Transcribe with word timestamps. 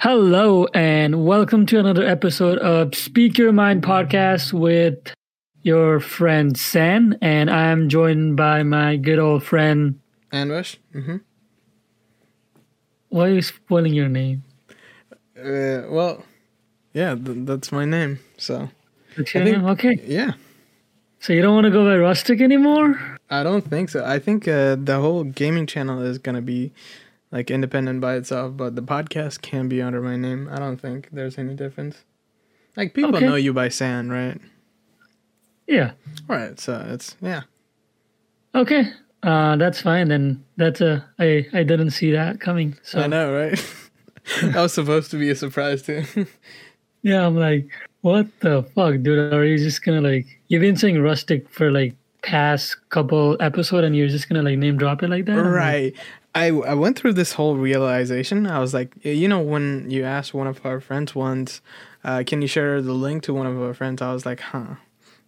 Hello, 0.00 0.66
and 0.74 1.24
welcome 1.26 1.66
to 1.66 1.78
another 1.78 2.06
episode 2.06 2.58
of 2.58 2.94
Speak 2.94 3.36
Your 3.36 3.52
Mind 3.52 3.82
podcast 3.82 4.52
with 4.52 5.12
your 5.62 5.98
friend 6.00 6.56
San. 6.56 7.18
And 7.20 7.50
I'm 7.50 7.88
joined 7.88 8.36
by 8.36 8.62
my 8.62 8.96
good 8.96 9.18
old 9.18 9.42
friend. 9.42 9.98
Anwish. 10.32 10.76
Mm-hmm. 10.94 11.16
Why 13.08 13.26
are 13.28 13.32
you 13.32 13.42
spoiling 13.42 13.94
your 13.94 14.08
name? 14.08 14.44
Uh, 15.36 15.82
well, 15.88 16.24
yeah, 16.92 17.14
th- 17.14 17.38
that's 17.46 17.72
my 17.72 17.84
name. 17.84 18.18
So, 18.36 18.70
That's 19.16 19.34
your 19.34 19.42
I 19.42 19.46
think- 19.46 19.56
name? 19.58 19.66
Okay. 19.70 20.00
yeah, 20.06 20.32
So 21.20 21.32
you 21.32 21.42
don't 21.42 21.54
want 21.54 21.64
to 21.64 21.70
go 21.70 21.84
by 21.84 21.96
Rustic 21.96 22.40
anymore? 22.40 23.16
I 23.30 23.42
don't 23.42 23.68
think 23.68 23.88
so. 23.90 24.04
I 24.04 24.18
think 24.18 24.46
uh, 24.46 24.76
the 24.76 24.98
whole 25.00 25.24
gaming 25.24 25.66
channel 25.66 26.00
is 26.02 26.18
gonna 26.18 26.40
be 26.42 26.72
like 27.30 27.50
independent 27.50 28.00
by 28.00 28.14
itself, 28.16 28.56
but 28.56 28.74
the 28.76 28.82
podcast 28.82 29.42
can 29.42 29.68
be 29.68 29.82
under 29.82 30.00
my 30.00 30.16
name. 30.16 30.48
I 30.50 30.58
don't 30.58 30.78
think 30.78 31.08
there's 31.12 31.38
any 31.38 31.54
difference. 31.54 32.04
Like 32.76 32.94
people 32.94 33.16
Okay. 33.16 33.26
know 33.26 33.34
you 33.34 33.52
by 33.52 33.68
San, 33.68 34.10
right? 34.10 34.40
Yeah. 35.66 35.92
Right. 36.26 36.58
So 36.58 36.86
it's 36.90 37.16
yeah. 37.20 37.42
Okay. 38.54 38.90
Uh, 39.22 39.56
that's 39.56 39.80
fine. 39.80 40.08
Then 40.08 40.44
that's 40.56 40.80
a 40.80 41.04
I 41.18 41.46
I 41.52 41.62
didn't 41.62 41.90
see 41.90 42.12
that 42.12 42.40
coming. 42.40 42.76
So 42.82 43.00
I 43.00 43.06
know, 43.06 43.32
right? 43.34 43.74
that 44.42 44.56
was 44.62 44.72
supposed 44.72 45.10
to 45.10 45.18
be 45.18 45.28
a 45.30 45.34
surprise 45.34 45.82
too. 45.82 46.04
yeah, 47.02 47.26
I'm 47.26 47.36
like, 47.36 47.68
what 48.02 48.26
the 48.40 48.62
fuck, 48.74 49.02
dude? 49.02 49.32
Are 49.32 49.44
you 49.44 49.58
just 49.58 49.84
gonna 49.84 50.00
like 50.00 50.26
you've 50.48 50.62
been 50.62 50.76
saying 50.76 51.02
Rustic 51.02 51.48
for 51.50 51.70
like 51.70 51.94
past 52.22 52.76
couple 52.90 53.36
episode, 53.40 53.84
and 53.84 53.96
you're 53.96 54.08
just 54.08 54.28
gonna 54.28 54.42
like 54.42 54.58
name 54.58 54.78
drop 54.78 55.02
it 55.02 55.10
like 55.10 55.24
that? 55.26 55.38
I'm 55.38 55.44
like, 55.46 55.54
right. 55.54 55.94
I 56.44 56.46
I 56.72 56.74
went 56.74 56.98
through 56.98 57.14
this 57.14 57.32
whole 57.32 57.56
realization. 57.56 58.46
I 58.46 58.58
was 58.58 58.72
like, 58.74 58.90
you 59.04 59.28
know, 59.28 59.40
when 59.40 59.90
you 59.90 60.04
asked 60.04 60.32
one 60.34 60.46
of 60.46 60.64
our 60.64 60.80
friends 60.80 61.14
once, 61.14 61.60
uh, 62.04 62.22
can 62.26 62.42
you 62.42 62.48
share 62.48 62.80
the 62.82 62.92
link 62.92 63.22
to 63.24 63.34
one 63.34 63.46
of 63.46 63.60
our 63.60 63.74
friends? 63.74 64.00
I 64.02 64.12
was 64.12 64.24
like, 64.26 64.40
huh. 64.40 64.76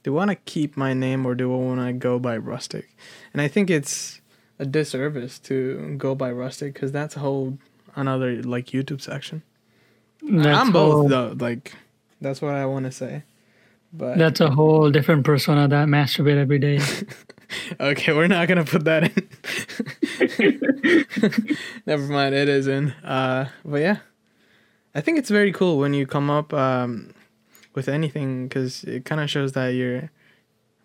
Do 0.03 0.13
I 0.15 0.17
want 0.17 0.31
to 0.31 0.37
keep 0.37 0.77
my 0.77 0.95
name 0.95 1.27
or 1.27 1.35
do 1.35 1.53
I 1.53 1.57
want 1.59 1.81
to 1.87 1.93
go 1.93 2.19
by 2.19 2.37
Rustic? 2.39 2.87
And 3.35 3.43
I 3.43 3.49
think 3.49 3.69
it's 3.69 4.21
a 4.59 4.65
disservice 4.65 5.39
to 5.41 5.95
go 5.99 6.15
by 6.15 6.31
Rustic 6.33 6.73
because 6.75 6.91
that's 6.93 7.17
a 7.17 7.21
whole 7.21 7.59
another 7.97 8.43
like 8.43 8.67
YouTube 8.69 9.01
section. 9.03 9.43
that's 10.23 10.59
I'm 10.59 10.73
both 10.73 10.93
whole- 10.93 11.09
though. 11.09 11.35
Like 11.39 11.75
that's 12.21 12.41
what 12.41 12.55
I 12.55 12.65
want 12.67 12.87
to 12.87 12.93
say. 12.93 13.25
But 13.93 14.19
That's 14.19 14.41
a 14.41 14.51
whole 14.51 14.89
different 14.91 15.25
persona 15.25 15.67
that 15.67 15.89
masturbate 15.89 16.37
every 16.37 16.61
day. 16.61 16.79
okay, 17.81 18.13
we're 18.13 18.27
not 18.29 18.49
gonna 18.49 18.65
put 18.65 18.85
that 18.85 19.05
in. 19.05 19.11
Never 21.87 22.03
mind, 22.05 22.35
it 22.35 22.49
is 22.49 22.67
in. 22.67 22.91
Uh, 23.05 23.49
but 23.65 23.81
yeah, 23.81 23.99
I 24.95 25.01
think 25.01 25.19
it's 25.19 25.31
very 25.31 25.53
cool 25.53 25.79
when 25.79 25.95
you 25.95 26.07
come 26.07 26.31
up 26.31 26.53
um, 26.53 27.13
with 27.75 27.89
anything 27.89 28.49
because 28.49 28.85
it 28.85 29.05
kind 29.05 29.21
of 29.21 29.31
shows 29.31 29.53
that 29.53 29.69
you're 29.69 30.11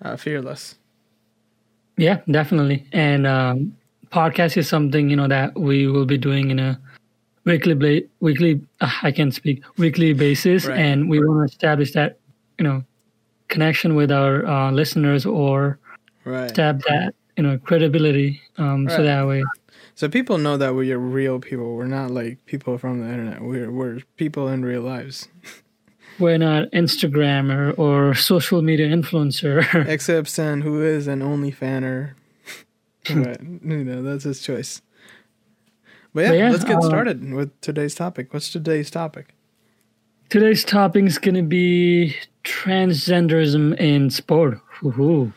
uh, 0.02 0.16
fearless. 0.18 0.76
yeah, 1.98 2.20
definitely. 2.30 2.86
And 2.92 3.26
um, 3.28 3.76
podcast 4.12 4.58
is 4.58 4.68
something 4.68 5.10
you 5.10 5.16
know 5.16 5.28
that 5.28 5.58
we 5.60 5.88
will 5.88 6.06
be 6.06 6.18
doing 6.18 6.52
in 6.52 6.60
a 6.60 6.80
weekly 7.46 7.74
bla- 7.76 8.08
weekly. 8.20 8.62
Uh, 8.82 8.92
I 9.04 9.12
can't 9.12 9.34
speak 9.34 9.64
weekly 9.78 10.14
basis, 10.14 10.66
Right. 10.66 10.80
and 10.80 11.10
we 11.10 11.20
want 11.20 11.48
to 11.50 11.54
establish 11.54 11.94
that 11.94 12.20
you 12.60 12.64
know 12.64 12.84
connection 13.48 13.96
with 13.96 14.12
our 14.12 14.46
uh, 14.46 14.72
listeners 14.72 15.26
or 15.26 15.78
Right. 16.26 16.50
stab 16.50 16.82
that 16.88 17.14
you 17.38 17.44
know 17.44 17.58
credibility. 17.58 18.42
Um, 18.58 18.90
so 18.90 19.04
that 19.04 19.28
way, 19.28 19.44
So 19.94 20.10
people 20.10 20.38
know 20.38 20.58
that 20.58 20.76
we're 20.76 20.98
real 20.98 21.40
people. 21.40 21.76
We're 21.76 21.88
not 21.88 22.12
like 22.12 22.46
people 22.46 22.78
from 22.78 23.02
the 23.02 23.08
internet. 23.08 23.42
We're 23.42 23.72
we're 23.72 24.00
people 24.18 24.48
in 24.48 24.66
real 24.66 24.82
lives. 24.82 25.28
we're 26.20 26.38
not 26.38 26.72
Instagrammer 26.72 27.78
or 27.78 28.16
social 28.16 28.62
media 28.62 28.88
influencer. 28.88 29.86
Except 29.88 30.28
Sen, 30.28 30.62
who 30.62 30.82
is 30.82 31.08
an 31.08 31.22
only 31.22 31.52
fanner. 31.52 32.16
but 33.14 33.42
you 33.44 33.84
know 33.84 34.02
that's 34.02 34.24
his 34.24 34.42
choice. 34.42 34.82
But 36.14 36.22
yeah, 36.22 36.30
But 36.30 36.38
yeah, 36.38 36.50
let's 36.50 36.64
get 36.64 36.78
uh, 36.78 36.82
started 36.82 37.34
with 37.34 37.60
today's 37.62 37.94
topic. 37.94 38.34
What's 38.34 38.50
today's 38.50 38.90
topic? 38.90 39.36
Today's 40.30 40.64
topic 40.64 41.06
is 41.06 41.18
going 41.20 41.36
to 41.36 41.44
be 41.44 42.16
transgenderism 42.44 43.78
in 43.80 44.10
sport. 44.10 44.60
Woohoo. 44.82 45.34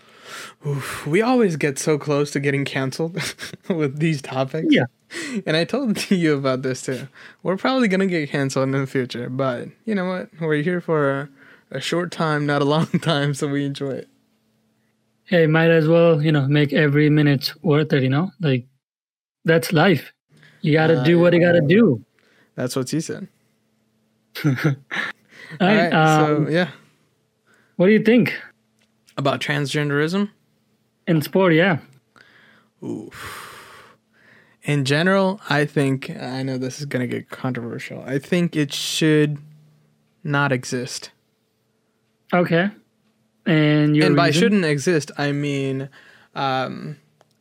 Oof, 0.67 1.07
we 1.07 1.23
always 1.23 1.57
get 1.57 1.79
so 1.79 1.99
close 1.99 2.31
to 2.33 2.41
getting 2.41 2.65
canceled 2.65 3.15
with 3.69 3.99
these 3.99 4.21
topics. 4.23 4.69
Yeah. 4.71 4.85
And 5.47 5.57
I 5.57 5.65
told 5.65 6.11
you 6.11 6.37
about 6.37 6.63
this 6.63 6.83
too. 6.83 7.09
We're 7.43 7.57
probably 7.57 7.89
going 7.89 8.01
to 8.01 8.07
get 8.07 8.31
canceled 8.31 8.65
in 8.65 8.73
the 8.73 8.87
future, 8.87 9.29
but 9.31 9.69
you 9.85 9.95
know 9.95 10.07
what? 10.07 10.31
We're 10.41 10.63
here 10.63 10.81
for 10.81 11.21
a, 11.21 11.29
a 11.73 11.81
short 11.81 12.11
time, 12.13 12.47
not 12.47 12.63
a 12.63 12.65
long 12.77 12.87
time, 12.87 13.35
so 13.35 13.49
we 13.49 13.65
enjoy 13.65 13.91
it. 13.93 14.09
Hey, 15.25 15.47
might 15.47 15.71
as 15.71 15.87
well, 15.87 16.23
you 16.23 16.33
know, 16.33 16.47
make 16.49 16.73
every 16.73 17.11
minute 17.11 17.53
worth 17.63 17.93
it, 17.93 18.03
you 18.03 18.09
know? 18.09 18.31
Like, 18.41 18.67
that's 19.45 19.73
life. 19.75 20.13
You 20.63 20.73
got 20.73 20.87
to 20.89 21.01
Uh, 21.01 21.05
do 21.05 21.19
what 21.19 21.35
you 21.35 21.41
got 21.41 21.53
to 21.53 21.61
do. 21.61 22.03
That's 22.55 22.75
what 22.75 22.89
she 22.89 23.01
said. 23.01 23.29
All 24.45 24.55
right. 25.61 25.93
um, 25.93 26.47
so, 26.47 26.51
yeah. 26.51 26.71
what 27.77 27.87
do 27.87 27.93
you 27.93 28.03
think 28.03 28.35
About 29.19 29.41
transgenderism? 29.41 30.31
in 31.09 31.23
sport? 31.23 31.55
Yeah. 31.55 31.79
Oof. 32.85 33.97
In 34.63 34.85
general, 34.85 35.41
I 35.49 35.65
think, 35.65 36.11
I 36.11 36.43
know 36.43 36.59
this 36.59 36.79
is 36.79 36.85
going 36.85 37.09
to 37.09 37.13
get 37.13 37.31
controversial. 37.31 38.03
I 38.07 38.19
think 38.19 38.55
it 38.55 38.73
should 38.73 39.39
not 40.23 40.53
exist. 40.53 41.11
Okay. 42.33 42.71
And 43.47 43.97
and 43.97 44.15
by 44.15 44.27
reason? 44.27 44.41
shouldn't 44.41 44.65
exist, 44.67 45.11
I 45.17 45.33
mean 45.33 45.89
um, 46.35 46.99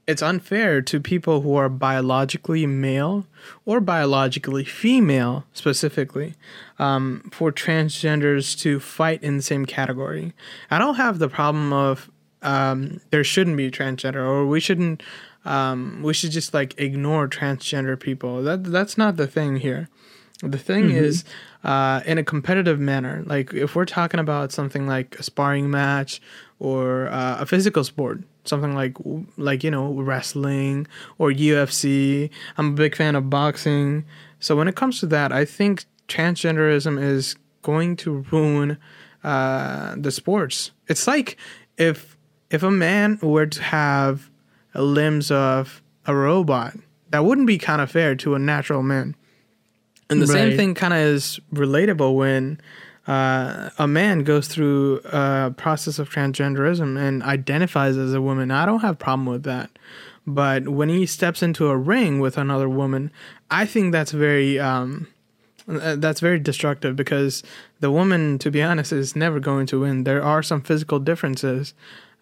it's 0.08 0.22
unfair 0.22 0.82
to 0.82 1.00
people 1.02 1.42
who 1.42 1.56
are 1.56 1.68
biologically 1.68 2.66
male 2.66 3.28
or 3.66 3.82
biologically 3.82 4.64
female, 4.64 5.44
specifically, 5.54 6.34
um, 6.80 7.30
for 7.34 7.52
transgenders 7.52 8.58
to 8.60 8.80
fight 8.80 9.22
in 9.22 9.38
the 9.38 9.44
same 9.44 9.66
category. 9.66 10.34
I 10.72 10.80
don't 10.80 10.96
have 10.96 11.20
the 11.20 11.28
problem 11.28 11.74
of 11.74 12.10
um, 12.42 13.02
there 13.10 13.24
shouldn't 13.26 13.58
be 13.58 13.70
transgender 13.70 14.26
or 14.26 14.48
we 14.48 14.62
shouldn't. 14.62 15.04
Um, 15.44 16.02
we 16.04 16.14
should 16.14 16.32
just 16.32 16.54
like 16.54 16.80
ignore 16.80 17.28
transgender 17.28 18.00
people. 18.00 18.42
That 18.44 18.64
that's 18.64 18.98
not 18.98 19.18
the 19.18 19.28
thing 19.28 19.58
here. 19.58 19.90
The 20.42 20.58
thing 20.58 20.92
is, 20.92 21.26
uh, 21.64 22.02
in 22.06 22.18
a 22.18 22.24
competitive 22.24 22.80
manner, 22.80 23.24
like 23.26 23.54
if 23.54 23.76
we're 23.76 23.86
talking 23.86 24.20
about 24.20 24.52
something 24.52 24.88
like 24.88 25.20
a 25.20 25.24
sparring 25.24 25.70
match 25.70 26.22
or 26.60 27.08
uh, 27.08 27.38
a 27.40 27.46
physical 27.46 27.84
sport, 27.84 28.22
something 28.46 28.74
like 28.74 28.96
like 29.38 29.64
you 29.64 29.72
know 29.72 29.94
wrestling 29.94 30.88
or 31.18 31.32
UFC. 31.32 32.30
I'm 32.58 32.70
a 32.70 32.74
big 32.74 32.96
fan 32.96 33.16
of 33.16 33.30
boxing. 33.30 34.06
So 34.40 34.56
when 34.56 34.68
it 34.68 34.76
comes 34.76 35.00
to 35.00 35.08
that, 35.08 35.32
I 35.32 35.46
think 35.46 35.86
transgenderism 36.08 37.02
is 37.02 37.36
going 37.62 37.96
to 37.98 38.26
ruin 38.32 38.78
uh, 39.24 39.96
the 39.98 40.12
sports. 40.12 40.72
It's 40.88 41.08
like 41.08 41.38
if 41.78 42.18
if 42.50 42.64
a 42.64 42.72
man 42.72 43.20
were 43.22 43.46
to 43.46 43.62
have 43.62 44.30
limbs 44.74 45.32
of 45.32 45.82
a 46.06 46.16
robot, 46.16 46.76
that 47.10 47.26
wouldn't 47.26 47.48
be 47.48 47.58
kind 47.58 47.82
of 47.82 47.92
fair 47.92 48.16
to 48.16 48.36
a 48.36 48.40
natural 48.40 48.84
man. 48.84 49.16
And 50.10 50.22
the 50.22 50.28
same 50.28 50.56
thing 50.56 50.74
kind 50.74 50.94
of 50.94 51.00
is 51.00 51.40
relatable 51.54 52.16
when 52.16 52.62
uh, 53.08 53.70
a 53.78 53.88
man 53.88 54.24
goes 54.24 54.48
through 54.48 55.02
a 55.06 55.54
process 55.56 56.00
of 56.00 56.10
transgenderism 56.10 56.98
and 57.00 57.24
identifies 57.24 57.98
as 57.98 58.14
a 58.14 58.22
woman. 58.22 58.52
I 58.52 58.66
don't 58.66 58.80
have 58.82 58.96
a 58.96 58.98
problem 58.98 59.26
with 59.26 59.44
that. 59.44 59.70
But 60.26 60.68
when 60.68 60.90
he 60.90 61.06
steps 61.06 61.42
into 61.42 61.68
a 61.68 61.78
ring 61.78 62.20
with 62.20 62.38
another 62.38 62.68
woman, 62.68 63.12
I 63.50 63.66
think 63.66 63.94
that's 63.94 64.12
very 64.12 64.60
um, 64.60 65.08
uh, 65.70 65.96
that's 65.96 66.20
very 66.20 66.40
destructive 66.40 66.98
because 66.98 67.44
the 67.80 67.92
woman, 67.92 68.38
to 68.40 68.52
be 68.52 68.62
honest, 68.62 68.92
is 68.92 69.16
never 69.16 69.40
going 69.40 69.68
to 69.68 69.82
win. 69.82 70.04
There 70.04 70.22
are 70.22 70.44
some 70.44 70.62
physical 70.62 71.00
differences 71.00 71.74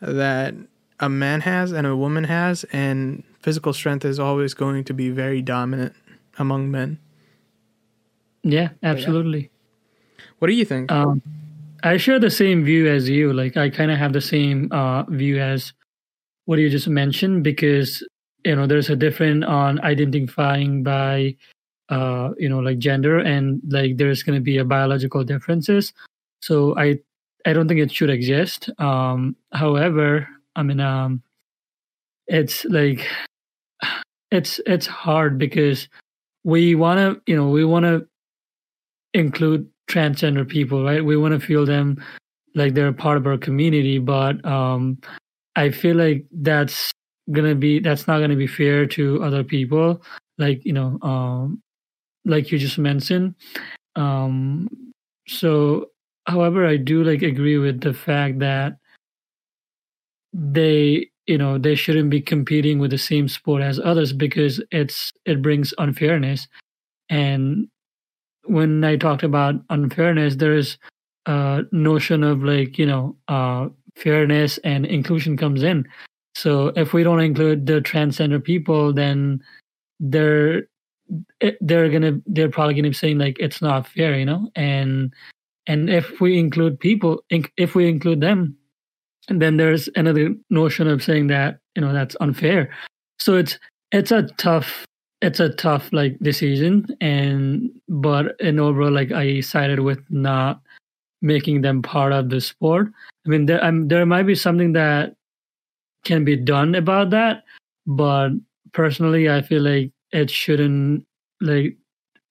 that 0.01 0.53
a 0.99 1.09
man 1.09 1.41
has 1.41 1.71
and 1.71 1.87
a 1.87 1.95
woman 1.95 2.25
has, 2.25 2.63
and 2.65 3.23
physical 3.41 3.73
strength 3.73 4.05
is 4.05 4.19
always 4.19 4.53
going 4.53 4.83
to 4.83 4.93
be 4.93 5.09
very 5.09 5.41
dominant 5.41 5.95
among 6.37 6.69
men. 6.69 6.99
Yeah, 8.45 8.69
absolutely. 8.83 9.49
What 10.37 10.47
do 10.47 10.53
you 10.53 10.65
think? 10.65 10.91
Um, 10.91 11.21
I 11.83 11.97
share 11.97 12.19
the 12.19 12.29
same 12.29 12.63
view 12.63 12.87
as 12.87 13.09
you. 13.09 13.33
Like, 13.33 13.57
I 13.57 13.71
kind 13.71 13.89
of 13.89 13.97
have 13.97 14.13
the 14.13 14.21
same 14.21 14.71
uh, 14.71 15.03
view 15.03 15.39
as 15.39 15.73
what 16.45 16.59
you 16.59 16.69
just 16.69 16.87
mentioned 16.87 17.43
because 17.43 18.07
you 18.43 18.55
know 18.55 18.67
there's 18.67 18.89
a 18.91 18.95
different 18.95 19.43
on 19.43 19.81
identifying 19.81 20.83
by 20.83 21.35
uh, 21.89 22.29
you 22.37 22.47
know 22.47 22.59
like 22.59 22.77
gender 22.77 23.17
and 23.17 23.61
like 23.67 23.97
there's 23.97 24.21
going 24.21 24.37
to 24.37 24.43
be 24.43 24.59
a 24.59 24.65
biological 24.65 25.23
differences. 25.23 25.91
So 26.41 26.77
I 26.77 26.99
I 27.47 27.53
don't 27.53 27.67
think 27.67 27.79
it 27.79 27.91
should 27.91 28.11
exist. 28.11 28.69
Um, 28.77 29.35
however, 29.53 30.27
I 30.55 30.61
mean 30.61 30.79
um, 30.79 31.23
it's 32.27 32.63
like 32.65 33.07
it's 34.31 34.59
it's 34.67 34.85
hard 34.85 35.39
because 35.39 35.89
we 36.43 36.75
want 36.75 36.99
to 36.99 37.31
you 37.31 37.35
know 37.35 37.49
we 37.49 37.65
want 37.65 37.85
to 37.85 38.07
include 39.15 39.67
transgender 39.89 40.47
people, 40.47 40.83
right? 40.83 41.03
We 41.03 41.17
want 41.17 41.39
to 41.39 41.45
feel 41.45 41.65
them 41.65 42.03
like 42.53 42.73
they're 42.73 42.89
a 42.89 42.93
part 42.93 43.17
of 43.17 43.25
our 43.25 43.37
community, 43.37 43.97
but 43.97 44.43
um, 44.45 44.99
I 45.55 45.71
feel 45.71 45.95
like 45.95 46.25
that's 46.31 46.91
gonna 47.31 47.55
be 47.55 47.79
that's 47.79 48.07
not 48.07 48.19
gonna 48.19 48.35
be 48.35 48.47
fair 48.47 48.85
to 48.87 49.23
other 49.23 49.43
people. 49.43 50.01
Like 50.37 50.63
you 50.65 50.73
know, 50.73 50.99
um, 51.01 51.61
like 52.25 52.51
you 52.51 52.59
just 52.59 52.77
mentioned. 52.77 53.35
Um, 53.95 54.67
so, 55.27 55.87
however, 56.27 56.67
I 56.67 56.77
do 56.77 57.03
like 57.03 57.21
agree 57.21 57.57
with 57.57 57.81
the 57.81 57.93
fact 57.93 58.39
that 58.39 58.77
they 60.33 61.09
you 61.25 61.37
know 61.37 61.57
they 61.57 61.75
shouldn't 61.75 62.09
be 62.09 62.21
competing 62.21 62.79
with 62.79 62.91
the 62.91 62.97
same 62.97 63.29
sport 63.29 63.63
as 63.63 63.79
others 63.79 64.11
because 64.11 64.61
it's 64.71 65.13
it 65.25 65.41
brings 65.41 65.73
unfairness 65.77 66.47
and 67.09 67.67
when 68.45 68.83
i 68.83 68.95
talked 68.95 69.23
about 69.23 69.55
unfairness 69.69 70.35
there 70.35 70.53
is 70.53 70.77
a 71.25 71.63
notion 71.71 72.23
of 72.23 72.43
like 72.43 72.77
you 72.77 72.85
know 72.85 73.15
uh 73.27 73.67
fairness 73.95 74.57
and 74.59 74.85
inclusion 74.85 75.37
comes 75.37 75.63
in. 75.63 75.87
So 76.35 76.67
if 76.75 76.93
we 76.93 77.03
don't 77.03 77.21
include 77.21 77.65
the 77.65 77.81
transgender 77.81 78.43
people 78.43 78.93
then 78.93 79.41
they're 79.99 80.63
they're 81.61 81.89
gonna 81.89 82.19
they're 82.25 82.49
probably 82.49 82.73
gonna 82.73 82.89
be 82.89 82.93
saying 82.93 83.17
like 83.17 83.37
it's 83.39 83.61
not 83.61 83.87
fair 83.87 84.17
you 84.17 84.25
know? 84.25 84.49
And 84.55 85.13
and 85.67 85.89
if 85.89 86.19
we 86.19 86.37
include 86.37 86.79
people 86.79 87.23
if 87.29 87.75
we 87.75 87.87
include 87.87 88.21
them 88.21 88.57
then 89.29 89.57
there's 89.57 89.89
another 89.95 90.35
notion 90.49 90.87
of 90.87 91.03
saying 91.03 91.27
that 91.27 91.59
you 91.75 91.81
know 91.81 91.93
that's 91.93 92.15
unfair. 92.19 92.69
So 93.17 93.35
it's 93.35 93.57
it's 93.91 94.11
a 94.11 94.23
tough 94.37 94.85
it's 95.25 95.39
a 95.39 95.49
tough 95.49 95.89
like 95.91 96.17
decision 96.19 96.85
and 97.01 97.69
but 97.89 98.39
in 98.39 98.59
overall 98.59 98.91
like 98.91 99.11
i 99.11 99.39
sided 99.39 99.79
with 99.79 99.99
not 100.09 100.61
making 101.21 101.61
them 101.61 101.81
part 101.81 102.11
of 102.13 102.29
the 102.29 102.39
sport 102.39 102.87
i 103.25 103.29
mean 103.29 103.45
there 103.45 103.63
um, 103.63 103.87
there 103.87 104.05
might 104.05 104.27
be 104.27 104.35
something 104.35 104.73
that 104.73 105.15
can 106.03 106.23
be 106.23 106.35
done 106.35 106.75
about 106.75 107.09
that 107.09 107.43
but 107.87 108.29
personally 108.73 109.29
i 109.29 109.41
feel 109.41 109.61
like 109.61 109.91
it 110.11 110.29
shouldn't 110.29 111.05
like 111.41 111.75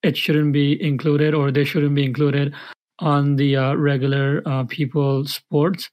it 0.02 0.17
shouldn't 0.17 0.52
be 0.52 0.81
included 0.82 1.35
or 1.35 1.50
they 1.50 1.64
shouldn't 1.64 1.94
be 1.94 2.05
included 2.05 2.55
on 3.00 3.37
the 3.37 3.56
uh, 3.56 3.75
regular 3.75 4.43
uh, 4.46 4.64
people 4.64 5.25
sports 5.26 5.91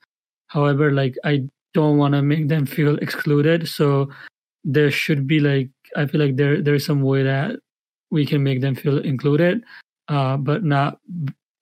However, 0.51 0.92
like 0.92 1.15
I 1.24 1.48
don't 1.74 1.98
want 1.98 2.13
to 2.13 2.21
make 2.21 2.50
them 2.50 2.65
feel 2.65 2.98
excluded. 2.98 3.69
So 3.69 4.09
there 4.65 4.92
should 4.92 5.25
be 5.25 5.39
like 5.39 5.69
I 5.96 6.06
feel 6.06 6.22
like 6.22 6.36
there 6.36 6.62
there's 6.62 6.86
some 6.86 7.02
way 7.02 7.24
that 7.24 7.60
we 8.10 8.26
can 8.26 8.44
make 8.44 8.62
them 8.62 8.76
feel 8.76 9.00
included, 9.00 9.64
uh, 10.08 10.38
but 10.38 10.64
not 10.64 11.00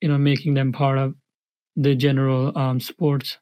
you 0.02 0.10
know 0.10 0.18
making 0.18 0.54
them 0.54 0.72
part 0.72 0.98
of 0.98 1.16
the 1.76 1.96
general 1.96 2.58
um, 2.58 2.80
sports. 2.80 3.38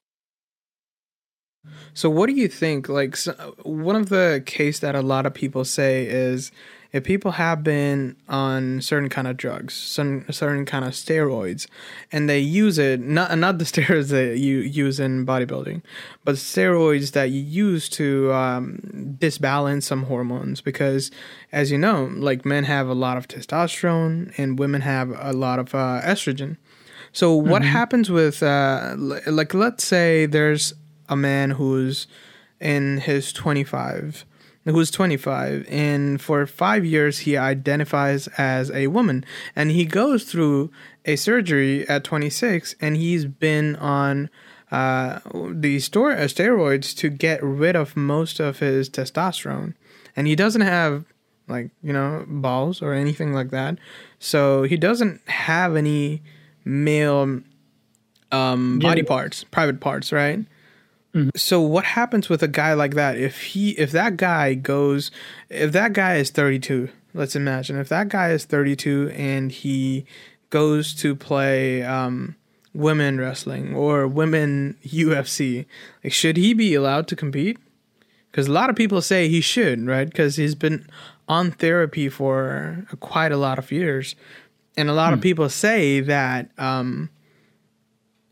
So, 1.94 2.10
what 2.10 2.28
do 2.28 2.34
you 2.34 2.48
think? 2.48 2.90
Like, 2.90 3.16
so, 3.16 3.34
one 3.64 3.96
of 3.96 4.10
the 4.10 4.44
case 4.46 4.80
that 4.80 4.96
a 4.96 5.02
lot 5.02 5.26
of 5.26 5.34
people 5.34 5.66
say 5.66 6.06
is 6.06 6.52
if 6.98 7.04
people 7.04 7.32
have 7.32 7.64
been 7.64 8.16
on 8.28 8.82
certain 8.82 9.08
kind 9.08 9.28
of 9.28 9.38
drugs, 9.38 9.74
some 9.74 10.26
certain 10.32 10.66
kind 10.66 10.84
of 10.84 10.92
steroids, 10.92 11.68
and 12.12 12.28
they 12.28 12.40
use 12.40 12.78
it 12.78 13.00
not 13.00 13.38
not 13.38 13.60
the 13.60 13.66
steroids 13.74 14.10
that 14.10 14.40
you 14.40 14.58
use 14.60 15.00
in 15.00 15.26
bodybuilding, 15.26 15.82
but 16.26 16.36
steroids 16.36 17.12
that 17.12 17.30
you 17.30 17.40
use 17.40 17.88
to 17.90 18.34
um, 18.34 19.16
disbalance 19.20 19.86
some 19.86 20.04
hormones, 20.04 20.60
because 20.60 21.12
as 21.52 21.72
you 21.72 21.78
know, 21.78 22.12
like 22.16 22.46
men 22.46 22.64
have 22.64 22.90
a 22.90 22.96
lot 22.96 23.16
of 23.16 23.28
testosterone 23.28 24.34
and 24.38 24.58
women 24.58 24.82
have 24.82 25.16
a 25.20 25.34
lot 25.34 25.60
of 25.60 25.76
uh, 25.76 26.02
estrogen. 26.04 26.58
So 27.12 27.34
what 27.34 27.62
mm-hmm. 27.62 27.72
happens 27.72 28.10
with 28.10 28.42
uh, 28.42 28.96
like 28.98 29.54
let's 29.54 29.84
say 29.84 30.26
there's 30.26 30.74
a 31.08 31.16
man 31.16 31.52
who's 31.52 32.08
in 32.60 32.98
his 32.98 33.32
25 33.34 34.26
who's 34.70 34.92
25 34.92 35.66
and 35.70 36.22
for 36.22 36.46
5 36.46 36.86
years 36.86 37.20
he 37.20 37.38
identifies 37.38 38.28
as 38.38 38.72
a 38.72 38.88
woman. 38.88 39.26
And 39.56 39.72
he 39.72 39.86
goes 39.86 40.24
through 40.24 40.72
a 41.06 41.16
surgery 41.16 41.88
at 41.88 42.04
26 42.04 42.76
and 42.82 42.96
he's 42.98 43.26
been 43.26 43.76
on 43.78 44.30
uh, 44.72 45.20
the 45.34 45.80
store, 45.80 46.12
uh, 46.12 46.26
steroids 46.26 46.96
to 46.98 47.10
get 47.10 47.42
rid 47.42 47.76
of 47.76 47.96
most 47.96 48.40
of 48.40 48.60
his 48.60 48.90
testosterone. 48.90 49.74
And 50.16 50.28
he 50.28 50.36
doesn't 50.36 50.62
have 50.62 51.06
like 51.48 51.72
you 51.82 51.94
know 51.94 52.26
balls 52.28 52.82
or 52.82 52.94
anything 52.94 53.34
like 53.34 53.52
that. 53.52 53.78
So 54.20 54.64
he 54.64 54.78
doesn't 54.78 55.22
have 55.30 55.76
any 55.76 56.22
male 56.66 57.42
um, 58.32 58.80
body 58.80 59.04
parts 59.04 59.46
private 59.46 59.80
parts 59.80 60.12
right 60.12 60.46
Mm-hmm. 61.18 61.30
So 61.36 61.60
what 61.62 61.84
happens 61.84 62.30
with 62.30 62.44
a 62.44 62.48
guy 62.48 62.74
like 62.74 62.94
that 62.94 63.18
if 63.18 63.42
he 63.42 63.72
if 63.72 63.92
that 63.92 64.18
guy 64.18 64.54
goes 64.54 65.10
if 65.50 65.72
that 65.72 65.94
guy 65.94 66.18
is 66.18 66.30
32 66.30 66.90
let's 67.16 67.36
imagine 67.36 67.80
if 67.80 67.90
that 67.90 68.10
guy 68.10 68.30
is 68.30 68.46
32 68.46 69.12
and 69.16 69.52
he 69.52 70.06
goes 70.52 70.94
to 70.94 71.16
play 71.16 71.82
um, 71.82 72.36
women 72.72 73.20
wrestling 73.20 73.74
or 73.76 74.08
women 74.08 74.78
UFC 74.86 75.66
like 76.04 76.14
should 76.14 76.38
he 76.38 76.54
be 76.54 76.76
allowed 76.76 77.08
to 77.08 77.16
compete 77.16 77.58
because 78.30 78.48
a 78.48 78.52
lot 78.52 78.70
of 78.70 78.76
people 78.76 79.02
say 79.02 79.28
he 79.28 79.42
should 79.42 79.88
right 79.88 80.08
because 80.08 80.36
he's 80.36 80.54
been 80.54 80.86
on 81.28 81.50
therapy 81.50 82.10
for 82.10 82.86
quite 83.00 83.32
a 83.32 83.38
lot 83.38 83.58
of 83.58 83.72
years 83.72 84.16
and 84.78 84.88
a 84.88 84.94
lot 84.94 85.14
of 85.14 85.20
hmm. 85.20 85.24
people 85.24 85.50
say 85.50 86.00
that 86.00 86.52
um, 86.60 87.10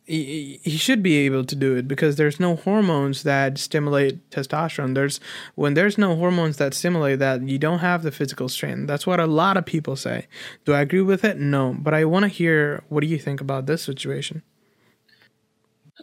he, 0.06 0.60
he 0.64 0.78
should 0.78 1.02
be 1.02 1.18
able 1.26 1.44
to 1.46 1.56
do 1.56 1.76
it 1.76 1.88
because 1.88 2.16
there's 2.16 2.40
no 2.40 2.56
hormones 2.56 3.24
that 3.24 3.58
stimulate 3.58 4.30
testosterone. 4.30 4.94
There's 4.94 5.20
when 5.56 5.74
there's 5.74 5.98
no 5.98 6.16
hormones 6.16 6.58
that 6.58 6.74
stimulate 6.74 7.20
that, 7.20 7.48
you 7.48 7.58
don't 7.58 7.80
have 7.80 8.04
the 8.04 8.12
physical 8.12 8.48
strength. 8.48 8.88
That's 8.88 9.08
what 9.08 9.20
a 9.20 9.26
lot 9.26 9.58
of 9.58 9.66
people 9.66 9.96
say. 9.96 10.28
Do 10.64 10.74
I 10.74 10.82
agree 10.82 11.02
with 11.02 11.24
it? 11.24 11.38
No, 11.38 11.76
but 11.78 11.94
I 11.94 12.06
want 12.06 12.24
to 12.24 12.30
hear 12.30 12.84
what 12.90 13.02
do 13.02 13.08
you 13.08 13.18
think 13.18 13.42
about 13.42 13.66
this 13.66 13.82
situation? 13.82 14.44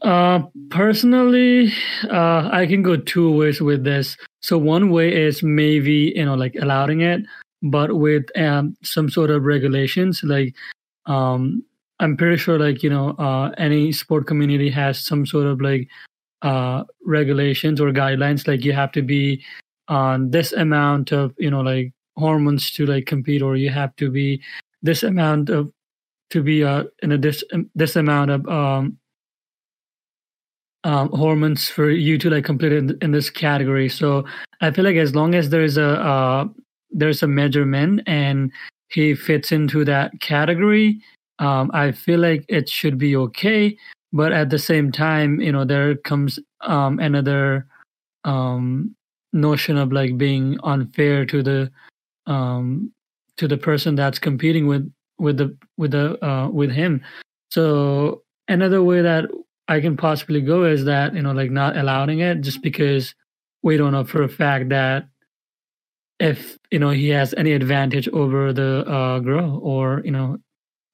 Uh, 0.00 0.42
personally, 0.70 1.72
uh, 2.10 2.48
I 2.52 2.66
can 2.66 2.82
go 2.82 2.96
two 2.96 3.30
ways 3.30 3.60
with 3.60 3.84
this. 3.84 4.16
So 4.40 4.58
one 4.58 4.90
way 4.90 5.14
is 5.14 5.42
maybe 5.42 6.12
you 6.16 6.24
know 6.24 6.34
like 6.34 6.56
allowing 6.56 7.02
it, 7.02 7.22
but 7.62 7.96
with 7.96 8.24
um, 8.36 8.76
some 8.82 9.08
sort 9.08 9.30
of 9.30 9.44
regulations 9.44 10.22
like 10.24 10.54
um 11.06 11.64
I'm 12.02 12.16
pretty 12.16 12.36
sure 12.36 12.58
like 12.58 12.82
you 12.82 12.90
know 12.90 13.10
uh, 13.10 13.50
any 13.58 13.92
sport 13.92 14.26
community 14.26 14.70
has 14.70 14.98
some 14.98 15.24
sort 15.24 15.46
of 15.46 15.60
like 15.60 15.88
uh, 16.42 16.84
regulations 17.04 17.80
or 17.80 17.92
guidelines. 17.92 18.46
Like 18.46 18.64
you 18.64 18.72
have 18.72 18.92
to 18.92 19.02
be 19.02 19.42
on 19.88 20.30
this 20.30 20.52
amount 20.52 21.12
of 21.12 21.32
you 21.38 21.50
know 21.50 21.60
like 21.60 21.92
hormones 22.16 22.70
to 22.72 22.86
like 22.86 23.06
compete, 23.06 23.40
or 23.40 23.56
you 23.56 23.70
have 23.70 23.94
to 23.96 24.10
be 24.10 24.42
this 24.82 25.02
amount 25.02 25.48
of 25.48 25.72
to 26.30 26.42
be 26.42 26.64
uh, 26.64 26.84
in 27.02 27.12
a 27.12 27.18
this 27.18 27.44
this 27.74 27.94
amount 27.94 28.32
of 28.32 28.48
um, 28.48 28.98
um, 30.82 31.08
hormones 31.10 31.68
for 31.68 31.88
you 31.88 32.18
to 32.18 32.30
like 32.30 32.44
complete 32.44 32.72
in, 32.72 32.98
in 33.00 33.12
this 33.12 33.30
category. 33.30 33.88
So 33.88 34.24
I 34.60 34.72
feel 34.72 34.84
like 34.84 34.96
as 34.96 35.14
long 35.14 35.36
as 35.36 35.50
there's 35.50 35.76
a 35.76 36.00
uh, 36.02 36.48
there's 36.90 37.22
a 37.22 37.28
measurement 37.28 38.02
and 38.06 38.50
he 38.88 39.14
fits 39.14 39.52
into 39.52 39.84
that 39.84 40.20
category 40.20 41.00
um, 41.38 41.70
I 41.74 41.92
feel 41.92 42.20
like 42.20 42.44
it 42.48 42.68
should 42.68 42.98
be 42.98 43.16
okay. 43.16 43.76
But 44.12 44.32
at 44.32 44.50
the 44.50 44.58
same 44.58 44.92
time, 44.92 45.40
you 45.40 45.52
know, 45.52 45.64
there 45.64 45.96
comes 45.96 46.38
um, 46.60 46.98
another 46.98 47.66
um, 48.24 48.94
notion 49.32 49.76
of 49.76 49.92
like 49.92 50.18
being 50.18 50.58
unfair 50.62 51.24
to 51.26 51.42
the 51.42 51.70
um, 52.26 52.92
to 53.38 53.48
the 53.48 53.56
person 53.56 53.94
that's 53.94 54.18
competing 54.18 54.66
with 54.66 54.92
with 55.18 55.38
the 55.38 55.56
with 55.78 55.92
the 55.92 56.22
uh, 56.24 56.48
with 56.48 56.70
him. 56.70 57.02
So 57.50 58.22
another 58.48 58.82
way 58.82 59.02
that 59.02 59.24
I 59.68 59.80
can 59.80 59.96
possibly 59.96 60.40
go 60.40 60.64
is 60.64 60.84
that 60.84 61.14
you 61.14 61.22
know 61.22 61.32
like 61.32 61.50
not 61.50 61.76
allowing 61.76 62.20
it 62.20 62.42
just 62.42 62.62
because 62.62 63.14
we 63.62 63.76
don't 63.76 63.92
know 63.92 64.04
for 64.04 64.22
a 64.22 64.28
fact 64.28 64.68
that 64.70 65.06
if 66.20 66.58
you 66.70 66.78
know 66.78 66.90
he 66.90 67.08
has 67.08 67.34
any 67.34 67.52
advantage 67.52 68.08
over 68.08 68.52
the 68.52 68.86
uh, 68.86 69.18
girl 69.20 69.60
or 69.62 70.02
you 70.04 70.10
know 70.10 70.38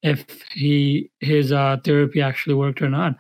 if 0.02 0.24
he 0.52 1.10
his 1.20 1.52
uh, 1.52 1.76
therapy 1.84 2.20
actually 2.20 2.54
worked 2.54 2.82
or 2.82 2.88
not 2.88 3.16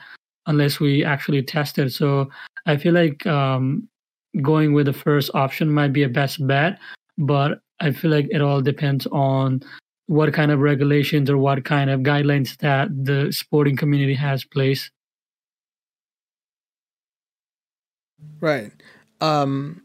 unless 0.46 0.80
we 0.80 1.04
actually 1.04 1.42
test 1.42 1.78
it 1.78 1.92
so 1.92 2.28
i 2.66 2.76
feel 2.76 2.94
like 2.94 3.26
um, 3.26 3.88
going 4.42 4.72
with 4.72 4.86
the 4.86 4.92
first 4.92 5.30
option 5.34 5.70
might 5.70 5.92
be 5.92 6.02
a 6.02 6.08
best 6.08 6.44
bet 6.46 6.78
but 7.16 7.60
i 7.80 7.90
feel 7.90 8.10
like 8.10 8.28
it 8.30 8.40
all 8.40 8.60
depends 8.60 9.06
on 9.08 9.60
what 10.06 10.32
kind 10.32 10.50
of 10.50 10.60
regulations 10.60 11.28
or 11.28 11.36
what 11.36 11.64
kind 11.64 11.90
of 11.90 12.00
guidelines 12.00 12.56
that 12.58 12.88
the 13.04 13.30
sporting 13.32 13.76
community 13.76 14.14
has 14.14 14.44
placed 14.44 14.90
right. 18.40 18.72
Um 19.20 19.82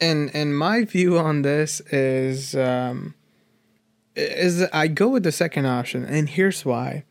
and 0.00 0.34
and 0.34 0.56
my 0.56 0.84
view 0.84 1.18
on 1.18 1.42
this 1.42 1.80
is 1.92 2.54
um 2.54 3.14
is 4.16 4.62
I 4.72 4.88
go 4.88 5.08
with 5.08 5.22
the 5.22 5.32
second 5.32 5.66
option, 5.66 6.04
and 6.04 6.28
here's 6.28 6.64
why. 6.64 7.04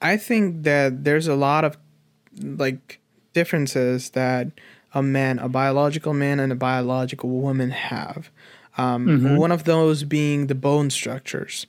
I 0.00 0.16
think 0.16 0.64
that 0.64 1.04
there's 1.04 1.28
a 1.28 1.36
lot 1.36 1.64
of 1.64 1.76
like 2.40 3.00
differences 3.32 4.10
that 4.10 4.48
a 4.94 5.02
man, 5.02 5.38
a 5.38 5.48
biological 5.48 6.12
man, 6.12 6.40
and 6.40 6.52
a 6.52 6.56
biological 6.56 7.30
woman 7.30 7.70
have. 7.70 8.30
Um, 8.76 9.06
mm-hmm. 9.06 9.36
One 9.36 9.52
of 9.52 9.64
those 9.64 10.04
being 10.04 10.46
the 10.46 10.54
bone 10.54 10.90
structures. 10.90 11.66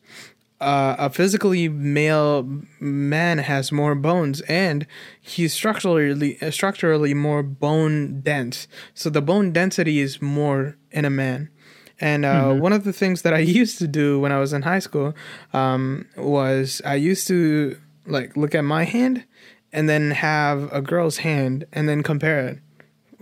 Uh, 0.61 0.95
a 0.97 1.09
physically 1.09 1.67
male 1.67 2.47
man 2.79 3.37
has 3.37 3.69
more 3.69 3.95
bones 3.95 4.39
and 4.41 4.87
he's 5.19 5.51
structurally 5.51 6.37
structurally 6.51 7.13
more 7.13 7.43
bone 7.43 8.21
dense. 8.21 8.69
So 8.93 9.09
the 9.09 9.21
bone 9.21 9.51
density 9.51 9.99
is 9.99 10.21
more 10.21 10.77
in 10.89 11.03
a 11.03 11.09
man. 11.09 11.49
And 11.99 12.25
uh, 12.25 12.45
mm-hmm. 12.45 12.59
one 12.59 12.73
of 12.73 12.83
the 12.83 12.93
things 12.93 13.21
that 13.21 13.33
I 13.33 13.39
used 13.61 13.77
to 13.79 13.87
do 13.87 14.19
when 14.19 14.31
I 14.31 14.39
was 14.39 14.53
in 14.53 14.61
high 14.61 14.79
school 14.79 15.13
um, 15.53 16.07
was 16.17 16.81
I 16.85 16.95
used 16.95 17.27
to 17.27 17.77
like 18.05 18.35
look 18.35 18.53
at 18.53 18.63
my 18.63 18.83
hand 18.83 19.23
and 19.71 19.89
then 19.89 20.11
have 20.11 20.71
a 20.71 20.81
girl's 20.81 21.17
hand 21.17 21.65
and 21.73 21.89
then 21.89 22.03
compare 22.03 22.47
it 22.47 22.59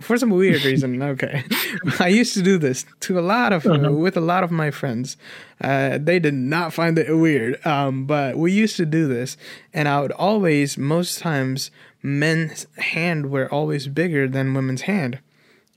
for 0.02 0.18
some 0.18 0.30
weird 0.30 0.64
reason. 0.64 1.02
Okay, 1.02 1.44
I 2.00 2.08
used 2.08 2.34
to 2.34 2.42
do 2.42 2.58
this 2.58 2.84
to 3.00 3.18
a 3.18 3.22
lot 3.22 3.52
of 3.52 3.66
uh-huh. 3.66 3.92
with 3.92 4.16
a 4.16 4.20
lot 4.20 4.44
of 4.44 4.50
my 4.50 4.70
friends. 4.70 5.16
Uh, 5.60 5.98
they 6.00 6.18
did 6.18 6.34
not 6.34 6.72
find 6.72 6.98
it 6.98 7.12
weird, 7.14 7.64
um, 7.64 8.04
but 8.04 8.36
we 8.36 8.52
used 8.52 8.76
to 8.76 8.86
do 8.86 9.06
this, 9.06 9.36
and 9.72 9.88
I 9.88 10.00
would 10.00 10.12
always, 10.12 10.76
most 10.76 11.20
times, 11.20 11.70
men's 12.02 12.66
hand 12.78 13.30
were 13.30 13.52
always 13.52 13.86
bigger 13.88 14.28
than 14.28 14.54
women's 14.54 14.82
hand, 14.82 15.20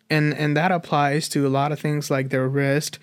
and 0.09 0.33
and 0.33 0.55
that 0.55 0.71
applies 0.71 1.27
to 1.29 1.47
a 1.47 1.49
lot 1.49 1.71
of 1.71 1.79
things 1.79 2.11
like 2.11 2.29
their 2.29 2.47
wrist 2.47 2.99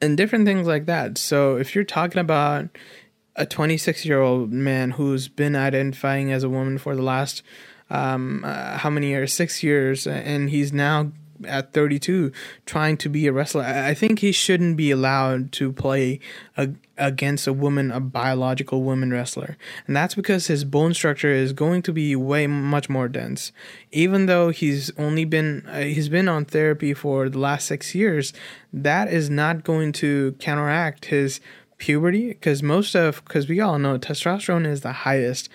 and 0.00 0.16
different 0.16 0.44
things 0.44 0.66
like 0.66 0.86
that. 0.86 1.18
So 1.18 1.56
if 1.56 1.74
you're 1.74 1.84
talking 1.84 2.20
about 2.20 2.68
a 3.34 3.46
26 3.46 4.04
year 4.04 4.20
old 4.20 4.52
man 4.52 4.92
who's 4.92 5.28
been 5.28 5.56
identifying 5.56 6.32
as 6.32 6.42
a 6.42 6.48
woman 6.48 6.78
for 6.78 6.94
the 6.96 7.02
last 7.02 7.42
um, 7.90 8.42
uh, 8.44 8.78
how 8.78 8.90
many 8.90 9.08
years? 9.08 9.32
Six 9.32 9.62
years, 9.62 10.06
and 10.06 10.50
he's 10.50 10.72
now 10.72 11.12
at 11.46 11.72
32 11.72 12.32
trying 12.64 12.96
to 12.96 13.08
be 13.08 13.26
a 13.26 13.32
wrestler. 13.32 13.62
I 13.62 13.94
think 13.94 14.20
he 14.20 14.32
shouldn't 14.32 14.76
be 14.76 14.90
allowed 14.90 15.52
to 15.52 15.72
play 15.72 16.18
a, 16.56 16.70
against 16.98 17.46
a 17.46 17.52
woman, 17.52 17.90
a 17.90 18.00
biological 18.00 18.82
woman 18.82 19.10
wrestler. 19.10 19.56
And 19.86 19.96
that's 19.96 20.14
because 20.14 20.46
his 20.46 20.64
bone 20.64 20.94
structure 20.94 21.32
is 21.32 21.52
going 21.52 21.82
to 21.82 21.92
be 21.92 22.16
way 22.16 22.46
much 22.46 22.88
more 22.88 23.08
dense. 23.08 23.52
Even 23.92 24.26
though 24.26 24.50
he's 24.50 24.90
only 24.98 25.24
been 25.24 25.64
uh, 25.68 25.80
he's 25.80 26.08
been 26.08 26.28
on 26.28 26.44
therapy 26.44 26.94
for 26.94 27.28
the 27.28 27.38
last 27.38 27.66
6 27.66 27.94
years, 27.94 28.32
that 28.72 29.12
is 29.12 29.30
not 29.30 29.64
going 29.64 29.92
to 29.92 30.32
counteract 30.38 31.06
his 31.06 31.40
puberty 31.78 32.28
because 32.28 32.62
most 32.62 32.94
of 32.94 33.22
because 33.24 33.48
we 33.48 33.60
all 33.60 33.78
know 33.78 33.98
testosterone 33.98 34.66
is 34.66 34.80
the 34.80 34.92
highest 34.92 35.48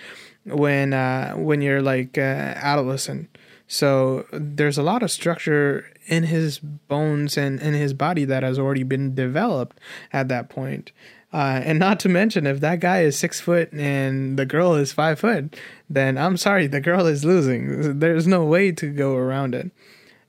when 0.46 0.94
uh, 0.94 1.34
when 1.34 1.62
you're 1.62 1.82
like 1.82 2.18
uh, 2.18 2.22
adolescent. 2.22 3.38
So 3.68 4.26
there's 4.34 4.78
a 4.78 4.84
lot 4.84 5.02
of 5.02 5.10
structure 5.10 5.86
in 6.06 6.24
his 6.24 6.60
bones 6.60 7.38
and 7.38 7.60
in 7.62 7.74
his 7.74 7.94
body 7.94 8.26
that 8.26 8.44
has 8.44 8.60
already 8.60 8.84
been 8.84 9.16
developed 9.16 9.80
at 10.12 10.28
that 10.28 10.50
point. 10.50 10.92
Uh, 11.34 11.62
and 11.64 11.80
not 11.80 12.00
to 12.02 12.10
mention, 12.10 12.46
if 12.46 12.60
that 12.60 12.82
guy 12.82 13.04
is 13.04 13.18
six 13.18 13.40
foot 13.40 13.72
and 13.72 14.38
the 14.38 14.46
girl 14.46 14.76
is 14.76 14.92
five 14.92 15.20
foot, 15.20 15.56
then 15.90 16.18
I'm 16.18 16.36
sorry, 16.36 16.68
the 16.68 16.82
girl 16.82 17.06
is 17.06 17.24
losing. 17.24 18.00
There's 18.00 18.28
no 18.28 18.44
way 18.44 18.72
to 18.74 18.92
go 18.92 19.16
around 19.16 19.56
it. 19.56 19.72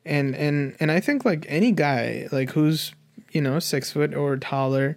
And 0.04 0.34
and 0.36 0.76
and 0.80 0.90
I 0.90 1.00
think 1.00 1.24
like 1.24 1.44
any 1.48 1.72
guy 1.72 2.28
like 2.32 2.50
who's 2.50 2.92
you 3.30 3.40
know 3.40 3.58
six 3.58 3.92
foot 3.92 4.14
or 4.14 4.36
taller 4.36 4.96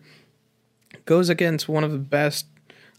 goes 1.05 1.29
against 1.29 1.69
one 1.69 1.83
of 1.83 1.91
the 1.91 1.99
best 1.99 2.47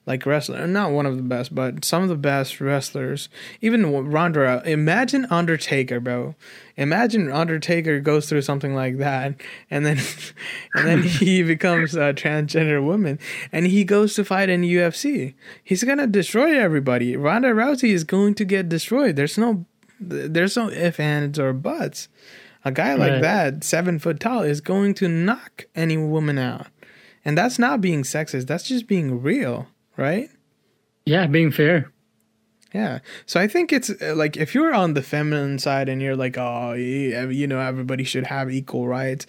like 0.07 0.25
wrestler, 0.25 0.69
not 0.69 0.93
one 0.93 1.05
of 1.05 1.17
the 1.17 1.23
best, 1.23 1.53
but 1.53 1.85
some 1.85 2.05
of 2.05 2.09
the 2.09 2.15
best 2.15 2.61
wrestlers. 2.61 3.29
Even 3.61 3.93
Ronda. 4.09 4.63
Imagine 4.65 5.27
Undertaker, 5.31 5.99
bro. 5.99 6.37
Imagine 6.77 7.33
Undertaker 7.33 7.99
goes 7.99 8.29
through 8.29 8.43
something 8.43 8.73
like 8.73 8.99
that, 8.99 9.35
and 9.69 9.85
then, 9.85 9.99
and 10.75 10.87
then 10.87 11.03
he 11.03 11.43
becomes 11.55 11.95
a 11.95 12.15
transgender 12.15 12.83
woman, 12.85 13.19
and 13.51 13.67
he 13.67 13.83
goes 13.83 14.15
to 14.15 14.25
fight 14.25 14.49
in 14.49 14.63
UFC. 14.63 15.35
He's 15.65 15.83
gonna 15.83 16.07
destroy 16.07 16.57
everybody. 16.57 17.17
Ronda 17.17 17.49
Rousey 17.49 17.91
is 17.91 18.05
going 18.05 18.35
to 18.35 18.45
get 18.45 18.69
destroyed. 18.69 19.17
There's 19.17 19.37
no, 19.37 19.67
there's 19.99 20.57
no 20.57 20.71
ifs, 20.71 21.01
ands, 21.01 21.39
or 21.39 21.53
buts. 21.53 22.09
A 22.65 22.71
guy 22.71 22.95
like 22.95 23.13
right. 23.13 23.23
that, 23.23 23.65
seven 23.65 23.99
foot 23.99 24.21
tall, 24.21 24.43
is 24.43 24.61
going 24.61 24.95
to 24.95 25.09
knock 25.09 25.67
any 25.75 25.97
woman 25.97 26.39
out. 26.39 26.67
And 27.25 27.37
that's 27.37 27.59
not 27.59 27.81
being 27.81 28.03
sexist. 28.03 28.47
That's 28.47 28.69
just 28.69 28.87
being 28.87 29.21
real 29.21 29.69
right? 29.97 30.29
Yeah, 31.05 31.27
being 31.27 31.51
fair. 31.51 31.93
Yeah. 32.75 32.99
So 33.25 33.41
I 33.41 33.49
think 33.49 33.73
it's 33.73 33.91
uh, 34.03 34.15
like 34.17 34.37
if 34.37 34.55
you're 34.55 34.75
on 34.75 34.95
the 34.95 35.03
feminine 35.03 35.59
side 35.59 35.89
and 35.89 36.03
you're 36.03 36.17
like, 36.17 36.37
oh, 36.37 36.73
you 36.75 37.47
know, 37.47 37.61
everybody 37.61 38.05
should 38.05 38.27
have 38.27 38.51
equal 38.51 38.87
rights. 38.87 39.27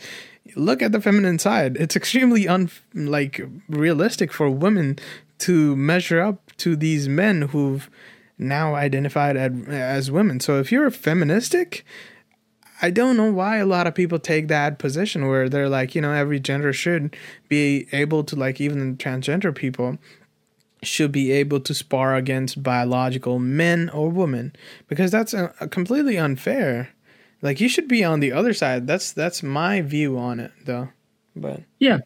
Look 0.55 0.81
at 0.81 0.91
the 0.91 0.99
feminine 0.99 1.39
side. 1.39 1.77
It's 1.77 1.95
extremely 1.95 2.47
un 2.47 2.69
like 2.93 3.41
realistic 3.69 4.33
for 4.33 4.49
women 4.49 4.97
to 5.39 5.75
measure 5.75 6.19
up 6.19 6.55
to 6.57 6.75
these 6.75 7.07
men 7.07 7.43
who've 7.43 7.89
now 8.37 8.75
identified 8.75 9.37
as 9.37 10.11
women. 10.11 10.39
So 10.39 10.59
if 10.59 10.71
you're 10.71 10.89
feministic, 10.89 11.85
I 12.81 12.91
don't 12.91 13.17
know 13.17 13.31
why 13.31 13.57
a 13.57 13.65
lot 13.65 13.87
of 13.87 13.95
people 13.95 14.19
take 14.19 14.47
that 14.49 14.77
position 14.77 15.27
where 15.27 15.47
they're 15.49 15.69
like, 15.69 15.95
you 15.95 16.01
know, 16.01 16.11
every 16.11 16.39
gender 16.39 16.73
should 16.73 17.15
be 17.49 17.87
able 17.91 18.23
to 18.25 18.35
like 18.35 18.61
even 18.61 18.97
transgender 18.97 19.53
people 19.53 19.97
should 20.83 21.11
be 21.11 21.31
able 21.31 21.59
to 21.61 21.73
spar 21.73 22.15
against 22.15 22.61
biological 22.61 23.39
men 23.39 23.89
or 23.89 24.09
women 24.09 24.55
because 24.87 25.11
that's 25.11 25.33
a, 25.33 25.53
a 25.59 25.67
completely 25.67 26.17
unfair. 26.17 26.89
Like 27.41 27.59
you 27.59 27.69
should 27.69 27.87
be 27.87 28.03
on 28.03 28.19
the 28.19 28.31
other 28.31 28.53
side. 28.53 28.87
That's 28.87 29.11
that's 29.11 29.43
my 29.43 29.81
view 29.81 30.17
on 30.17 30.39
it, 30.39 30.51
though. 30.65 30.89
But 31.35 31.61
yeah, 31.79 31.99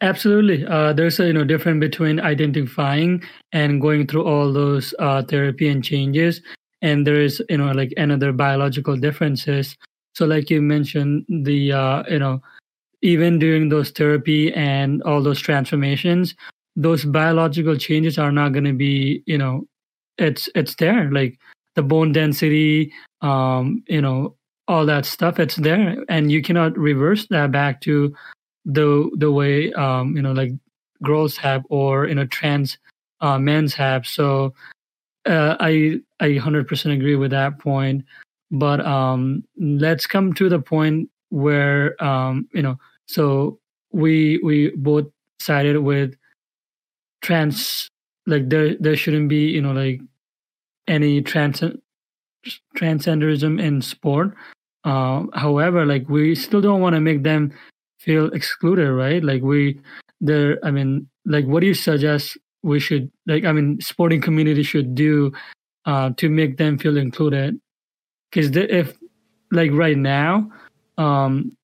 absolutely. 0.00 0.66
Uh, 0.66 0.92
there's 0.92 1.20
a 1.20 1.26
you 1.26 1.32
know 1.32 1.44
difference 1.44 1.80
between 1.80 2.20
identifying 2.20 3.22
and 3.52 3.80
going 3.80 4.06
through 4.06 4.24
all 4.24 4.52
those 4.52 4.94
uh, 4.98 5.22
therapy 5.22 5.68
and 5.68 5.84
changes, 5.84 6.40
and 6.80 7.06
there 7.06 7.20
is 7.20 7.42
you 7.48 7.58
know 7.58 7.72
like 7.72 7.92
another 7.96 8.32
biological 8.32 8.96
differences. 8.96 9.76
So 10.14 10.26
like 10.26 10.50
you 10.50 10.62
mentioned, 10.62 11.26
the 11.28 11.72
uh, 11.72 12.02
you 12.08 12.18
know 12.18 12.40
even 13.02 13.38
during 13.38 13.68
those 13.68 13.90
therapy 13.90 14.52
and 14.54 15.02
all 15.02 15.22
those 15.22 15.40
transformations, 15.40 16.34
those 16.78 17.04
biological 17.04 17.76
changes 17.76 18.18
are 18.18 18.30
not 18.30 18.52
going 18.52 18.64
to 18.64 18.72
be 18.72 19.22
you 19.26 19.36
know 19.36 19.66
it's 20.16 20.48
it's 20.54 20.76
there. 20.76 21.10
Like 21.10 21.38
the 21.74 21.82
bone 21.82 22.12
density 22.12 22.92
um 23.20 23.82
you 23.88 24.00
know 24.00 24.36
all 24.68 24.86
that 24.86 25.04
stuff 25.04 25.38
it's 25.40 25.56
there. 25.56 25.96
And 26.08 26.30
you 26.30 26.40
cannot 26.40 26.78
reverse 26.78 27.26
that 27.28 27.50
back 27.50 27.80
to 27.82 28.14
the 28.64 29.10
the 29.16 29.30
way 29.32 29.72
um 29.74 30.16
you 30.16 30.22
know 30.22 30.32
like 30.32 30.52
girls 31.02 31.36
have 31.36 31.64
or 31.68 32.06
you 32.06 32.14
know 32.14 32.26
trans 32.26 32.78
uh, 33.20 33.38
men's 33.38 33.74
have. 33.74 34.06
So 34.06 34.54
uh, 35.26 35.56
i 35.60 35.98
i 36.20 36.28
100% 36.28 36.92
agree 36.94 37.16
with 37.16 37.32
that 37.32 37.58
point. 37.58 38.04
But 38.52 38.84
um 38.86 39.42
let's 39.58 40.06
come 40.06 40.32
to 40.34 40.48
the 40.48 40.60
point 40.60 41.10
where 41.30 42.02
um 42.02 42.48
you 42.54 42.62
know 42.62 42.78
so 43.06 43.58
we 43.92 44.38
we 44.44 44.70
both 44.76 45.06
sided 45.40 45.78
with 45.80 46.14
trans 47.22 47.88
like 48.26 48.48
there 48.48 48.76
there 48.80 48.96
shouldn't 48.96 49.28
be 49.28 49.48
you 49.48 49.62
know 49.62 49.72
like 49.72 50.00
any 50.86 51.20
trans 51.22 51.62
transgenderism 52.76 53.60
in 53.60 53.82
sport. 53.82 54.34
Uh, 54.84 55.24
however 55.34 55.84
like 55.84 56.08
we 56.08 56.34
still 56.34 56.60
don't 56.60 56.80
want 56.80 56.94
to 56.94 57.00
make 57.00 57.22
them 57.22 57.52
feel 57.98 58.26
excluded 58.32 58.90
right? 58.90 59.22
Like 59.22 59.42
we 59.42 59.80
there 60.20 60.58
i 60.64 60.70
mean 60.70 61.08
like 61.26 61.46
what 61.46 61.60
do 61.60 61.66
you 61.66 61.74
suggest 61.74 62.36
we 62.64 62.80
should 62.80 63.08
like 63.28 63.44
i 63.44 63.52
mean 63.52 63.80
sporting 63.80 64.20
community 64.20 64.64
should 64.64 64.92
do 64.92 65.30
uh, 65.86 66.10
to 66.16 66.28
make 66.28 66.58
them 66.58 66.76
feel 66.76 66.96
included? 66.96 67.58
Because 68.30 68.54
if 68.54 68.96
like 69.50 69.70
right 69.72 69.96
now 69.96 70.50
um 70.98 71.56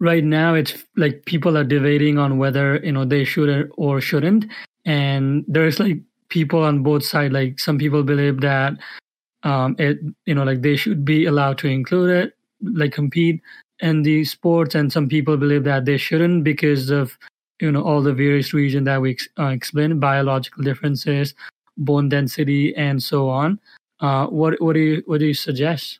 right 0.00 0.24
now 0.24 0.54
it's 0.54 0.84
like 0.96 1.24
people 1.26 1.56
are 1.56 1.64
debating 1.64 2.18
on 2.18 2.38
whether 2.38 2.76
you 2.78 2.90
know 2.90 3.04
they 3.04 3.24
should 3.24 3.70
or 3.76 4.00
shouldn't. 4.00 4.46
And 4.84 5.44
there's 5.46 5.78
like 5.78 5.98
people 6.30 6.64
on 6.64 6.82
both 6.82 7.04
sides 7.04 7.32
like 7.32 7.60
some 7.60 7.78
people 7.78 8.02
believe 8.02 8.40
that 8.40 8.72
um 9.42 9.76
it 9.78 9.98
you 10.26 10.34
know 10.34 10.44
like 10.44 10.62
they 10.62 10.76
should 10.76 11.04
be 11.04 11.26
allowed 11.26 11.58
to 11.58 11.68
include 11.68 12.10
it 12.10 12.36
like 12.62 12.92
compete 12.92 13.40
in 13.80 14.02
the 14.02 14.24
sports. 14.24 14.74
And 14.74 14.92
some 14.92 15.08
people 15.08 15.36
believe 15.36 15.64
that 15.64 15.84
they 15.84 15.96
shouldn't 15.96 16.44
because 16.44 16.90
of 16.90 17.16
you 17.60 17.70
know 17.70 17.82
all 17.82 18.02
the 18.02 18.14
various 18.14 18.52
reasons 18.54 18.86
that 18.86 19.00
we 19.00 19.16
uh, 19.38 19.48
explained 19.48 20.00
biological 20.00 20.64
differences 20.64 21.34
bone 21.76 22.08
density 22.08 22.74
and 22.74 23.02
so 23.02 23.28
on. 23.28 23.60
Uh 24.00 24.26
what 24.26 24.60
what 24.60 24.72
do 24.72 24.80
you 24.80 25.02
what 25.06 25.20
do 25.20 25.26
you 25.26 25.34
suggest 25.34 25.99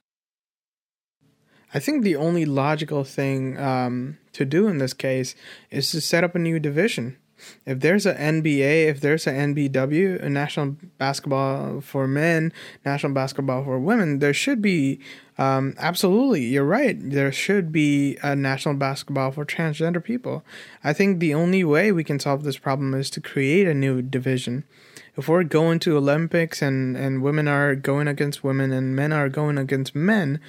I 1.73 1.79
think 1.79 2.03
the 2.03 2.17
only 2.17 2.45
logical 2.45 3.05
thing 3.05 3.59
um, 3.59 4.19
to 4.33 4.45
do 4.45 4.67
in 4.67 4.79
this 4.79 4.93
case 4.93 5.35
is 5.71 5.91
to 5.93 6.00
set 6.00 6.25
up 6.25 6.35
a 6.35 6.39
new 6.39 6.59
division. 6.59 7.17
If 7.65 7.81
there's 7.81 8.05
a 8.05 8.15
NBA, 8.15 8.89
if 8.89 9.00
there's 9.00 9.27
a 9.27 9.33
NBW, 9.33 10.23
a 10.23 10.29
National 10.29 10.77
Basketball 10.99 11.81
for 11.81 12.07
Men, 12.07 12.53
National 12.85 13.12
Basketball 13.12 13.65
for 13.65 13.79
Women, 13.79 14.19
there 14.19 14.35
should 14.35 14.61
be 14.61 15.00
um, 15.39 15.75
absolutely, 15.79 16.43
you're 16.45 16.65
right. 16.65 16.99
There 17.00 17.33
should 17.33 17.73
be 17.73 18.19
a 18.23 18.37
national 18.37 18.75
basketball 18.75 19.31
for 19.31 19.47
transgender 19.47 20.05
people. 20.05 20.45
I 20.85 20.93
think 20.93 21.19
the 21.19 21.33
only 21.33 21.65
way 21.65 21.93
we 21.93 22.05
can 22.05 22.21
solve 22.21 22.43
this 22.43 22.59
problem 22.59 22.93
is 22.93 23.09
to 23.11 23.23
create 23.23 23.67
a 23.67 23.73
new 23.73 24.03
division 24.03 24.65
if 25.17 25.29
we're 25.29 25.45
going 25.45 25.79
to 25.81 25.97
Olympics 25.97 26.62
and, 26.62 26.97
and 26.97 27.23
women 27.23 27.49
are 27.49 27.75
going 27.75 28.09
against 28.09 28.45
women 28.45 28.73
and 28.73 28.95
men 28.95 29.12
are 29.12 29.29
going 29.29 29.59
against 29.59 29.95
men, 29.95 30.41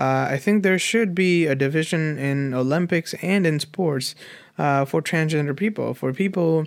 uh, 0.00 0.28
I 0.30 0.38
think 0.38 0.62
there 0.62 0.78
should 0.78 1.14
be 1.14 1.46
a 1.46 1.54
division 1.54 2.18
in 2.18 2.54
Olympics 2.54 3.14
and 3.22 3.46
in 3.46 3.60
sports 3.60 4.14
uh, 4.56 4.86
for 4.86 5.02
transgender 5.02 5.54
people, 5.54 5.92
for 5.92 6.12
people 6.14 6.64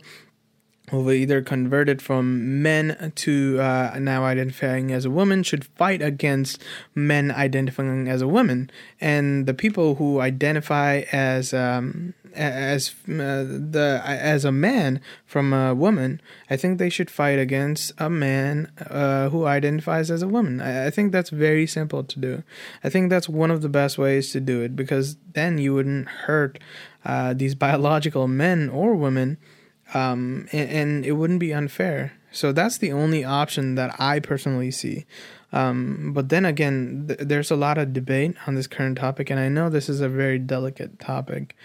who 0.92 1.10
either 1.10 1.42
converted 1.42 2.02
from 2.02 2.62
men 2.62 3.12
to 3.16 3.60
uh, 3.60 3.98
now 4.00 4.26
identifying 4.26 4.92
as 4.92 5.06
a 5.06 5.10
woman 5.10 5.42
should 5.42 5.66
fight 5.66 6.02
against 6.02 6.62
men 6.94 7.32
identifying 7.32 8.08
as 8.08 8.22
a 8.22 8.28
woman, 8.28 8.70
and 9.02 9.48
the 9.48 9.54
people 9.54 9.96
who 9.96 10.20
identify 10.20 11.04
as 11.12 11.54
um, 11.54 12.14
as 12.36 12.94
uh, 13.08 13.44
the 13.44 14.02
as 14.04 14.46
a 14.46 14.52
man 14.52 15.02
from 15.26 15.54
a 15.54 15.74
woman, 15.74 16.22
I 16.50 16.58
think 16.58 16.78
they 16.78 16.90
should 16.90 17.10
fight 17.10 17.40
against 17.40 17.94
a 17.98 18.10
man 18.10 18.72
uh, 18.90 19.30
who 19.30 19.46
identifies 19.46 20.12
as 20.12 20.22
a 20.22 20.28
woman. 20.28 20.62
I, 20.62 20.88
I 20.88 20.90
think 20.90 21.12
that's 21.12 21.30
very 21.30 21.68
simple 21.68 22.04
to 22.04 22.20
do. 22.20 22.44
I 22.84 22.90
think 22.90 23.10
that's 23.10 23.30
one 23.30 23.52
of 23.52 23.62
the 23.62 23.70
best 23.70 23.98
ways 23.98 24.32
to 24.32 24.40
do 24.40 24.62
it 24.62 24.76
because 24.76 25.18
then 25.34 25.58
you 25.58 25.74
wouldn't 25.74 26.08
hurt 26.08 26.60
uh, 27.06 27.34
these 27.34 27.56
biological 27.56 28.28
men 28.28 28.70
or 28.70 28.96
women 28.96 29.38
um, 29.94 30.48
and, 30.52 30.70
and, 30.70 31.06
it 31.06 31.14
wouldn't 31.14 31.40
be 31.40 31.54
unfair. 31.54 32.14
So 32.32 32.52
that's 32.52 32.78
the 32.78 32.92
only 32.92 33.24
option 33.24 33.76
that 33.76 34.00
I 34.00 34.20
personally 34.20 34.72
see. 34.72 35.06
Um, 35.52 36.14
but 36.14 36.30
then 36.30 36.46
again, 36.46 37.06
th- 37.08 37.20
there's 37.20 37.52
a 37.52 37.56
lot 37.56 37.78
of 37.78 37.94
debate 37.94 38.36
on 38.48 38.56
this 38.56 38.66
current 38.66 38.98
topic, 38.98 39.30
and 39.30 39.40
I 39.40 39.50
know 39.50 39.70
this 39.70 39.88
is 39.88 40.02
a 40.02 40.10
very 40.10 40.40
delicate 40.40 41.00
topic. 41.00 41.56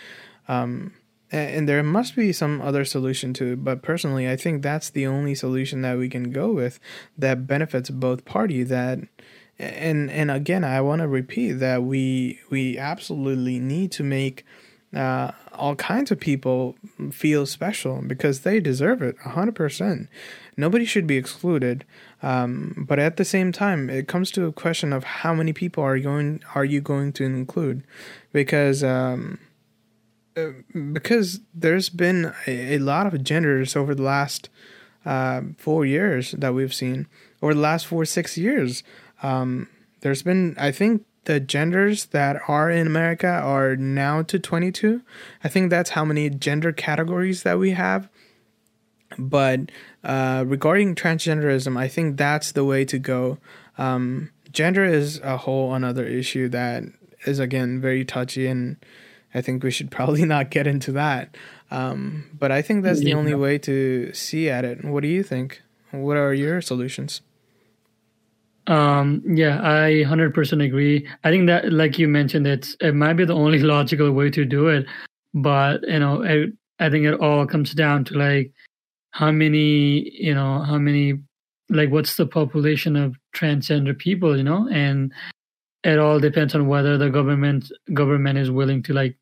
Um, 0.49 0.95
and, 1.31 1.69
there 1.69 1.83
must 1.83 2.17
be 2.17 2.33
some 2.33 2.62
other 2.62 2.87
solution 2.87 3.35
to 3.35 3.52
it, 3.52 3.62
but 3.62 3.83
personally, 3.83 4.28
I 4.28 4.37
think 4.37 4.62
that's 4.62 4.88
the 4.88 5.07
only 5.07 5.35
solution 5.35 5.83
that 5.83 5.99
we 5.99 6.09
can 6.09 6.31
go 6.31 6.52
with 6.52 6.81
that 7.19 7.47
benefits 7.47 7.90
both 7.90 8.25
parties. 8.25 8.71
That 8.71 9.00
and 9.59 10.11
and 10.11 10.31
again, 10.31 10.64
I 10.64 10.81
want 10.81 11.02
to 11.02 11.09
repeat 11.09 11.52
that 11.55 11.83
we 11.83 12.40
we 12.49 12.78
absolutely 12.78 13.59
need 13.59 13.93
to 13.93 14.02
make 14.02 14.47
uh, 14.95 15.33
all 15.52 15.75
kinds 15.76 16.11
of 16.11 16.19
people 16.19 16.76
feel 17.11 17.45
special 17.45 18.02
because 18.07 18.40
they 18.40 18.59
deserve 18.59 19.02
it 19.02 19.19
100%. 19.19 20.09
Nobody 20.57 20.85
should 20.87 21.07
be 21.07 21.19
excluded. 21.19 21.85
Um, 22.23 22.87
but 22.88 22.99
at 22.99 23.17
the 23.17 23.25
same 23.25 23.52
time, 23.52 23.90
it 23.90 24.09
comes 24.09 24.31
to 24.33 24.47
a 24.47 24.52
question 24.52 24.93
of 24.93 25.05
how 25.05 25.35
many 25.35 25.52
people 25.52 25.85
are 25.85 25.99
going 25.99 26.43
are 26.55 26.64
you 26.64 26.81
going 26.81 27.12
to 27.14 27.25
include? 27.25 27.85
Because 28.33 28.83
um, 28.83 29.38
because 30.92 31.40
there's 31.54 31.88
been 31.88 32.33
a, 32.47 32.76
a, 32.76 32.78
lot 32.78 33.07
of 33.07 33.23
genders 33.23 33.76
over 33.76 33.95
the 33.95 34.02
last 34.02 34.49
uh, 35.04 35.42
four 35.57 35.87
years 35.87 36.33
that 36.33 36.54
we've 36.54 36.75
seen, 36.75 37.07
over 37.42 37.54
the 37.54 37.61
last 37.61 37.87
four 37.87 38.04
six 38.04 38.37
years. 38.37 38.83
Um, 39.23 39.68
there's 40.00 40.23
been, 40.23 40.54
I 40.59 40.71
think, 40.71 41.04
the 41.25 41.40
genders 41.40 42.07
that 42.07 42.40
are 42.49 42.71
in 42.71 42.87
America 42.87 43.28
are 43.28 43.76
now 43.76 44.23
to 44.23 44.38
22. 44.38 45.02
I 45.45 45.49
think 45.49 45.68
that's 45.71 45.90
how 45.90 46.04
many 46.04 46.30
gender 46.30 46.73
categories 46.73 47.42
that 47.42 47.59
we 47.59 47.73
have. 47.73 48.09
But 49.18 49.71
uh, 50.04 50.45
regarding 50.47 50.95
transgenderism, 50.95 51.78
I 51.78 51.88
think 51.88 52.16
that's 52.16 52.52
the 52.52 52.64
way 52.64 52.85
to 52.87 52.99
go. 52.99 53.38
Um, 53.76 54.30
gender 54.52 54.84
is 54.84 55.21
a 55.21 55.36
whole 55.36 55.75
another 55.75 56.04
issue 56.04 56.49
that 56.49 56.84
is 57.26 57.39
again 57.39 57.80
very 57.80 58.04
touchy, 58.04 58.47
and 58.47 58.76
I 59.34 59.41
think 59.41 59.62
we 59.62 59.71
should 59.71 59.91
probably 59.99 60.25
not 60.25 60.50
get 60.50 60.67
into 60.67 60.93
that. 60.93 61.36
Um, 61.71 62.25
but 62.38 62.50
I 62.50 62.62
think 62.62 62.82
that's 62.82 63.00
the 63.00 63.14
only 63.14 63.34
way 63.34 63.58
to 63.58 64.12
see 64.14 64.49
at 64.49 64.64
it. 64.64 64.84
What 64.84 65.02
do 65.02 65.08
you 65.08 65.23
think? 65.23 65.62
What 65.91 66.17
are 66.17 66.32
your 66.34 66.60
solutions? 66.60 67.23
Um, 68.67 69.23
yeah, 69.26 69.60
I 69.62 70.04
100% 70.04 70.64
agree. 70.64 71.08
I 71.25 71.30
think 71.30 71.47
that, 71.47 71.73
like 71.73 71.99
you 71.99 72.06
mentioned, 72.06 72.47
it's 72.47 72.76
it 72.80 72.95
might 72.95 73.14
be 73.14 73.25
the 73.25 73.34
only 73.34 73.58
logical 73.75 74.12
way 74.12 74.30
to 74.30 74.45
do 74.45 74.69
it, 74.69 74.86
but 75.32 75.80
you 75.88 75.99
know, 75.99 76.23
I, 76.23 76.84
I 76.84 76.91
think 76.91 77.06
it 77.06 77.19
all 77.19 77.47
comes 77.47 77.73
down 77.73 78.04
to 78.04 78.19
like 78.19 78.52
how 79.10 79.30
many, 79.30 80.10
you 80.10 80.34
know, 80.34 80.60
how 80.60 80.76
many, 80.76 81.14
like 81.71 81.91
what's 81.91 82.17
the 82.17 82.26
population 82.26 82.95
of 82.95 83.17
transgender 83.34 83.97
people, 83.97 84.36
you 84.36 84.45
know, 84.45 84.69
and 84.71 85.12
it 85.84 85.99
all 85.99 86.19
depends 86.19 86.54
on 86.54 86.67
whether 86.69 86.99
the 86.99 87.10
government 87.10 87.71
government 87.95 88.38
is 88.38 88.50
willing 88.50 88.82
to 88.84 88.93
like, 88.93 89.17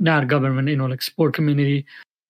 not 0.00 0.28
government, 0.28 0.68
you 0.68 0.76
know, 0.76 0.86
like 0.86 1.02
sport 1.02 1.34
community 1.34 1.86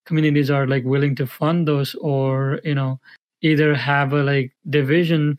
communities 0.07 0.51
are 0.51 0.67
like 0.67 0.85
willing 0.85 1.15
to 1.17 1.27
fund 1.27 1.67
those, 1.67 1.95
or 1.97 2.61
you 2.65 2.75
know, 2.75 3.01
either 3.43 3.75
have 3.75 4.13
a 4.13 4.23
like 4.23 4.53
division 4.71 5.39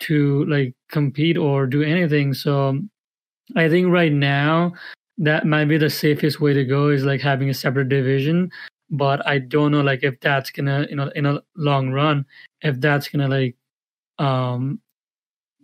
to 0.00 0.44
like 0.46 0.74
compete 0.90 1.36
or 1.36 1.66
do 1.66 1.82
anything. 1.82 2.34
So 2.34 2.80
I 3.54 3.68
think 3.68 3.88
right 3.88 4.12
now 4.12 4.74
that 5.18 5.46
might 5.46 5.66
be 5.66 5.78
the 5.78 5.90
safest 5.90 6.40
way 6.40 6.52
to 6.52 6.64
go 6.64 6.88
is 6.88 7.04
like 7.04 7.20
having 7.20 7.48
a 7.50 7.54
separate 7.54 7.88
division. 7.88 8.50
But 8.90 9.26
I 9.26 9.38
don't 9.38 9.72
know 9.72 9.80
like 9.80 10.04
if 10.04 10.20
that's 10.20 10.50
gonna 10.50 10.86
you 10.88 10.96
know 10.96 11.10
in 11.14 11.26
a 11.26 11.40
long 11.56 11.90
run 11.90 12.24
if 12.62 12.80
that's 12.80 13.08
gonna 13.08 13.28
like 13.28 13.56
um 14.18 14.80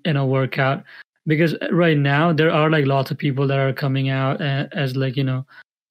you 0.04 0.12
know 0.12 0.26
work 0.26 0.58
out 0.58 0.84
because 1.26 1.54
right 1.70 1.96
now 1.98 2.32
there 2.32 2.50
are 2.50 2.70
like 2.70 2.86
lots 2.86 3.10
of 3.10 3.18
people 3.18 3.46
that 3.46 3.58
are 3.58 3.72
coming 3.72 4.08
out 4.08 4.40
as, 4.40 4.68
as 4.72 4.96
like 4.96 5.16
you 5.16 5.24
know 5.24 5.44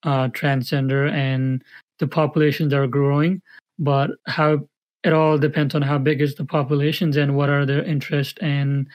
uh 0.03 0.27
transgender 0.29 1.11
and 1.11 1.63
the 1.99 2.07
populations 2.07 2.73
are 2.73 2.87
growing 2.87 3.41
but 3.79 4.09
how 4.27 4.59
it 5.03 5.13
all 5.13 5.37
depends 5.37 5.73
on 5.73 5.81
how 5.81 5.97
big 5.97 6.21
is 6.21 6.35
the 6.35 6.45
populations 6.45 7.17
and 7.17 7.35
what 7.35 7.49
are 7.49 7.65
their 7.65 7.83
interests 7.83 8.37
and 8.41 8.87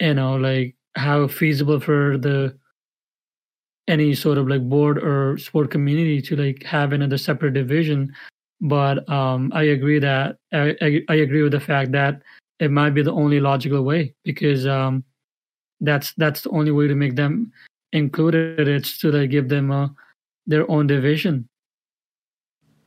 you 0.00 0.14
know 0.14 0.36
like 0.36 0.74
how 0.96 1.26
feasible 1.26 1.78
for 1.80 2.18
the 2.18 2.54
any 3.88 4.14
sort 4.14 4.38
of 4.38 4.48
like 4.48 4.62
board 4.68 4.98
or 4.98 5.36
sport 5.38 5.70
community 5.70 6.22
to 6.22 6.36
like 6.36 6.62
have 6.62 6.92
another 6.92 7.18
separate 7.18 7.54
division. 7.54 8.12
But 8.62 9.08
um 9.08 9.50
i 9.54 9.62
agree 9.62 9.98
that 10.00 10.36
I, 10.52 10.76
I, 10.82 11.00
I 11.08 11.14
agree 11.14 11.42
with 11.42 11.52
the 11.52 11.60
fact 11.60 11.92
that 11.92 12.22
it 12.58 12.70
might 12.70 12.90
be 12.90 13.02
the 13.02 13.12
only 13.12 13.40
logical 13.40 13.82
way 13.82 14.14
because 14.22 14.66
um 14.66 15.02
that's 15.80 16.12
that's 16.14 16.42
the 16.42 16.50
only 16.50 16.70
way 16.70 16.88
to 16.88 16.94
make 16.94 17.16
them 17.16 17.52
included. 17.92 18.68
It's 18.68 18.98
to 18.98 19.10
like 19.12 19.30
give 19.30 19.48
them 19.48 19.70
a, 19.70 19.94
their 20.46 20.70
own 20.70 20.86
division. 20.86 21.48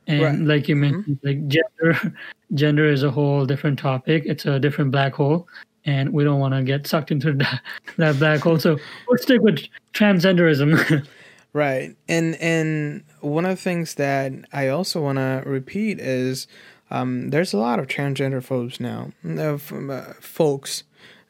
And 0.06 0.22
right. 0.22 0.38
like 0.38 0.68
you 0.68 0.76
mentioned 0.76 1.18
mm-hmm. 1.22 1.26
like 1.26 1.48
gender 1.48 2.14
gender 2.54 2.84
is 2.90 3.02
a 3.02 3.10
whole 3.10 3.46
different 3.46 3.78
topic. 3.78 4.24
It's 4.26 4.46
a 4.46 4.58
different 4.58 4.90
black 4.90 5.14
hole 5.14 5.48
and 5.86 6.12
we 6.12 6.24
don't 6.24 6.40
want 6.40 6.54
to 6.54 6.62
get 6.62 6.86
sucked 6.86 7.10
into 7.10 7.32
that, 7.34 7.62
that 7.96 8.18
black 8.18 8.40
hole. 8.40 8.58
So 8.58 8.78
let's 9.08 9.22
stick 9.22 9.40
with 9.40 9.66
transgenderism. 9.92 11.06
Right. 11.54 11.94
And 12.08 12.34
and 12.40 13.04
one 13.20 13.44
of 13.44 13.52
the 13.52 13.62
things 13.62 13.94
that 13.94 14.32
i 14.52 14.66
also 14.66 15.00
want 15.00 15.18
to 15.18 15.44
repeat 15.46 16.00
is 16.00 16.48
um, 16.90 17.30
there's 17.30 17.54
a 17.54 17.58
lot 17.58 17.78
of 17.78 17.86
transgender 17.86 18.42
folks 18.42 18.80
now 18.80 19.12
of 19.24 19.72
uh, 19.72 20.14
folks 20.14 20.82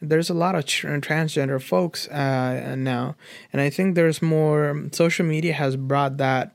there's 0.08 0.30
a 0.30 0.34
lot 0.34 0.54
of 0.54 0.64
tr- 0.66 0.88
transgender 0.88 1.60
folks 1.60 2.08
uh, 2.08 2.74
now 2.76 3.16
and 3.52 3.60
i 3.60 3.70
think 3.70 3.94
there's 3.94 4.20
more 4.22 4.88
social 4.92 5.26
media 5.26 5.52
has 5.52 5.76
brought 5.76 6.16
that 6.16 6.54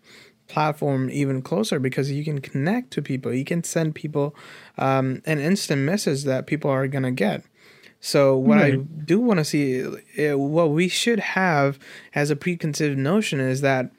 platform 0.49 1.09
even 1.11 1.41
closer 1.41 1.79
because 1.79 2.11
you 2.11 2.25
can 2.25 2.41
connect 2.41 2.91
to 2.91 3.01
people. 3.01 3.33
You 3.33 3.45
can 3.45 3.63
send 3.63 3.95
people 3.95 4.35
um, 4.77 5.21
an 5.25 5.39
instant 5.39 5.83
message 5.83 6.25
that 6.25 6.47
people 6.47 6.69
are 6.69 6.87
going 6.87 7.03
to 7.03 7.11
get. 7.11 7.43
So 8.01 8.35
what 8.37 8.57
right. 8.57 8.73
I 8.73 8.77
do 8.77 9.19
want 9.19 9.39
to 9.39 9.45
see, 9.45 9.85
uh, 9.85 10.37
what 10.37 10.71
we 10.71 10.87
should 10.87 11.19
have 11.19 11.79
as 12.15 12.29
a 12.29 12.35
preconceived 12.35 12.97
notion 12.97 13.39
is 13.39 13.61
that 13.61 13.91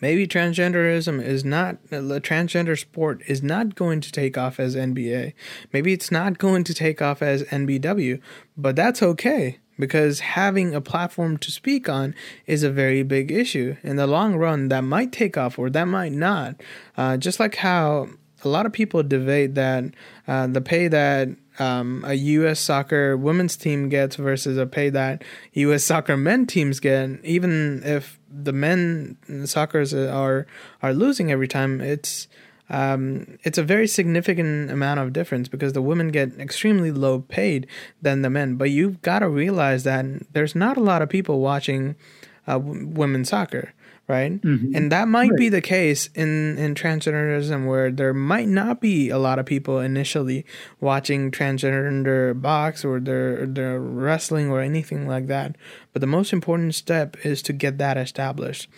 maybe 0.00 0.26
transgenderism 0.26 1.22
is 1.22 1.44
not 1.44 1.78
the 1.88 2.20
transgender 2.20 2.78
sport 2.78 3.22
is 3.26 3.42
not 3.42 3.74
going 3.74 4.00
to 4.00 4.12
take 4.12 4.36
off 4.36 4.60
as 4.60 4.76
NBA. 4.76 5.32
Maybe 5.72 5.92
it's 5.92 6.10
not 6.10 6.38
going 6.38 6.64
to 6.64 6.74
take 6.74 7.00
off 7.00 7.22
as 7.22 7.42
NBW, 7.44 8.20
but 8.56 8.76
that's 8.76 9.02
okay 9.02 9.58
because 9.78 10.20
having 10.20 10.74
a 10.74 10.80
platform 10.80 11.36
to 11.38 11.50
speak 11.50 11.88
on 11.88 12.14
is 12.46 12.62
a 12.62 12.70
very 12.70 13.02
big 13.02 13.30
issue. 13.30 13.76
In 13.82 13.96
the 13.96 14.06
long 14.06 14.36
run, 14.36 14.68
that 14.68 14.82
might 14.82 15.12
take 15.12 15.36
off 15.36 15.58
or 15.58 15.70
that 15.70 15.86
might 15.86 16.12
not. 16.12 16.56
Uh, 16.96 17.16
just 17.16 17.40
like 17.40 17.56
how 17.56 18.08
a 18.44 18.48
lot 18.48 18.66
of 18.66 18.72
people 18.72 19.02
debate 19.02 19.54
that 19.54 19.84
uh, 20.26 20.46
the 20.46 20.60
pay 20.60 20.88
that 20.88 21.28
um, 21.58 22.04
a 22.06 22.14
U.S. 22.14 22.60
soccer 22.60 23.16
women's 23.16 23.56
team 23.56 23.88
gets 23.88 24.16
versus 24.16 24.58
a 24.58 24.66
pay 24.66 24.90
that 24.90 25.22
U.S. 25.52 25.84
soccer 25.84 26.16
men 26.16 26.46
teams 26.46 26.80
get, 26.80 27.24
even 27.24 27.82
if 27.84 28.18
the 28.30 28.52
men 28.52 29.16
soccer's 29.44 29.94
are 29.94 30.46
are 30.82 30.92
losing 30.92 31.30
every 31.30 31.48
time, 31.48 31.80
it's 31.80 32.28
um, 32.68 33.38
it's 33.44 33.58
a 33.58 33.62
very 33.62 33.86
significant 33.86 34.70
amount 34.70 35.00
of 35.00 35.12
difference 35.12 35.48
because 35.48 35.72
the 35.72 35.82
women 35.82 36.08
get 36.08 36.38
extremely 36.38 36.90
low 36.90 37.20
paid 37.20 37.66
than 38.02 38.22
the 38.22 38.30
men. 38.30 38.56
But 38.56 38.70
you've 38.70 39.02
got 39.02 39.20
to 39.20 39.28
realize 39.28 39.84
that 39.84 40.04
there's 40.32 40.54
not 40.54 40.76
a 40.76 40.82
lot 40.82 41.02
of 41.02 41.08
people 41.08 41.40
watching 41.40 41.96
uh, 42.46 42.58
women's 42.58 43.28
soccer 43.28 43.72
right? 44.08 44.40
Mm-hmm. 44.40 44.74
And 44.74 44.92
that 44.92 45.08
might 45.08 45.30
right. 45.30 45.38
be 45.38 45.48
the 45.48 45.60
case 45.60 46.08
in 46.14 46.58
in 46.58 46.74
transgenderism, 46.74 47.66
where 47.66 47.90
there 47.90 48.14
might 48.14 48.48
not 48.48 48.80
be 48.80 49.10
a 49.10 49.18
lot 49.18 49.38
of 49.38 49.46
people 49.46 49.80
initially 49.80 50.44
watching 50.80 51.30
transgender 51.30 52.40
box 52.40 52.84
or 52.84 53.00
their 53.00 53.46
their 53.46 53.80
wrestling 53.80 54.50
or 54.50 54.60
anything 54.60 55.08
like 55.08 55.26
that. 55.26 55.56
But 55.92 56.00
the 56.00 56.06
most 56.06 56.32
important 56.32 56.74
step 56.74 57.16
is 57.24 57.42
to 57.42 57.52
get 57.52 57.78
that 57.78 57.96
established. 57.96 58.68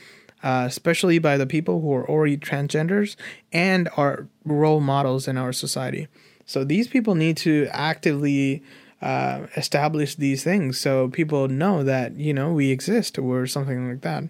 Uh, 0.41 0.67
especially 0.69 1.19
by 1.19 1.37
the 1.37 1.47
people 1.47 1.81
who 1.81 1.93
are 1.93 2.09
already 2.09 2.37
transgenders 2.37 3.17
and 3.53 3.89
are 3.97 4.29
role 4.45 4.79
models 4.79 5.27
in 5.27 5.37
our 5.37 5.53
society. 5.53 6.07
So 6.47 6.63
these 6.63 6.87
people 6.87 7.17
need 7.17 7.37
to 7.39 7.67
actively 7.73 8.63
uh, 9.03 9.49
establish 9.57 10.15
these 10.15 10.45
things 10.45 10.79
so 10.79 11.09
people 11.09 11.49
know 11.49 11.83
that 11.83 12.15
you 12.17 12.33
know 12.33 12.53
we 12.53 12.71
exist 12.71 13.19
or 13.19 13.49
something 13.49 13.89
like 13.89 14.03
that 14.03 14.25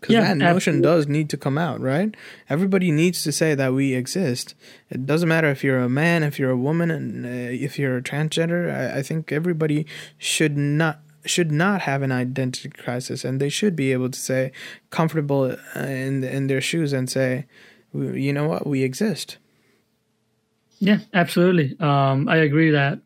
because 0.00 0.14
yeah, 0.14 0.22
that 0.22 0.36
notion 0.36 0.76
absolutely. 0.76 0.82
does 0.82 1.08
need 1.08 1.30
to 1.30 1.36
come 1.36 1.58
out, 1.58 1.80
right? 1.80 2.14
Everybody 2.48 2.90
needs 2.90 3.22
to 3.24 3.32
say 3.32 3.54
that 3.54 3.74
we 3.74 3.94
exist. 3.94 4.54
It 4.88 5.04
doesn't 5.04 5.28
matter 5.28 5.48
if 5.48 5.62
you're 5.62 5.80
a 5.80 5.90
man, 5.90 6.22
if 6.22 6.38
you're 6.38 6.50
a 6.50 6.56
woman, 6.56 6.90
and 6.90 7.26
uh, 7.26 7.28
if 7.28 7.78
you're 7.78 7.98
a 7.98 8.02
transgender. 8.02 8.74
I, 8.74 8.98
I 8.98 9.02
think 9.02 9.30
everybody 9.30 9.86
should 10.16 10.56
not 10.56 11.00
should 11.26 11.52
not 11.52 11.82
have 11.82 12.00
an 12.00 12.12
identity 12.12 12.70
crisis, 12.70 13.24
and 13.24 13.40
they 13.40 13.50
should 13.50 13.76
be 13.76 13.92
able 13.92 14.08
to 14.08 14.18
say 14.18 14.52
comfortable 14.88 15.56
uh, 15.76 15.80
in 15.80 16.24
in 16.24 16.46
their 16.46 16.62
shoes 16.62 16.94
and 16.94 17.10
say, 17.10 17.46
you 17.92 18.32
know 18.32 18.48
what, 18.48 18.66
we 18.66 18.82
exist. 18.82 19.36
Yeah, 20.78 21.00
absolutely. 21.12 21.76
Um, 21.78 22.26
I 22.26 22.36
agree 22.36 22.70
that 22.70 23.00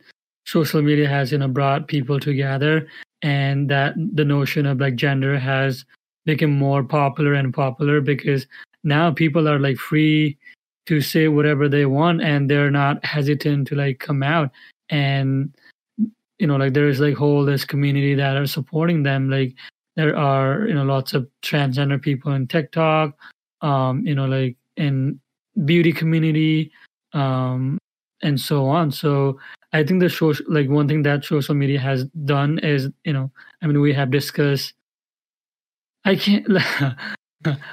social 0.44 0.80
media 0.80 1.08
has 1.08 1.32
you 1.32 1.38
know 1.38 1.48
brought 1.48 1.88
people 1.88 2.20
together, 2.20 2.86
and 3.20 3.68
that 3.68 3.94
the 3.96 4.24
notion 4.24 4.64
of 4.64 4.78
like 4.78 4.94
gender 4.94 5.38
has 5.40 5.84
become 6.24 6.52
more 6.52 6.82
popular 6.82 7.34
and 7.34 7.52
popular 7.52 8.00
because 8.00 8.46
now 8.82 9.10
people 9.10 9.48
are 9.48 9.58
like 9.58 9.76
free 9.76 10.38
to 10.86 11.00
say 11.00 11.28
whatever 11.28 11.68
they 11.68 11.86
want 11.86 12.22
and 12.22 12.50
they're 12.50 12.70
not 12.70 13.04
hesitant 13.04 13.68
to 13.68 13.74
like 13.74 13.98
come 13.98 14.22
out. 14.22 14.50
And 14.90 15.54
you 16.38 16.46
know 16.46 16.56
like 16.56 16.74
there's 16.74 17.00
like 17.00 17.14
whole 17.14 17.44
this 17.44 17.64
community 17.64 18.14
that 18.14 18.36
are 18.36 18.46
supporting 18.46 19.02
them. 19.02 19.30
Like 19.30 19.54
there 19.96 20.16
are 20.16 20.66
you 20.66 20.74
know 20.74 20.84
lots 20.84 21.14
of 21.14 21.28
transgender 21.42 22.00
people 22.00 22.32
in 22.32 22.46
tiktok 22.48 23.16
um 23.62 24.04
you 24.04 24.14
know 24.14 24.26
like 24.26 24.56
in 24.76 25.20
beauty 25.64 25.92
community 25.92 26.72
um 27.12 27.78
and 28.22 28.40
so 28.40 28.66
on. 28.66 28.90
So 28.90 29.38
i 29.72 29.82
think 29.82 30.00
the 30.00 30.10
social 30.10 30.44
like 30.48 30.68
one 30.68 30.88
thing 30.88 31.02
that 31.02 31.24
social 31.24 31.54
media 31.54 31.80
has 31.80 32.04
done 32.24 32.58
is 32.60 32.88
you 33.04 33.12
know 33.12 33.30
i 33.60 33.66
mean 33.66 33.80
we 33.80 33.92
have 33.92 34.10
discussed 34.10 34.72
I 36.04 36.16
can't. 36.16 36.46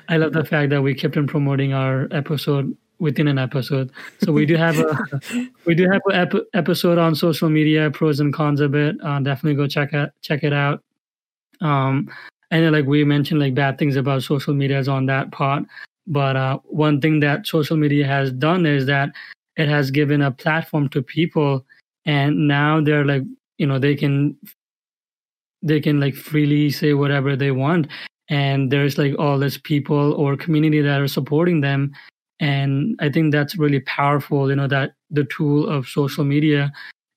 I 0.10 0.18
love 0.18 0.34
the 0.34 0.44
fact 0.44 0.70
that 0.72 0.82
we 0.82 0.94
kept 0.94 1.18
on 1.18 1.28
promoting 1.28 1.74
our 1.74 2.08
episode 2.12 2.76
within 3.00 3.28
an 3.28 3.38
episode. 3.38 3.92
So 4.24 4.32
we 4.32 4.46
do 4.46 4.56
have 4.56 4.78
a 4.80 5.22
we 5.66 5.76
do 5.76 5.90
have 5.90 6.02
an 6.08 6.16
ep- 6.16 6.48
episode 6.54 6.98
on 6.98 7.16
social 7.16 7.50
media 7.50 7.90
pros 7.92 8.20
and 8.20 8.34
cons 8.34 8.62
of 8.62 8.76
it. 8.76 8.96
Uh, 9.04 9.20
definitely 9.20 9.56
go 9.56 9.68
check 9.68 9.94
it 9.94 10.12
check 10.22 10.44
it 10.44 10.54
out. 10.54 10.84
Um, 11.62 12.10
and 12.52 12.66
then, 12.66 12.72
like 12.74 12.86
we 12.86 13.04
mentioned, 13.04 13.40
like 13.40 13.56
bad 13.56 13.78
things 13.78 13.96
about 13.96 14.24
social 14.24 14.54
media 14.54 14.80
is 14.80 14.88
on 14.88 15.06
that 15.08 15.32
part. 15.32 15.64
But 16.08 16.36
uh, 16.36 16.60
one 16.64 17.00
thing 17.00 17.20
that 17.22 17.48
social 17.48 17.78
media 17.78 18.06
has 18.06 18.32
done 18.32 18.66
is 18.66 18.86
that 18.88 19.12
it 19.58 19.68
has 19.68 19.92
given 19.92 20.22
a 20.22 20.32
platform 20.32 20.90
to 20.90 21.02
people, 21.02 21.66
and 22.06 22.48
now 22.48 22.82
they're 22.82 23.06
like 23.06 23.24
you 23.58 23.68
know 23.68 23.80
they 23.80 23.96
can 23.96 24.38
they 25.64 25.80
can 25.80 26.00
like 26.00 26.16
freely 26.16 26.72
say 26.72 26.94
whatever 26.94 27.36
they 27.36 27.52
want 27.52 27.88
and 28.32 28.72
there's 28.72 28.98
like 28.98 29.14
all 29.20 29.38
this 29.38 29.58
people 29.58 30.14
or 30.14 30.36
community 30.36 30.82
that 30.82 31.00
are 31.00 31.08
supporting 31.08 31.62
them. 31.62 31.92
And 32.40 32.98
i 33.00 33.08
think 33.08 33.32
that's 33.32 33.56
really 33.56 33.82
powerful 33.82 34.50
you 34.50 34.56
know 34.56 34.68
that 34.68 34.94
the 35.12 35.26
tool 35.26 35.70
of 35.70 35.88
social 35.88 36.24
media 36.24 36.72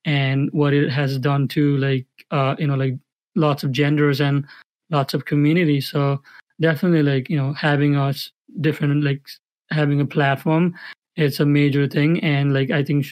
and 0.05 0.50
what 0.53 0.74
it 0.74 0.90
has 0.90 1.18
done 1.18 1.48
to 1.48 1.79
like 1.79 2.07
uh 2.31 2.55
you 2.59 2.66
know 2.66 2.74
like 2.74 2.92
lots 3.35 3.64
of 3.64 3.72
genders 3.72 4.20
and 4.20 4.44
lots 4.90 5.14
of 5.14 5.24
communities 5.24 5.88
so 5.88 6.20
definitely 6.61 7.03
like 7.03 7.31
you 7.31 7.38
know 7.38 7.55
having 7.55 7.96
us 7.96 8.33
different 8.61 9.03
like 9.03 9.22
having 9.70 9.98
a 10.03 10.05
platform 10.07 10.74
it's 11.16 11.40
a 11.40 11.46
major 11.46 11.87
thing. 11.87 12.20
And 12.20 12.53
like 12.53 12.70
i 12.70 12.83
think 12.83 13.07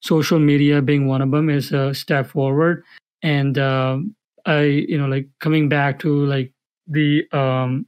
social 0.00 0.38
media 0.38 0.82
being 0.82 1.06
one 1.06 1.22
of 1.22 1.30
them 1.30 1.48
is 1.48 1.72
a 1.72 1.94
step 1.94 2.26
forward. 2.26 2.84
And 3.22 3.58
uh, 3.58 3.98
i 4.46 4.62
you 4.62 4.98
know 4.98 5.06
like 5.06 5.28
coming 5.40 5.68
back 5.68 5.98
to 6.00 6.26
like 6.26 6.52
the 6.86 7.26
um, 7.32 7.86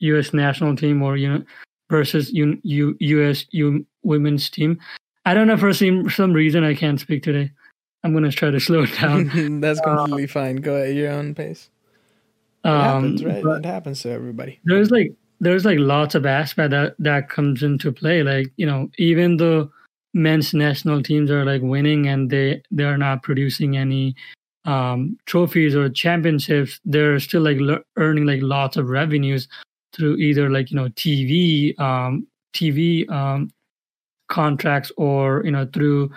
U.S. 0.00 0.32
national 0.32 0.76
team 0.76 1.02
or 1.02 1.16
you 1.16 1.32
know 1.32 1.44
versus 1.90 2.32
U, 2.32 2.58
U, 2.62 2.96
U.S. 3.00 3.46
U 3.50 3.84
women's 4.02 4.50
team. 4.50 4.78
I 5.24 5.34
don't 5.34 5.46
know 5.46 5.56
for 5.56 5.72
some 5.72 6.08
some 6.10 6.32
reason 6.32 6.64
I 6.64 6.74
can't 6.74 7.00
speak 7.00 7.22
today. 7.22 7.50
I'm 8.02 8.12
gonna 8.12 8.30
try 8.30 8.50
to 8.50 8.60
slow 8.60 8.82
it 8.82 8.94
down. 9.00 9.60
That's 9.60 9.80
completely 9.80 10.24
uh, 10.24 10.28
fine. 10.28 10.56
Go 10.56 10.76
at 10.76 10.94
your 10.94 11.10
own 11.10 11.34
pace. 11.34 11.70
It 12.64 12.68
um, 12.68 12.80
happens, 12.80 13.24
right? 13.24 13.44
It 13.58 13.66
happens 13.66 14.02
to 14.02 14.10
everybody. 14.10 14.60
There's 14.64 14.90
like 14.90 15.14
there's 15.40 15.64
like 15.64 15.78
lots 15.78 16.14
of 16.14 16.26
aspect 16.26 16.70
that 16.70 16.94
that 16.98 17.28
comes 17.28 17.62
into 17.62 17.92
play. 17.92 18.22
Like 18.22 18.52
you 18.56 18.66
know, 18.66 18.90
even 18.98 19.36
the 19.36 19.70
men's 20.12 20.54
national 20.54 21.02
teams 21.02 21.30
are 21.30 21.44
like 21.44 21.62
winning 21.62 22.06
and 22.06 22.30
they 22.30 22.62
they 22.70 22.84
are 22.84 22.98
not 22.98 23.22
producing 23.22 23.76
any 23.76 24.14
um, 24.64 25.18
trophies 25.26 25.74
or 25.74 25.88
championships, 25.88 26.80
they're 26.84 27.20
still 27.20 27.42
like 27.42 27.58
le- 27.58 27.82
earning 27.96 28.26
like 28.26 28.40
lots 28.42 28.76
of 28.76 28.88
revenues 28.88 29.48
through 29.92 30.16
either 30.16 30.50
like 30.50 30.70
you 30.70 30.76
know 30.76 30.88
TV, 30.90 31.78
um, 31.78 32.26
TV 32.54 33.08
um, 33.10 33.50
contracts 34.28 34.90
or 34.96 35.42
you 35.44 35.50
know 35.50 35.68
through 35.72 36.10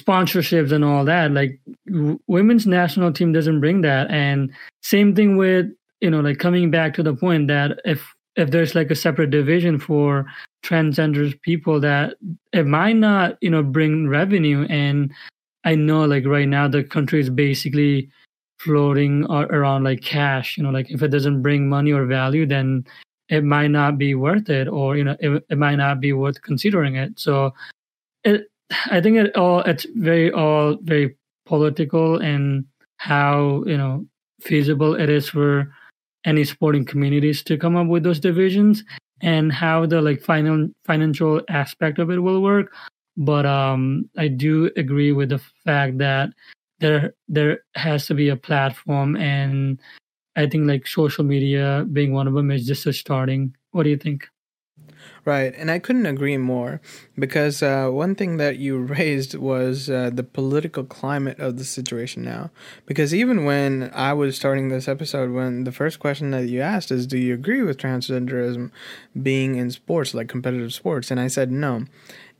sponsorships 0.00 0.72
and 0.72 0.84
all 0.84 1.04
that. 1.04 1.30
Like 1.30 1.60
w- 1.86 2.20
women's 2.26 2.66
national 2.66 3.12
team 3.12 3.32
doesn't 3.32 3.60
bring 3.60 3.82
that, 3.82 4.10
and 4.10 4.52
same 4.82 5.14
thing 5.14 5.36
with 5.36 5.66
you 6.00 6.10
know 6.10 6.20
like 6.20 6.38
coming 6.38 6.70
back 6.70 6.94
to 6.94 7.02
the 7.02 7.14
point 7.14 7.48
that 7.48 7.80
if 7.84 8.14
if 8.36 8.50
there's 8.50 8.74
like 8.74 8.90
a 8.90 8.96
separate 8.96 9.30
division 9.30 9.78
for 9.78 10.26
transgender 10.64 11.40
people 11.42 11.78
that 11.78 12.14
it 12.52 12.66
might 12.66 12.96
not 12.96 13.36
you 13.40 13.50
know 13.50 13.62
bring 13.62 14.08
revenue 14.08 14.66
and 14.68 15.12
I 15.64 15.74
know 15.74 16.04
like 16.04 16.26
right 16.26 16.48
now 16.48 16.68
the 16.68 16.84
country 16.84 17.20
is 17.20 17.30
basically 17.30 18.10
floating 18.58 19.24
around 19.30 19.84
like 19.84 20.02
cash. 20.02 20.56
You 20.56 20.64
know, 20.64 20.70
like 20.70 20.90
if 20.90 21.02
it 21.02 21.08
doesn't 21.08 21.42
bring 21.42 21.68
money 21.68 21.92
or 21.92 22.06
value, 22.06 22.46
then 22.46 22.84
it 23.28 23.44
might 23.44 23.68
not 23.68 23.98
be 23.98 24.14
worth 24.14 24.50
it, 24.50 24.68
or 24.68 24.96
you 24.96 25.04
know, 25.04 25.16
it, 25.20 25.44
it 25.48 25.58
might 25.58 25.76
not 25.76 26.00
be 26.00 26.12
worth 26.12 26.42
considering 26.42 26.96
it. 26.96 27.18
So, 27.18 27.52
it 28.24 28.48
I 28.90 29.00
think 29.00 29.16
it 29.16 29.36
all 29.36 29.60
it's 29.60 29.86
very 29.94 30.32
all 30.32 30.76
very 30.82 31.16
political 31.46 32.18
and 32.18 32.64
how 32.98 33.64
you 33.66 33.76
know 33.76 34.06
feasible 34.40 34.94
it 34.94 35.08
is 35.08 35.28
for 35.28 35.72
any 36.24 36.44
sporting 36.44 36.84
communities 36.84 37.42
to 37.44 37.58
come 37.58 37.76
up 37.76 37.86
with 37.86 38.02
those 38.02 38.20
divisions 38.20 38.82
and 39.20 39.52
how 39.52 39.86
the 39.86 40.00
like 40.00 40.22
final 40.22 40.68
financial 40.84 41.40
aspect 41.48 41.98
of 41.98 42.10
it 42.10 42.18
will 42.18 42.40
work 42.42 42.72
but 43.16 43.46
um, 43.46 44.08
I 44.16 44.28
do 44.28 44.70
agree 44.76 45.12
with 45.12 45.30
the 45.30 45.40
fact 45.64 45.98
that 45.98 46.30
there 46.80 47.14
there 47.28 47.60
has 47.74 48.06
to 48.06 48.14
be 48.14 48.28
a 48.28 48.36
platform, 48.36 49.16
and 49.16 49.80
I 50.36 50.46
think 50.46 50.66
like 50.66 50.86
social 50.86 51.24
media 51.24 51.86
being 51.92 52.12
one 52.12 52.26
of 52.26 52.34
them 52.34 52.50
is 52.50 52.66
just 52.66 52.86
a 52.86 52.92
starting. 52.92 53.54
What 53.70 53.84
do 53.84 53.90
you 53.90 53.96
think? 53.96 54.28
Right, 55.24 55.54
and 55.56 55.70
I 55.70 55.78
couldn't 55.78 56.04
agree 56.04 56.36
more 56.36 56.82
because 57.18 57.62
uh, 57.62 57.88
one 57.88 58.14
thing 58.14 58.36
that 58.36 58.58
you 58.58 58.78
raised 58.98 59.34
was 59.34 59.88
uh, 59.88 60.10
the 60.12 60.22
political 60.22 60.84
climate 60.84 61.38
of 61.38 61.56
the 61.56 61.64
situation 61.64 62.22
now. 62.22 62.50
Because 62.84 63.14
even 63.14 63.44
when 63.44 63.90
I 63.94 64.12
was 64.12 64.36
starting 64.36 64.68
this 64.68 64.86
episode, 64.86 65.30
when 65.30 65.64
the 65.64 65.72
first 65.72 65.98
question 65.98 66.30
that 66.32 66.48
you 66.48 66.60
asked 66.60 66.90
is, 66.90 67.06
Do 67.06 67.16
you 67.16 67.32
agree 67.32 67.62
with 67.62 67.78
transgenderism 67.78 68.70
being 69.20 69.56
in 69.56 69.70
sports, 69.70 70.12
like 70.12 70.28
competitive 70.28 70.74
sports? 70.74 71.10
And 71.10 71.18
I 71.18 71.28
said 71.28 71.50
no. 71.50 71.86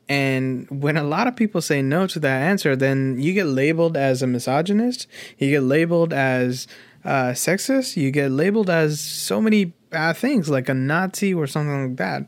And 0.08 0.66
when 0.70 0.96
a 0.96 1.04
lot 1.04 1.26
of 1.26 1.36
people 1.36 1.62
say 1.62 1.80
no 1.80 2.06
to 2.08 2.18
that 2.20 2.42
answer, 2.42 2.76
then 2.76 3.16
you 3.18 3.32
get 3.32 3.46
labeled 3.46 3.96
as 3.96 4.22
a 4.22 4.26
misogynist, 4.26 5.06
you 5.38 5.50
get 5.50 5.62
labeled 5.62 6.12
as 6.12 6.66
uh, 7.04 7.32
sexist, 7.32 7.96
you 7.96 8.10
get 8.10 8.30
labeled 8.30 8.68
as 8.68 9.00
so 9.00 9.40
many 9.40 9.72
bad 9.90 10.16
things 10.16 10.50
like 10.50 10.68
a 10.68 10.74
Nazi 10.74 11.32
or 11.32 11.46
something 11.46 11.88
like 11.88 11.96
that. 11.96 12.26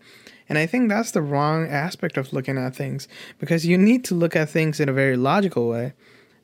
And 0.49 0.59
I 0.59 0.67
think 0.67 0.89
that's 0.89 1.11
the 1.11 1.23
wrong 1.23 1.67
aspect 1.67 2.17
of 2.17 2.33
looking 2.33 2.57
at 2.57 2.75
things 2.75 3.09
because 3.39 3.67
you 3.67 3.77
need 3.77 4.05
to 4.05 4.15
look 4.15 4.37
at 4.37 4.49
things 4.49 4.79
in 4.79 4.89
a 4.89 4.93
very 4.93 5.17
logical 5.17 5.69
way, 5.69 5.93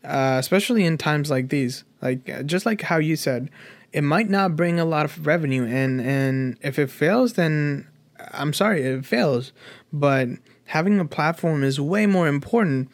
uh, 0.04 0.36
especially 0.38 0.84
in 0.84 0.98
times 0.98 1.30
like 1.30 1.48
these. 1.48 1.84
Like 2.00 2.46
just 2.46 2.66
like 2.66 2.82
how 2.82 2.96
you 2.96 3.14
said, 3.14 3.48
it 3.92 4.02
might 4.02 4.28
not 4.28 4.56
bring 4.56 4.80
a 4.80 4.84
lot 4.84 5.04
of 5.04 5.24
revenue, 5.26 5.64
and 5.64 6.00
and 6.00 6.58
if 6.62 6.78
it 6.78 6.90
fails, 6.90 7.34
then 7.34 7.86
I'm 8.32 8.52
sorry, 8.52 8.82
it 8.82 9.06
fails. 9.06 9.52
But 9.92 10.28
having 10.72 10.98
a 10.98 11.04
platform 11.04 11.62
is 11.62 11.78
way 11.78 12.06
more 12.06 12.26
important 12.26 12.88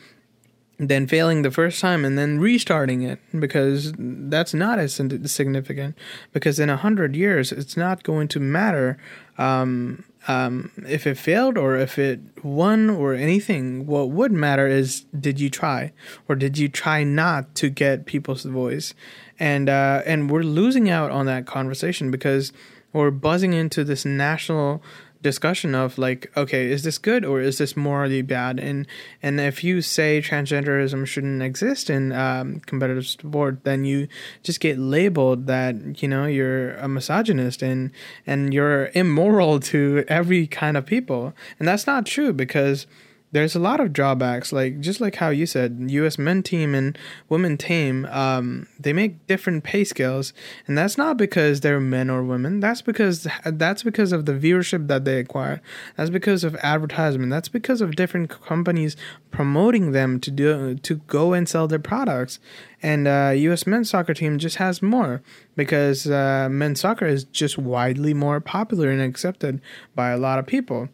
than 0.80 1.06
failing 1.06 1.42
the 1.42 1.50
first 1.50 1.80
time 1.80 2.04
and 2.04 2.18
then 2.18 2.40
restarting 2.40 3.02
it 3.02 3.20
because 3.38 3.92
that's 3.96 4.52
not 4.52 4.80
as 4.80 4.94
significant. 4.94 5.96
Because 6.32 6.58
in 6.58 6.70
a 6.70 6.76
hundred 6.76 7.14
years 7.14 7.52
it's 7.52 7.76
not 7.76 8.02
going 8.02 8.26
to 8.28 8.40
matter 8.40 8.98
um, 9.38 10.04
um, 10.26 10.72
if 10.88 11.06
it 11.06 11.16
failed 11.16 11.56
or 11.56 11.76
if 11.76 12.00
it 12.00 12.18
won 12.42 12.90
or 12.90 13.14
anything. 13.14 13.86
What 13.86 14.10
would 14.10 14.32
matter 14.32 14.66
is 14.66 15.06
did 15.16 15.38
you 15.38 15.48
try? 15.48 15.92
Or 16.28 16.34
did 16.34 16.58
you 16.58 16.68
try 16.68 17.04
not 17.04 17.54
to 17.56 17.70
get 17.70 18.06
people's 18.06 18.42
voice? 18.42 18.92
And 19.38 19.68
uh, 19.68 20.02
and 20.04 20.28
we're 20.28 20.42
losing 20.42 20.90
out 20.90 21.12
on 21.12 21.26
that 21.26 21.46
conversation 21.46 22.10
because 22.10 22.52
we're 22.92 23.12
buzzing 23.12 23.52
into 23.52 23.84
this 23.84 24.04
national 24.04 24.82
discussion 25.22 25.74
of 25.74 25.98
like 25.98 26.30
okay 26.36 26.70
is 26.70 26.84
this 26.84 26.98
good 26.98 27.24
or 27.24 27.40
is 27.40 27.58
this 27.58 27.76
morally 27.76 28.22
bad? 28.22 28.58
And 28.58 28.86
and 29.22 29.40
if 29.40 29.64
you 29.64 29.82
say 29.82 30.20
transgenderism 30.20 31.06
shouldn't 31.06 31.42
exist 31.42 31.90
in 31.90 32.12
um, 32.12 32.60
competitive 32.60 33.06
sport 33.06 33.64
then 33.64 33.84
you 33.84 34.08
just 34.42 34.60
get 34.60 34.78
labeled 34.78 35.46
that 35.46 36.02
you 36.02 36.08
know 36.08 36.26
you're 36.26 36.74
a 36.74 36.88
misogynist 36.88 37.62
and 37.62 37.90
and 38.26 38.54
you're 38.54 38.90
immoral 38.94 39.60
to 39.60 40.04
every 40.08 40.46
kind 40.46 40.76
of 40.76 40.86
people. 40.86 41.32
And 41.58 41.66
that's 41.66 41.86
not 41.86 42.06
true 42.06 42.32
because 42.32 42.86
there's 43.32 43.54
a 43.54 43.58
lot 43.58 43.80
of 43.80 43.92
drawbacks 43.92 44.52
like 44.52 44.80
just 44.80 45.00
like 45.00 45.16
how 45.16 45.28
you 45.28 45.46
said 45.46 45.78
us 45.90 46.18
men 46.18 46.42
team 46.42 46.74
and 46.74 46.96
women 47.28 47.56
team 47.56 48.06
um, 48.06 48.66
they 48.78 48.92
make 48.92 49.26
different 49.26 49.64
pay 49.64 49.84
scales 49.84 50.32
and 50.66 50.76
that's 50.76 50.96
not 50.98 51.16
because 51.16 51.60
they're 51.60 51.80
men 51.80 52.10
or 52.10 52.22
women. 52.22 52.60
That's 52.60 52.82
because 52.82 53.26
that's 53.44 53.82
because 53.82 54.12
of 54.12 54.26
the 54.26 54.32
viewership 54.32 54.88
that 54.88 55.04
they 55.04 55.18
acquire. 55.18 55.60
That's 55.96 56.10
because 56.10 56.44
of 56.44 56.56
advertisement. 56.56 57.30
That's 57.30 57.48
because 57.48 57.80
of 57.80 57.96
different 57.96 58.30
companies 58.30 58.96
promoting 59.30 59.92
them 59.92 60.20
to 60.20 60.30
do 60.30 60.74
to 60.76 60.94
go 61.06 61.32
and 61.32 61.48
sell 61.48 61.68
their 61.68 61.78
products. 61.78 62.38
And 62.82 63.08
uh, 63.08 63.32
us 63.34 63.66
men's 63.66 63.90
soccer 63.90 64.14
team 64.14 64.38
just 64.38 64.56
has 64.56 64.82
more 64.82 65.22
because 65.56 66.06
uh, 66.06 66.48
men's 66.50 66.80
soccer 66.80 67.06
is 67.06 67.24
just 67.24 67.58
widely 67.58 68.14
more 68.14 68.40
popular 68.40 68.90
and 68.90 69.02
accepted 69.02 69.60
by 69.94 70.10
a 70.10 70.18
lot 70.18 70.38
of 70.38 70.46
people 70.46 70.88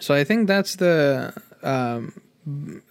so 0.00 0.14
I 0.14 0.24
think 0.24 0.48
that's 0.48 0.76
the 0.76 1.34
um, 1.62 2.12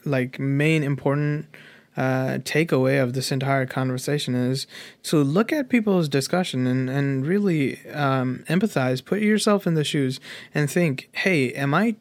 like 0.06 0.40
main 0.40 0.84
important 0.84 1.48
uh, 1.96 2.40
takeaway 2.40 3.02
of 3.02 3.14
this 3.14 3.32
entire 3.32 3.66
conversation 3.66 4.34
is 4.34 4.66
to 5.04 5.24
look 5.24 5.54
at 5.54 5.70
people's 5.70 6.10
discussion 6.10 6.66
and, 6.66 6.90
and 6.90 7.26
really 7.26 7.86
um, 7.92 8.44
empathize, 8.50 9.04
put 9.04 9.22
yourself 9.22 9.68
in 9.68 9.76
the 9.76 9.84
shoes, 9.84 10.20
and 10.56 10.72
think, 10.72 11.10
hey, 11.12 11.54
am 11.54 11.74
I 11.74 11.96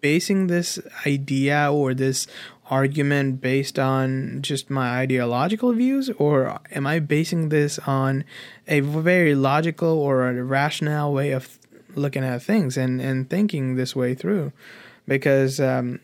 basing 0.00 0.46
this 0.46 0.78
idea 1.04 1.70
or 1.70 1.92
this 1.92 2.26
argument 2.70 3.40
based 3.40 3.78
on 3.78 4.40
just 4.40 4.70
my 4.70 5.00
ideological 5.00 5.72
views, 5.72 6.08
or 6.16 6.58
am 6.70 6.86
I 6.86 7.00
basing 7.00 7.50
this 7.50 7.78
on 7.80 8.24
a 8.68 8.80
very 8.80 9.34
logical 9.34 9.88
or 9.88 10.28
a 10.28 10.42
rational 10.42 11.12
way 11.12 11.32
of 11.32 11.59
looking 11.94 12.24
at 12.24 12.42
things 12.42 12.76
and, 12.76 13.00
and 13.00 13.28
thinking 13.28 13.76
this 13.76 13.94
way 13.94 14.14
through. 14.14 14.52
Because 15.06 15.60
um, 15.60 15.98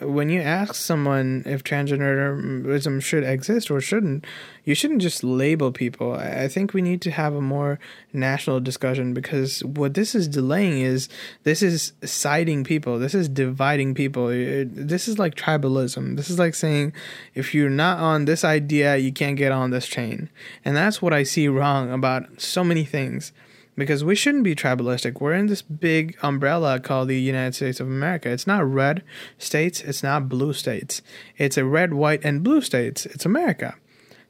when 0.00 0.28
you 0.28 0.40
ask 0.40 0.74
someone 0.74 1.42
if 1.46 1.64
transgenderism 1.64 3.02
should 3.02 3.24
exist 3.24 3.70
or 3.70 3.80
shouldn't, 3.80 4.24
you 4.64 4.74
shouldn't 4.74 5.00
just 5.00 5.24
label 5.24 5.72
people. 5.72 6.12
I 6.12 6.48
think 6.48 6.74
we 6.74 6.82
need 6.82 7.00
to 7.02 7.10
have 7.10 7.34
a 7.34 7.40
more 7.40 7.78
national 8.12 8.60
discussion 8.60 9.14
because 9.14 9.64
what 9.64 9.94
this 9.94 10.14
is 10.14 10.28
delaying 10.28 10.80
is 10.80 11.08
this 11.44 11.62
is 11.62 11.92
siding 12.04 12.64
people, 12.64 12.98
this 12.98 13.14
is 13.14 13.28
dividing 13.28 13.94
people. 13.94 14.28
This 14.28 15.08
is 15.08 15.18
like 15.18 15.34
tribalism. 15.34 16.16
This 16.16 16.28
is 16.28 16.38
like 16.38 16.54
saying 16.54 16.92
if 17.34 17.54
you're 17.54 17.70
not 17.70 17.98
on 17.98 18.26
this 18.26 18.44
idea, 18.44 18.96
you 18.96 19.12
can't 19.12 19.36
get 19.36 19.52
on 19.52 19.70
this 19.70 19.86
train. 19.86 20.28
And 20.64 20.76
that's 20.76 21.00
what 21.00 21.14
I 21.14 21.22
see 21.22 21.48
wrong 21.48 21.90
about 21.92 22.40
so 22.40 22.62
many 22.62 22.84
things 22.84 23.32
because 23.76 24.04
we 24.04 24.14
shouldn't 24.14 24.44
be 24.44 24.54
tribalistic. 24.54 25.20
We're 25.20 25.34
in 25.34 25.46
this 25.46 25.62
big 25.62 26.16
umbrella 26.22 26.80
called 26.80 27.08
the 27.08 27.20
United 27.20 27.54
States 27.54 27.80
of 27.80 27.86
America. 27.86 28.30
It's 28.30 28.46
not 28.46 28.64
red 28.70 29.02
states, 29.38 29.80
it's 29.80 30.02
not 30.02 30.28
blue 30.28 30.52
states. 30.52 31.02
It's 31.36 31.56
a 31.56 31.64
red, 31.64 31.94
white, 31.94 32.24
and 32.24 32.42
blue 32.42 32.60
states. 32.60 33.06
It's 33.06 33.24
America. 33.24 33.76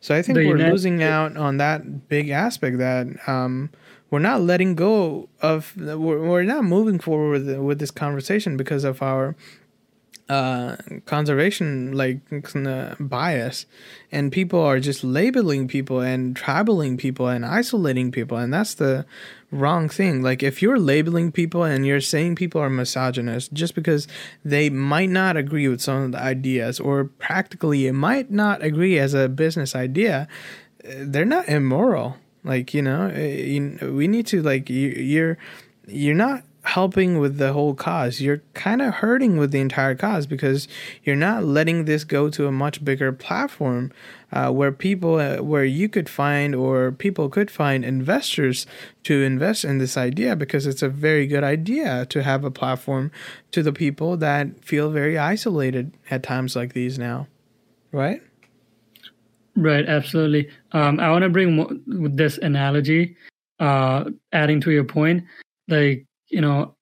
So 0.00 0.14
I 0.14 0.22
think 0.22 0.36
the 0.36 0.46
we're 0.46 0.56
United 0.56 0.72
losing 0.72 1.02
out 1.02 1.36
on 1.36 1.58
that 1.58 2.08
big 2.08 2.30
aspect 2.30 2.78
that 2.78 3.06
um, 3.28 3.70
we're 4.10 4.18
not 4.18 4.40
letting 4.40 4.74
go 4.74 5.28
of. 5.42 5.76
We're, 5.76 5.96
we're 5.96 6.42
not 6.42 6.64
moving 6.64 6.98
forward 6.98 7.44
with, 7.44 7.58
with 7.58 7.78
this 7.78 7.90
conversation 7.90 8.56
because 8.56 8.84
of 8.84 9.02
our 9.02 9.36
uh, 10.30 10.76
conservation 11.06 11.90
like 11.90 12.20
uh, 12.54 12.94
bias, 13.00 13.66
and 14.12 14.30
people 14.30 14.60
are 14.60 14.78
just 14.78 15.02
labeling 15.02 15.66
people 15.66 15.98
and 16.00 16.36
tribaling 16.36 16.96
people 16.96 17.26
and 17.26 17.44
isolating 17.44 18.12
people, 18.12 18.36
and 18.38 18.54
that's 18.54 18.74
the 18.74 19.04
wrong 19.50 19.88
thing. 19.88 20.22
Like 20.22 20.44
if 20.44 20.62
you're 20.62 20.78
labeling 20.78 21.32
people 21.32 21.64
and 21.64 21.84
you're 21.84 22.00
saying 22.00 22.36
people 22.36 22.60
are 22.60 22.70
misogynist 22.70 23.52
just 23.52 23.74
because 23.74 24.06
they 24.44 24.70
might 24.70 25.10
not 25.10 25.36
agree 25.36 25.66
with 25.66 25.80
some 25.80 26.04
of 26.04 26.12
the 26.12 26.22
ideas, 26.22 26.78
or 26.78 27.06
practically 27.18 27.88
it 27.88 27.94
might 27.94 28.30
not 28.30 28.62
agree 28.62 29.00
as 29.00 29.14
a 29.14 29.28
business 29.28 29.74
idea, 29.74 30.28
they're 30.84 31.24
not 31.24 31.48
immoral. 31.48 32.18
Like 32.44 32.72
you 32.72 32.82
know, 32.82 33.10
eh, 33.12 33.84
we 33.84 34.06
need 34.06 34.28
to 34.28 34.42
like 34.42 34.70
you're 34.70 35.38
you're 35.88 36.14
not 36.14 36.44
helping 36.62 37.18
with 37.18 37.38
the 37.38 37.52
whole 37.52 37.74
cause. 37.74 38.20
You're 38.20 38.42
kind 38.54 38.82
of 38.82 38.94
hurting 38.94 39.38
with 39.38 39.50
the 39.50 39.60
entire 39.60 39.94
cause 39.94 40.26
because 40.26 40.68
you're 41.04 41.16
not 41.16 41.44
letting 41.44 41.84
this 41.84 42.04
go 42.04 42.28
to 42.30 42.46
a 42.46 42.52
much 42.52 42.84
bigger 42.84 43.12
platform 43.12 43.92
uh, 44.32 44.50
where 44.50 44.70
people, 44.70 45.16
uh, 45.16 45.38
where 45.38 45.64
you 45.64 45.88
could 45.88 46.08
find 46.08 46.54
or 46.54 46.92
people 46.92 47.28
could 47.28 47.50
find 47.50 47.84
investors 47.84 48.66
to 49.04 49.22
invest 49.22 49.64
in 49.64 49.78
this 49.78 49.96
idea 49.96 50.36
because 50.36 50.66
it's 50.66 50.82
a 50.82 50.88
very 50.88 51.26
good 51.26 51.44
idea 51.44 52.06
to 52.06 52.22
have 52.22 52.44
a 52.44 52.50
platform 52.50 53.10
to 53.50 53.62
the 53.62 53.72
people 53.72 54.16
that 54.18 54.62
feel 54.64 54.90
very 54.90 55.18
isolated 55.18 55.92
at 56.10 56.22
times 56.22 56.54
like 56.54 56.74
these 56.74 56.98
now. 56.98 57.26
Right? 57.90 58.22
Right, 59.56 59.86
absolutely. 59.86 60.48
Um, 60.72 61.00
I 61.00 61.10
want 61.10 61.22
to 61.22 61.28
bring 61.28 61.82
this 61.86 62.38
analogy, 62.38 63.16
uh, 63.58 64.04
adding 64.32 64.60
to 64.60 64.70
your 64.70 64.84
point, 64.84 65.24
like 65.68 66.06
you 66.30 66.40
know, 66.40 66.74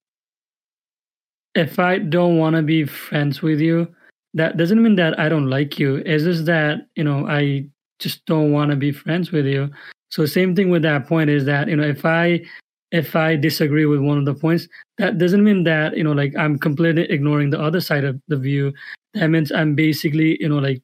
if 1.55 1.79
I 1.79 1.97
don't 1.97 2.37
want 2.37 2.55
to 2.55 2.61
be 2.61 2.85
friends 2.85 3.41
with 3.41 3.59
you, 3.59 3.87
that 4.33 4.57
doesn't 4.57 4.81
mean 4.81 4.95
that 4.95 5.19
I 5.19 5.29
don't 5.29 5.49
like 5.49 5.79
you. 5.79 5.97
It's 6.05 6.23
just 6.23 6.45
that, 6.45 6.87
you 6.95 7.03
know, 7.03 7.27
I 7.27 7.67
just 7.99 8.25
don't 8.25 8.51
want 8.51 8.71
to 8.71 8.77
be 8.77 8.91
friends 8.91 9.31
with 9.31 9.45
you. 9.45 9.69
So 10.09 10.25
same 10.25 10.55
thing 10.55 10.69
with 10.69 10.83
that 10.83 11.07
point 11.07 11.29
is 11.29 11.45
that, 11.45 11.67
you 11.67 11.75
know, 11.75 11.87
if 11.87 12.05
I 12.05 12.45
if 12.91 13.15
I 13.15 13.35
disagree 13.35 13.85
with 13.85 13.99
one 13.99 14.17
of 14.17 14.25
the 14.25 14.33
points, 14.33 14.67
that 14.97 15.19
doesn't 15.19 15.43
mean 15.43 15.63
that, 15.65 15.95
you 15.95 16.03
know, 16.03 16.11
like 16.11 16.35
I'm 16.35 16.57
completely 16.57 17.03
ignoring 17.03 17.51
the 17.51 17.59
other 17.59 17.81
side 17.81 18.03
of 18.03 18.19
the 18.27 18.37
view. 18.37 18.73
That 19.13 19.27
means 19.27 19.51
I'm 19.51 19.75
basically, 19.75 20.37
you 20.39 20.49
know, 20.49 20.57
like 20.57 20.81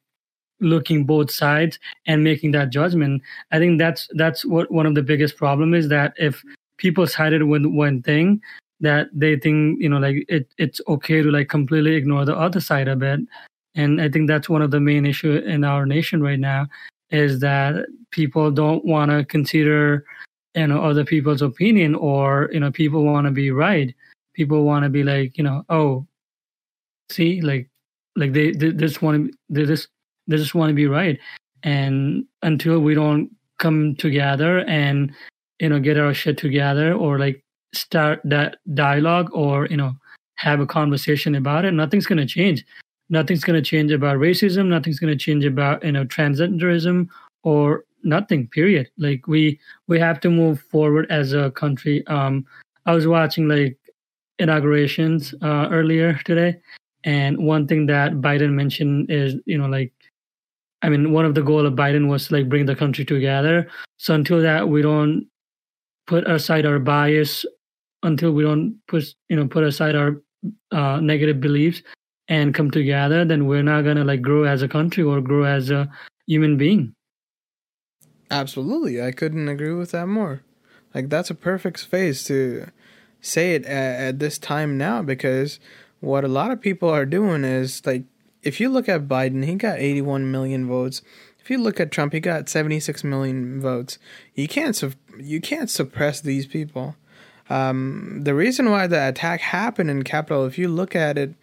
looking 0.60 1.06
both 1.06 1.32
sides 1.32 1.80
and 2.06 2.23
making 2.23 2.51
that 2.51 2.71
judgment. 2.71 3.21
I 3.51 3.60
think 3.60 3.80
that's 3.80 4.08
that's 4.13 4.45
what 4.45 4.71
one 4.71 4.86
of 4.86 4.95
the 4.95 5.04
biggest 5.04 5.38
problem 5.38 5.73
is 5.73 5.89
that 5.89 6.13
if 6.17 6.43
people 6.77 7.07
sided 7.07 7.43
with 7.43 7.65
one 7.65 8.01
thing 8.01 8.41
that 8.81 9.07
they 9.13 9.38
think 9.38 9.81
you 9.81 9.89
know 9.89 9.97
like 9.97 10.25
it 10.27 10.47
it's 10.57 10.81
okay 10.88 11.21
to 11.21 11.31
like 11.31 11.47
completely 11.47 11.95
ignore 11.95 12.25
the 12.25 12.35
other 12.35 12.59
side 12.59 12.88
of 12.88 13.01
it. 13.01 13.19
And 13.75 14.01
i 14.01 14.07
think 14.07 14.27
that's 14.27 14.49
one 14.49 14.61
of 14.61 14.71
the 14.71 14.79
main 14.79 15.05
issue 15.05 15.33
in 15.33 15.63
our 15.63 15.85
nation 15.85 16.21
right 16.21 16.39
now 16.39 16.67
is 17.11 17.39
that 17.39 17.85
people 18.11 18.51
don't 18.51 18.83
want 18.85 19.11
to 19.11 19.25
consider 19.25 20.05
you 20.55 20.67
know 20.67 20.81
other 20.81 21.05
people's 21.05 21.41
opinion 21.41 21.95
or 21.95 22.49
you 22.51 22.59
know 22.59 22.71
people 22.71 23.03
want 23.03 23.25
to 23.25 23.31
be 23.31 23.51
right. 23.51 23.93
People 24.33 24.63
want 24.63 24.83
to 24.83 24.89
be 24.89 25.03
like 25.03 25.38
you 25.38 25.43
know 25.43 25.63
oh 25.69 26.05
see 27.09 27.41
like 27.41 27.69
like 28.15 28.33
they, 28.33 28.51
they 28.51 28.71
just 28.71 29.01
want 29.01 29.31
to 29.31 29.38
they 29.49 29.65
just 29.65 29.89
they 30.27 30.38
just 30.38 30.55
want 30.55 30.69
to 30.69 30.73
be 30.73 30.88
right. 30.88 31.19
And 31.63 32.25
until 32.43 32.79
we 32.79 32.93
don't 32.93 33.29
come 33.59 33.95
together 33.95 34.59
and 34.67 35.13
you 35.59 35.69
know 35.69 35.79
get 35.79 35.97
our 35.97 36.13
shit 36.13 36.37
together 36.37 36.93
or 36.93 37.19
like 37.19 37.43
start 37.73 38.21
that 38.23 38.57
dialogue 38.73 39.29
or 39.33 39.67
you 39.67 39.77
know 39.77 39.93
have 40.35 40.59
a 40.59 40.65
conversation 40.65 41.35
about 41.35 41.65
it 41.65 41.71
nothing's 41.71 42.05
going 42.05 42.17
to 42.17 42.25
change. 42.25 42.65
Nothing's 43.07 43.43
going 43.43 43.61
to 43.61 43.69
change 43.69 43.91
about 43.91 44.17
racism 44.17 44.67
nothing's 44.67 44.99
going 44.99 45.15
to 45.15 45.23
change 45.25 45.45
about 45.45 45.83
you 45.83 45.91
know 45.91 46.05
transgenderism 46.05 47.07
or 47.43 47.85
nothing 48.03 48.47
period. 48.47 48.89
Like 48.97 49.27
we 49.27 49.59
we 49.87 49.99
have 49.99 50.19
to 50.21 50.29
move 50.29 50.61
forward 50.71 51.07
as 51.09 51.33
a 51.33 51.51
country. 51.51 52.05
Um 52.07 52.45
i 52.87 52.93
was 52.93 53.07
watching 53.07 53.47
like 53.47 53.77
inaugurations 54.39 55.33
uh, 55.41 55.67
earlier 55.71 56.19
today, 56.25 56.57
and 57.03 57.37
one 57.37 57.67
thing 57.67 57.85
that 57.85 58.13
Biden 58.13 58.53
mentioned 58.53 59.11
is, 59.11 59.35
you 59.45 59.57
know, 59.57 59.67
like, 59.67 59.93
I 60.81 60.89
mean, 60.89 61.11
one 61.11 61.25
of 61.25 61.35
the 61.35 61.43
goal 61.43 61.65
of 61.65 61.73
Biden 61.73 62.09
was 62.09 62.27
to, 62.27 62.35
like 62.35 62.49
bring 62.49 62.65
the 62.65 62.75
country 62.75 63.05
together. 63.05 63.67
So 63.97 64.13
until 64.13 64.41
that, 64.41 64.67
we 64.67 64.81
don't 64.81 65.27
put 66.07 66.27
aside 66.29 66.65
our 66.65 66.79
bias, 66.79 67.45
until 68.03 68.31
we 68.31 68.43
don't 68.43 68.79
put, 68.87 69.03
you 69.29 69.35
know, 69.35 69.47
put 69.47 69.63
aside 69.63 69.95
our 69.95 70.21
uh, 70.71 70.99
negative 70.99 71.41
beliefs 71.41 71.81
and 72.27 72.53
come 72.53 72.71
together, 72.71 73.25
then 73.25 73.47
we're 73.47 73.63
not 73.63 73.83
gonna 73.83 74.03
like 74.03 74.21
grow 74.21 74.43
as 74.43 74.61
a 74.61 74.67
country 74.67 75.03
or 75.03 75.21
grow 75.21 75.43
as 75.43 75.69
a 75.69 75.89
human 76.27 76.57
being. 76.57 76.93
Absolutely, 78.31 79.01
I 79.01 79.11
couldn't 79.11 79.47
agree 79.47 79.73
with 79.73 79.91
that 79.91 80.07
more. 80.07 80.41
Like 80.93 81.09
that's 81.09 81.29
a 81.29 81.35
perfect 81.35 81.79
space 81.79 82.23
to 82.25 82.67
say 83.21 83.55
it 83.55 83.65
at, 83.65 83.99
at 83.99 84.19
this 84.19 84.37
time 84.37 84.77
now 84.77 85.01
because 85.01 85.59
what 85.99 86.23
a 86.23 86.29
lot 86.29 86.51
of 86.51 86.61
people 86.61 86.89
are 86.89 87.05
doing 87.05 87.43
is 87.43 87.85
like 87.85 88.03
if 88.43 88.59
you 88.59 88.69
look 88.69 88.87
at 88.87 89.07
Biden, 89.07 89.43
he 89.43 89.55
got 89.55 89.79
81 89.79 90.31
million 90.31 90.67
votes. 90.67 91.01
If 91.39 91.49
you 91.49 91.57
look 91.57 91.79
at 91.79 91.91
Trump, 91.91 92.13
he 92.13 92.19
got 92.19 92.49
76 92.49 93.03
million 93.03 93.59
votes. 93.59 93.97
You 94.35 94.47
can't 94.47 94.75
su- 94.75 94.93
you 95.19 95.41
can't 95.41 95.69
suppress 95.69 96.21
these 96.21 96.45
people. 96.45 96.95
Um, 97.49 98.21
the 98.23 98.34
reason 98.34 98.71
why 98.71 98.88
the 98.88 99.08
attack 99.08 99.41
happened 99.41 99.89
in 99.89 100.04
Capitol, 100.04 100.45
if 100.45 100.58
you 100.58 100.67
look 100.67 100.95
at 100.95 101.17
it 101.17 101.36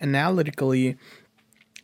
analytically, 0.00 0.96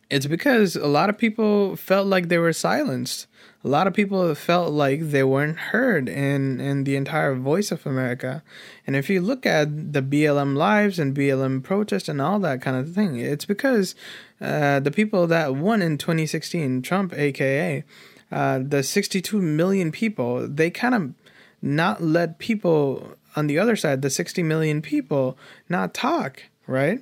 it's 0.09 0.25
because 0.25 0.75
a 0.75 0.87
lot 0.87 1.09
of 1.09 1.17
people 1.17 1.75
felt 1.75 2.07
like 2.07 2.29
they 2.29 2.37
were 2.37 2.53
silenced. 2.53 3.27
A 3.63 3.67
lot 3.67 3.87
of 3.87 3.93
people 3.93 4.33
felt 4.35 4.71
like 4.71 5.01
they 5.01 5.23
weren't 5.23 5.57
heard 5.57 6.07
in, 6.07 6.61
in 6.61 6.85
the 6.85 6.95
entire 6.95 7.35
voice 7.35 7.71
of 7.71 7.85
America. 7.85 8.41
And 8.85 8.95
if 8.95 9.09
you 9.09 9.19
look 9.19 9.45
at 9.45 9.93
the 9.93 10.01
BLM 10.01 10.55
lives 10.55 10.99
and 10.99 11.15
BLM 11.15 11.61
protest 11.63 12.07
and 12.07 12.21
all 12.21 12.39
that 12.39 12.61
kind 12.61 12.77
of 12.77 12.93
thing, 12.93 13.17
it's 13.17 13.45
because 13.45 13.95
uh, 14.39 14.79
the 14.79 14.91
people 14.91 15.27
that 15.27 15.55
won 15.55 15.81
in 15.81 15.97
2016, 15.97 16.81
Trump, 16.83 17.13
aka, 17.13 17.83
uh, 18.31 18.59
the 18.63 18.83
62 18.83 19.41
million 19.41 19.91
people, 19.91 20.47
they 20.47 20.69
kind 20.69 20.95
of 20.95 21.13
not 21.61 22.01
let 22.01 22.39
people 22.39 23.15
on 23.35 23.47
the 23.47 23.59
other 23.59 23.75
side, 23.75 24.01
the 24.01 24.09
60 24.09 24.41
million 24.43 24.81
people, 24.81 25.37
not 25.69 25.93
talk, 25.93 26.43
right? 26.65 27.01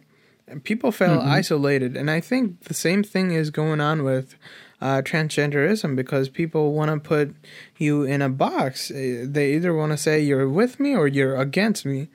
people 0.63 0.91
felt 0.91 1.21
mm-hmm. 1.21 1.29
isolated. 1.29 1.97
And 1.97 2.09
i 2.11 2.19
think 2.19 2.63
the 2.63 2.73
same 2.73 3.03
thing 3.03 3.31
is 3.31 3.49
going 3.49 3.81
on 3.81 4.03
with 4.03 4.35
uh, 4.81 5.01
transgenderism 5.01 5.95
because 5.95 6.29
people 6.29 6.73
want 6.73 6.91
to 6.91 6.99
put 6.99 7.35
you 7.77 8.03
in 8.03 8.21
a 8.21 8.29
box. 8.29 8.91
Eh, 8.91 9.23
they 9.23 9.53
either 9.53 9.73
want 9.73 9.91
to 9.91 9.97
say 9.97 10.21
you're 10.21 10.49
with 10.49 10.79
me 10.79 10.95
or 10.95 11.07
you're 11.07 11.37
against 11.37 11.85
me. 11.85 12.09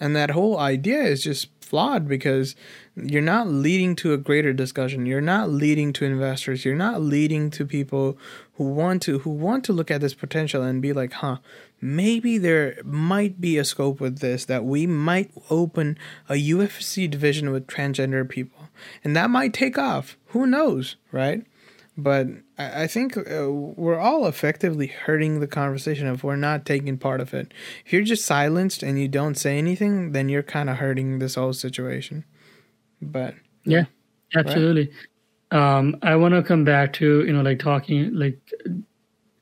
And 0.00 0.16
that 0.16 0.30
whole 0.30 0.58
idea 0.58 1.02
is 1.02 1.22
just 1.22 1.48
flawed 1.60 2.08
because 2.08 2.54
you're 2.96 3.22
not 3.22 3.48
leading 3.48 3.96
to 3.96 4.12
a 4.12 4.18
greater 4.18 4.52
discussion. 4.52 5.06
You're 5.06 5.20
not 5.20 5.50
leading 5.50 5.92
to 5.94 6.04
investors. 6.04 6.64
You're 6.64 6.74
not 6.74 7.00
leading 7.00 7.50
to 7.50 7.66
people 7.66 8.18
who 8.54 8.64
want 8.64 9.02
to 9.02 9.20
who 9.20 9.30
want 9.30 9.64
to 9.64 9.72
look 9.72 9.90
at 9.90 10.00
this 10.00 10.14
potential 10.14 10.62
and 10.62 10.80
be 10.80 10.92
like 10.92 11.12
huh 11.12 11.38
maybe 11.80 12.38
there 12.38 12.78
might 12.84 13.40
be 13.40 13.58
a 13.58 13.64
scope 13.64 14.00
with 14.00 14.18
this 14.20 14.44
that 14.46 14.64
we 14.64 14.86
might 14.86 15.30
open 15.50 15.98
a 16.28 16.34
UFC 16.34 17.08
division 17.10 17.50
with 17.50 17.66
transgender 17.66 18.28
people, 18.28 18.68
and 19.04 19.16
that 19.16 19.30
might 19.30 19.52
take 19.52 19.78
off. 19.78 20.16
Who 20.28 20.46
knows, 20.46 20.96
right? 21.12 21.44
But 21.98 22.26
I 22.58 22.86
think 22.86 23.16
uh, 23.16 23.50
we're 23.50 23.98
all 23.98 24.26
effectively 24.26 24.88
hurting 24.88 25.40
the 25.40 25.46
conversation 25.46 26.06
if 26.08 26.22
we're 26.22 26.36
not 26.36 26.66
taking 26.66 26.98
part 26.98 27.22
of 27.22 27.32
it. 27.32 27.54
If 27.86 27.92
you're 27.92 28.02
just 28.02 28.26
silenced 28.26 28.82
and 28.82 29.00
you 29.00 29.08
don't 29.08 29.34
say 29.34 29.56
anything, 29.56 30.12
then 30.12 30.28
you're 30.28 30.42
kind 30.42 30.68
of 30.68 30.76
hurting 30.76 31.20
this 31.20 31.36
whole 31.36 31.54
situation. 31.54 32.24
But 33.00 33.34
yeah, 33.64 33.84
absolutely. 34.34 34.90
Right? 35.50 35.78
Um, 35.78 35.96
I 36.02 36.16
want 36.16 36.34
to 36.34 36.42
come 36.42 36.64
back 36.64 36.92
to 36.94 37.24
you 37.24 37.32
know 37.32 37.40
like 37.40 37.60
talking 37.60 38.14
like 38.14 38.38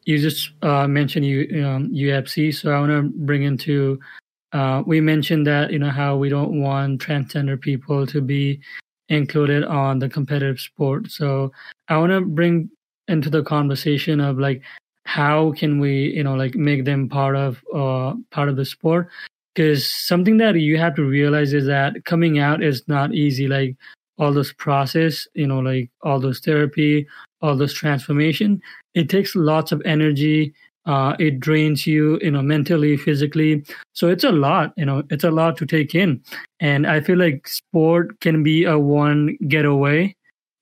you 0.04 0.18
just 0.18 0.50
uh, 0.62 0.86
mentioned 0.86 1.26
you 1.26 1.64
um, 1.64 1.90
UFC, 1.90 2.54
so 2.54 2.72
I 2.72 2.80
want 2.80 2.90
to 2.90 3.18
bring 3.24 3.42
into. 3.42 3.98
Uh, 4.52 4.82
we 4.86 5.00
mentioned 5.00 5.46
that 5.46 5.72
you 5.72 5.78
know 5.78 5.90
how 5.90 6.16
we 6.16 6.28
don't 6.28 6.60
want 6.60 7.00
transgender 7.00 7.60
people 7.60 8.06
to 8.06 8.20
be 8.20 8.60
included 9.08 9.64
on 9.64 9.98
the 9.98 10.08
competitive 10.08 10.60
sport. 10.60 11.10
So 11.10 11.52
I 11.88 11.96
want 11.96 12.12
to 12.12 12.20
bring 12.20 12.70
into 13.08 13.30
the 13.30 13.42
conversation 13.42 14.20
of 14.20 14.38
like 14.38 14.62
how 15.04 15.52
can 15.52 15.78
we 15.80 16.12
you 16.14 16.24
know 16.24 16.34
like 16.34 16.54
make 16.54 16.84
them 16.84 17.08
part 17.08 17.36
of 17.36 17.62
uh, 17.74 18.14
part 18.30 18.48
of 18.48 18.56
the 18.56 18.64
sport 18.64 19.08
because 19.54 19.92
something 19.92 20.38
that 20.38 20.54
you 20.54 20.78
have 20.78 20.94
to 20.96 21.04
realize 21.04 21.52
is 21.52 21.66
that 21.66 22.04
coming 22.04 22.38
out 22.38 22.62
is 22.62 22.82
not 22.88 23.14
easy 23.14 23.46
like 23.46 23.76
all 24.18 24.32
this 24.32 24.52
process 24.52 25.28
you 25.34 25.46
know 25.46 25.58
like 25.58 25.90
all 26.02 26.18
those 26.18 26.40
therapy 26.40 27.06
all 27.42 27.56
this 27.56 27.72
transformation 27.72 28.60
it 28.94 29.08
takes 29.08 29.34
lots 29.34 29.72
of 29.72 29.82
energy 29.84 30.54
uh, 30.86 31.16
it 31.18 31.40
drains 31.40 31.86
you 31.86 32.18
you 32.22 32.30
know 32.30 32.42
mentally 32.42 32.96
physically. 32.96 33.64
So 33.94 34.08
it's 34.08 34.24
a 34.24 34.32
lot 34.32 34.72
you 34.76 34.84
know 34.84 35.02
it's 35.10 35.24
a 35.24 35.30
lot 35.30 35.56
to 35.58 35.66
take 35.66 35.94
in. 35.94 36.22
And 36.60 36.86
i 36.86 37.00
feel 37.00 37.18
like 37.18 37.48
sport 37.48 38.20
can 38.20 38.42
be 38.42 38.64
a 38.64 38.78
one 38.78 39.36
getaway 39.48 40.14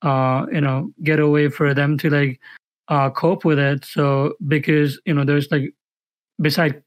uh 0.02 0.46
you 0.52 0.60
know 0.60 0.92
getaway 1.04 1.48
for 1.48 1.74
them 1.74 1.96
to 1.98 2.10
like 2.10 2.40
uh 2.88 3.10
cope 3.10 3.44
with 3.44 3.58
it. 3.58 3.84
So 3.84 4.34
because 4.46 5.00
you 5.04 5.14
know 5.14 5.24
there's 5.24 5.50
like 5.50 5.74
beside 6.40 6.82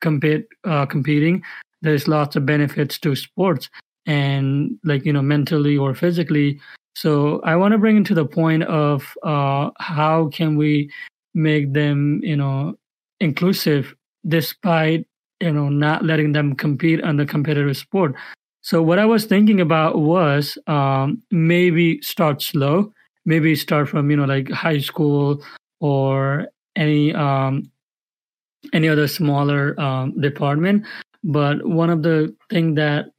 compete 0.00 0.46
uh 0.64 0.86
competing 0.86 1.42
there's 1.82 2.08
lots 2.08 2.36
of 2.36 2.46
benefits 2.46 2.98
to 3.00 3.16
sports. 3.16 3.68
And 4.06 4.78
like 4.84 5.04
you 5.04 5.12
know 5.12 5.22
mentally 5.22 5.76
or 5.76 5.94
physically 5.94 6.60
so 6.96 7.42
I 7.44 7.56
want 7.56 7.72
to 7.72 7.78
bring 7.78 7.98
into 7.98 8.14
the 8.14 8.24
point 8.24 8.62
of 8.62 9.18
uh, 9.22 9.68
how 9.78 10.30
can 10.32 10.56
we 10.56 10.90
make 11.34 11.74
them, 11.74 12.20
you 12.22 12.36
know, 12.36 12.78
inclusive 13.20 13.94
despite 14.26 15.06
you 15.40 15.52
know 15.52 15.68
not 15.68 16.06
letting 16.06 16.32
them 16.32 16.56
compete 16.56 17.04
on 17.04 17.18
the 17.18 17.26
competitive 17.26 17.76
sport. 17.76 18.14
So 18.62 18.82
what 18.82 18.98
I 18.98 19.04
was 19.04 19.26
thinking 19.26 19.60
about 19.60 19.98
was 19.98 20.56
um, 20.68 21.22
maybe 21.30 22.00
start 22.00 22.40
slow, 22.40 22.90
maybe 23.26 23.54
start 23.56 23.90
from 23.90 24.10
you 24.10 24.16
know 24.16 24.24
like 24.24 24.50
high 24.50 24.78
school 24.78 25.44
or 25.80 26.46
any 26.76 27.14
um, 27.14 27.70
any 28.72 28.88
other 28.88 29.06
smaller 29.06 29.78
um, 29.78 30.18
department. 30.18 30.86
But 31.22 31.66
one 31.68 31.90
of 31.90 32.02
the 32.02 32.34
thing 32.48 32.74
that 32.76 33.10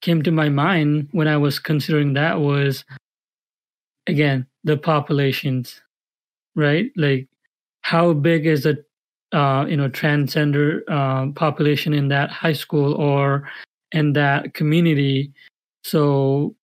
came 0.00 0.24
to 0.24 0.32
my 0.32 0.48
mind 0.48 1.06
when 1.12 1.28
I 1.28 1.36
was 1.36 1.60
considering 1.60 2.14
that 2.14 2.40
was 2.40 2.84
again 4.06 4.46
the 4.64 4.76
populations 4.76 5.80
right? 6.54 6.90
Like 6.96 7.28
how 7.82 8.12
big 8.12 8.46
is 8.46 8.64
the 8.64 8.84
uh, 9.32 9.64
you 9.68 9.76
know 9.76 9.88
transgender 9.88 10.82
uh, 10.88 11.32
population 11.32 11.94
in 11.94 12.08
that 12.08 12.30
high 12.30 12.52
school 12.52 12.94
or 12.94 13.48
in 13.92 14.12
that 14.14 14.54
community? 14.54 15.32
So 15.84 16.54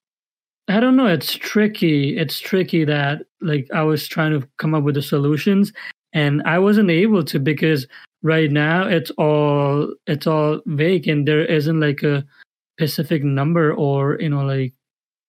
i 0.69 0.79
don't 0.79 0.95
know. 0.95 1.07
It's 1.07 1.33
tricky. 1.33 2.17
It's 2.17 2.39
tricky 2.39 2.85
that 2.85 3.23
like 3.41 3.67
i 3.73 3.81
was 3.83 4.07
trying 4.07 4.39
to 4.39 4.47
come 4.57 4.75
up 4.75 4.83
with 4.83 4.95
the 4.95 5.01
solutions 5.01 5.71
and 6.13 6.41
i 6.43 6.59
wasn't 6.59 6.89
able 6.89 7.23
to 7.23 7.39
because 7.39 7.87
right 8.21 8.51
now 8.51 8.85
it's 8.87 9.11
all 9.11 9.93
it's 10.07 10.27
all 10.27 10.59
vague 10.65 11.07
and 11.07 11.27
there 11.27 11.45
isn't 11.45 11.79
like 11.79 12.03
a 12.03 12.25
specific 12.77 13.23
number 13.23 13.73
or 13.73 14.19
you 14.19 14.27
know 14.29 14.43
like 14.43 14.73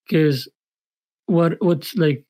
because 0.08 0.48
what 1.30 1.56
what's 1.60 1.94
like 1.96 2.24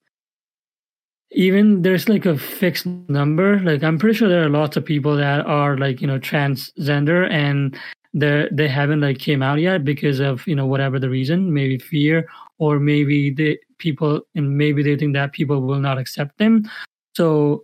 even 1.32 1.82
there's 1.82 2.08
like 2.08 2.26
a 2.26 2.36
fixed 2.36 2.86
number. 2.86 3.60
Like 3.60 3.82
i'm 3.82 3.98
pretty 3.98 4.16
sure 4.16 4.28
there 4.28 4.44
are 4.44 4.50
lots 4.50 4.76
of 4.76 4.84
people 4.84 5.16
that 5.16 5.46
are 5.46 5.76
like 5.76 6.00
you 6.00 6.06
know 6.06 6.18
transgender 6.18 7.30
and 7.30 7.78
they 8.12 8.48
they 8.50 8.68
haven't 8.68 9.00
like 9.00 9.18
came 9.18 9.42
out 9.42 9.60
yet 9.60 9.84
because 9.84 10.20
of 10.20 10.46
you 10.46 10.54
know 10.54 10.66
whatever 10.66 10.98
the 10.98 11.08
reason 11.08 11.54
maybe 11.54 11.78
fear 11.78 12.28
or 12.58 12.80
maybe 12.80 13.30
the 13.30 13.58
people 13.78 14.20
and 14.34 14.58
maybe 14.58 14.82
they 14.82 14.96
think 14.96 15.14
that 15.14 15.32
people 15.32 15.62
will 15.62 15.80
not 15.80 15.98
accept 15.98 16.36
them. 16.38 16.68
So 17.16 17.62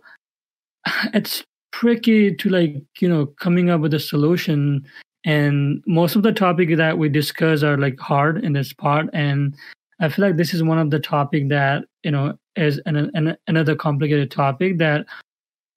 it's 1.13 1.43
tricky 1.71 2.33
to 2.33 2.49
like 2.49 2.75
you 2.99 3.09
know 3.09 3.27
coming 3.39 3.69
up 3.69 3.81
with 3.81 3.93
a 3.93 3.99
solution. 3.99 4.85
And 5.25 5.83
most 5.85 6.15
of 6.15 6.23
the 6.23 6.31
topics 6.31 6.77
that 6.77 6.97
we 6.97 7.09
discuss 7.09 7.61
are 7.61 7.77
like 7.77 7.99
hard 7.99 8.45
in 8.45 8.53
this 8.53 8.71
part. 8.71 9.09
And 9.11 9.55
I 9.99 10.09
feel 10.09 10.25
like 10.25 10.37
this 10.37 10.53
is 10.53 10.63
one 10.63 10.77
of 10.77 10.91
the 10.91 10.99
topic 10.99 11.49
that 11.49 11.85
you 12.03 12.11
know 12.11 12.37
is 12.55 12.79
an, 12.85 13.11
an, 13.13 13.37
another 13.47 13.75
complicated 13.75 14.31
topic 14.31 14.77
that 14.77 15.05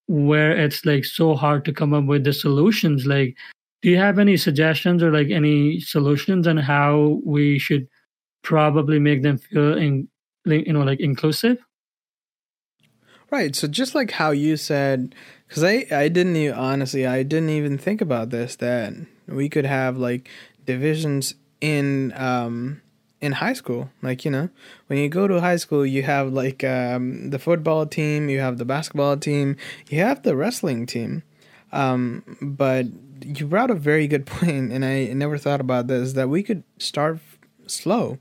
where 0.09 0.53
it's 0.53 0.85
like 0.85 1.05
so 1.05 1.35
hard 1.35 1.65
to 1.65 1.73
come 1.73 1.95
up 1.95 2.05
with 2.05 2.25
the 2.25 2.33
solutions. 2.33 3.07
Like, 3.07 3.37
do 3.83 3.91
you 3.91 3.97
have 3.97 4.19
any 4.19 4.37
suggestions 4.37 5.03
or 5.03 5.13
like 5.13 5.31
any 5.31 5.81
solutions 5.81 6.47
on 6.47 6.57
how 6.57 7.21
we 7.25 7.59
should 7.59 7.87
probably 8.43 8.99
make 8.99 9.23
them 9.23 9.39
feel 9.39 9.77
in 9.77 10.09
you 10.45 10.73
know 10.73 10.83
like 10.83 11.01
inclusive? 11.01 11.59
Right. 13.31 13.55
So 13.55 13.69
just 13.69 13.95
like 13.95 14.11
how 14.11 14.33
you 14.33 14.57
said, 14.57 15.15
because 15.47 15.63
I 15.63 15.87
I 15.91 16.09
didn't 16.09 16.37
even, 16.37 16.57
honestly 16.57 17.07
I 17.07 17.23
didn't 17.23 17.51
even 17.51 17.79
think 17.79 18.01
about 18.01 18.31
this 18.31 18.57
that 18.57 18.93
we 19.29 19.49
could 19.49 19.67
have 19.67 19.97
like 19.97 20.29
divisions 20.67 21.35
in 21.61 22.13
um 22.17 22.83
in 23.21 23.33
high 23.33 23.53
school. 23.53 23.91
Like, 24.03 24.25
you 24.25 24.31
know, 24.31 24.49
when 24.87 24.99
you 24.99 25.09
go 25.09 25.29
to 25.29 25.41
high 25.41 25.57
school, 25.57 25.85
you 25.85 26.03
have 26.03 26.33
like 26.33 26.65
um, 26.65 27.31
the 27.31 27.39
football 27.39 27.87
team, 27.87 28.29
you 28.29 28.41
have 28.41 28.59
the 28.59 28.65
basketball 28.65 29.17
team, 29.17 29.57
you 29.89 30.01
have 30.01 30.23
the 30.23 30.37
wrestling 30.37 30.87
team. 30.87 31.23
Um, 31.73 32.37
but 32.41 32.87
you 33.23 33.47
brought 33.47 33.71
a 33.71 33.75
very 33.75 34.07
good 34.09 34.27
point, 34.39 34.73
and 34.73 34.85
I 34.85 35.07
never 35.13 35.39
thought 35.39 35.61
about 35.61 35.87
this 35.87 36.15
that 36.15 36.29
we 36.29 36.43
could 36.43 36.65
start 36.79 37.19
slow. 37.67 38.19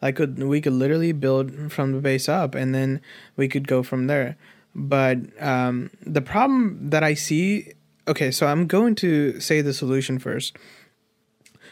Like 0.00 0.18
we 0.18 0.60
could 0.60 0.72
literally 0.72 1.12
build 1.12 1.72
from 1.72 1.92
the 1.92 2.00
base 2.00 2.28
up, 2.28 2.54
and 2.54 2.74
then 2.74 3.00
we 3.36 3.48
could 3.48 3.66
go 3.66 3.82
from 3.82 4.06
there. 4.06 4.36
But 4.74 5.18
um, 5.42 5.90
the 6.06 6.20
problem 6.20 6.90
that 6.90 7.02
I 7.02 7.14
see, 7.14 7.72
okay, 8.06 8.30
so 8.30 8.46
I'm 8.46 8.66
going 8.66 8.94
to 8.96 9.40
say 9.40 9.60
the 9.60 9.74
solution 9.74 10.18
first. 10.18 10.56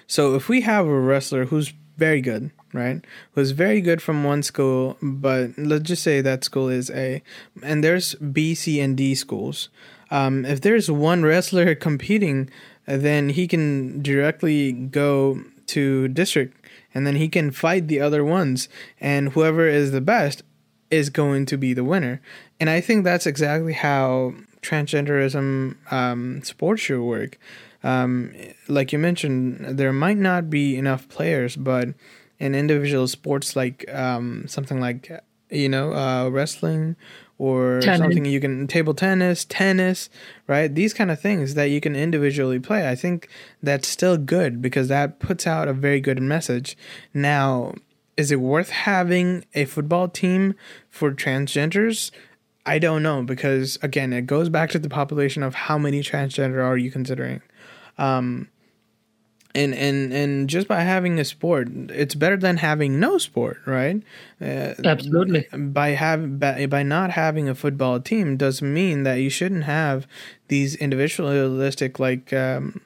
So 0.09 0.35
if 0.35 0.49
we 0.49 0.63
have 0.63 0.87
a 0.87 1.01
wrestler 1.01 1.47
who's 1.47 1.73
very 1.97 2.21
good, 2.21 2.51
right? 2.73 3.05
Who's 3.33 3.53
very 3.53 3.81
good 3.81 4.03
from 4.03 4.25
one 4.25 4.43
school, 4.43 4.97
but 5.01 5.51
let's 5.57 5.85
just 5.85 6.03
say 6.03 6.21
that 6.21 6.45
school 6.45 6.69
is 6.69 6.91
A, 6.91 7.23
and 7.63 7.83
there's 7.83 8.15
B, 8.15 8.55
C, 8.55 8.81
and 8.81 8.97
D 8.97 9.15
schools. 9.15 9.69
Um, 10.11 10.45
if 10.45 10.61
there's 10.61 10.91
one 10.91 11.23
wrestler 11.23 11.75
competing, 11.89 12.51
then 12.87 13.31
he 13.31 13.49
can 13.49 14.03
directly 14.03 14.73
go 14.73 15.43
to 15.69 16.09
district, 16.09 16.65
and 16.95 17.07
then 17.07 17.17
he 17.17 17.29
can 17.29 17.51
fight 17.51 17.89
the 17.89 18.01
other 18.01 18.25
ones, 18.25 18.69
and 19.01 19.31
whoever 19.31 19.67
is 19.67 19.93
the 19.93 20.01
best 20.01 20.43
is 20.91 21.11
going 21.11 21.47
to 21.47 21.57
be 21.57 21.75
the 21.75 21.85
winner. 21.85 22.21
And 22.61 22.71
I 22.71 22.81
think 22.81 23.05
that's 23.05 23.27
exactly 23.27 23.73
how 23.73 24.35
transgenderism 24.63 25.77
um, 25.93 26.43
sports 26.43 26.83
should 26.83 27.03
work. 27.03 27.39
Um, 27.87 28.35
like 28.67 28.93
you 28.93 28.99
mentioned, 28.99 29.79
there 29.79 29.93
might 29.93 30.17
not 30.17 30.51
be 30.51 30.77
enough 30.77 31.09
players, 31.09 31.55
but 31.55 31.89
in 32.39 32.55
individual 32.55 33.07
sports 33.07 33.55
like 33.55 33.89
um, 33.93 34.49
something 34.49 34.81
like 34.81 35.11
you 35.51 35.69
know 35.69 35.93
uh, 35.93 36.29
wrestling 36.29 36.97
or 37.39 37.81
tennis. 37.81 38.01
something 38.01 38.25
you 38.25 38.41
can 38.41 38.67
table 38.67 38.93
tennis, 38.93 39.45
tennis, 39.45 40.11
right? 40.49 40.75
These 40.75 40.95
kind 40.95 41.11
of 41.13 41.21
things 41.21 41.55
that 41.55 41.67
you 41.67 41.81
can 41.81 41.95
individually 41.95 42.59
play. 42.59 42.89
I 42.89 42.97
think 42.97 43.29
that's 43.63 43.87
still 43.87 44.17
good 44.17 44.61
because 44.61 44.89
that 44.89 45.21
puts 45.21 45.47
out 45.47 45.69
a 45.69 45.73
very 45.73 46.01
good 46.01 46.21
message. 46.21 46.77
Now, 47.15 47.75
is 48.17 48.33
it 48.33 48.41
worth 48.41 48.71
having 48.71 49.45
a 49.55 49.65
football 49.65 50.09
team 50.09 50.55
for 50.91 51.13
transgenders? 51.13 52.11
I 52.65 52.81
don't 52.81 53.05
know 53.05 53.23
because 53.23 53.79
again, 53.81 54.13
it 54.13 54.27
goes 54.27 54.49
back 54.49 54.71
to 54.71 54.79
the 54.81 54.89
population 54.89 55.45
of 55.45 55.55
how 55.55 55.79
many 55.79 56.01
transgender 56.01 56.65
are 56.65 56.77
you 56.77 56.91
considering. 56.91 57.43
Um, 57.99 58.49
and 59.57 59.75
and 59.75 60.13
and 60.13 60.49
just 60.51 60.69
by 60.69 60.83
having 60.83 61.19
a 61.19 61.25
sport 61.25 61.69
it's 61.89 62.15
better 62.15 62.37
than 62.37 62.59
having 62.59 63.01
no 63.01 63.17
sport 63.19 63.59
right? 63.65 64.03
Uh, 64.41 64.75
absolutely. 64.85 65.47
by 65.57 65.91
have 65.91 66.39
by, 66.39 66.67
by 66.67 66.83
not 66.83 67.11
having 67.13 67.49
a 67.49 67.55
football 67.55 67.99
team 67.99 68.37
doesn't 68.37 68.73
mean 68.73 69.03
that 69.05 69.17
you 69.17 69.31
shouldn't 69.31 69.65
have 69.65 70.07
these 70.49 70.77
individualistic 70.77 71.99
like 71.99 72.33
um, 72.35 72.83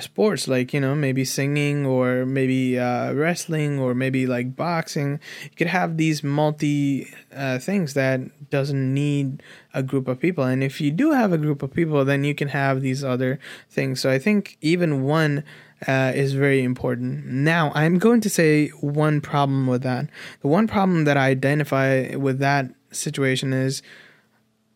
sports 0.00 0.48
like 0.48 0.72
you 0.72 0.80
know 0.80 0.94
maybe 0.94 1.24
singing 1.24 1.86
or 1.86 2.26
maybe 2.26 2.78
uh, 2.78 3.12
wrestling 3.12 3.78
or 3.78 3.94
maybe 3.94 4.26
like 4.26 4.56
boxing 4.56 5.20
you 5.42 5.56
could 5.56 5.66
have 5.66 5.96
these 5.96 6.22
multi 6.22 7.12
uh, 7.34 7.58
things 7.58 7.94
that 7.94 8.20
doesn't 8.50 8.94
need 8.94 9.42
a 9.72 9.82
group 9.82 10.08
of 10.08 10.20
people 10.20 10.44
and 10.44 10.62
if 10.62 10.80
you 10.80 10.90
do 10.90 11.12
have 11.12 11.32
a 11.32 11.38
group 11.38 11.62
of 11.62 11.72
people 11.72 12.04
then 12.04 12.24
you 12.24 12.34
can 12.34 12.48
have 12.48 12.80
these 12.80 13.04
other 13.04 13.38
things 13.70 14.00
so 14.00 14.10
i 14.10 14.18
think 14.18 14.56
even 14.60 15.02
one 15.02 15.44
uh, 15.86 16.12
is 16.14 16.32
very 16.32 16.62
important. 16.62 17.26
Now, 17.26 17.70
I'm 17.74 17.98
going 17.98 18.20
to 18.22 18.30
say 18.30 18.68
one 18.80 19.20
problem 19.20 19.66
with 19.66 19.82
that. 19.82 20.08
The 20.40 20.48
one 20.48 20.66
problem 20.66 21.04
that 21.04 21.16
I 21.16 21.26
identify 21.28 22.14
with 22.16 22.38
that 22.38 22.70
situation 22.90 23.52
is 23.52 23.82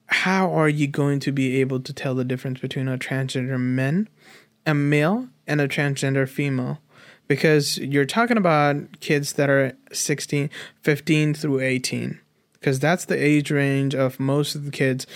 how 0.07 0.51
are 0.51 0.69
you 0.69 0.87
going 0.87 1.21
to 1.21 1.33
be 1.33 1.61
able 1.61 1.81
to 1.81 1.93
tell 1.93 2.15
the 2.15 2.25
difference 2.25 2.61
between 2.61 2.89
a 2.89 2.97
transgender 2.97 3.61
man, 3.61 4.09
a 4.69 4.75
male, 4.75 5.29
and 5.47 5.61
a 5.61 5.69
transgender 5.69 6.29
female? 6.29 6.79
Because 7.27 7.79
you're 7.79 8.05
talking 8.05 8.37
about 8.37 9.01
kids 9.01 9.35
that 9.35 9.51
are 9.51 9.73
16, 9.93 10.51
15 10.83 11.35
through 11.35 11.61
18. 11.61 12.21
Because 12.53 12.79
that's 12.79 13.05
the 13.05 13.23
age 13.23 13.51
range 13.51 13.95
of 13.95 14.19
most 14.19 14.55
of 14.55 14.65
the 14.65 14.71
kids. 14.71 15.07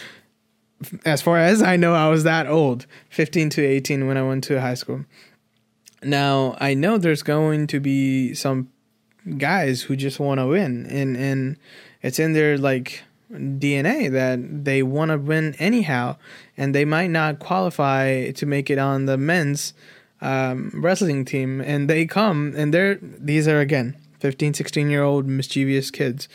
As 1.04 1.22
far 1.22 1.38
as 1.38 1.62
I 1.62 1.76
know, 1.76 1.94
I 1.94 2.08
was 2.08 2.24
that 2.24 2.46
old, 2.46 2.86
15 3.10 3.50
to 3.50 3.64
18, 3.64 4.06
when 4.06 4.16
I 4.16 4.22
went 4.22 4.44
to 4.44 4.60
high 4.60 4.74
school. 4.74 5.04
Now 6.02 6.56
I 6.58 6.74
know 6.74 6.98
there's 6.98 7.22
going 7.22 7.66
to 7.68 7.80
be 7.80 8.34
some 8.34 8.68
guys 9.38 9.82
who 9.82 9.96
just 9.96 10.18
want 10.18 10.40
to 10.40 10.46
win, 10.46 10.86
and 10.86 11.16
and 11.16 11.56
it's 12.02 12.18
in 12.18 12.32
their 12.32 12.58
like 12.58 13.04
DNA 13.32 14.10
that 14.10 14.64
they 14.64 14.82
want 14.82 15.10
to 15.10 15.18
win 15.18 15.54
anyhow, 15.58 16.16
and 16.56 16.74
they 16.74 16.84
might 16.84 17.10
not 17.10 17.38
qualify 17.38 18.30
to 18.32 18.46
make 18.46 18.70
it 18.70 18.78
on 18.78 19.06
the 19.06 19.16
men's 19.16 19.74
um, 20.20 20.70
wrestling 20.74 21.24
team, 21.24 21.60
and 21.60 21.88
they 21.88 22.06
come 22.06 22.54
and 22.56 22.72
they're 22.72 22.98
these 23.00 23.48
are 23.48 23.60
again 23.60 23.96
15, 24.20 24.54
16 24.54 24.90
year 24.90 25.02
old 25.02 25.26
mischievous 25.26 25.90
kids, 25.90 26.28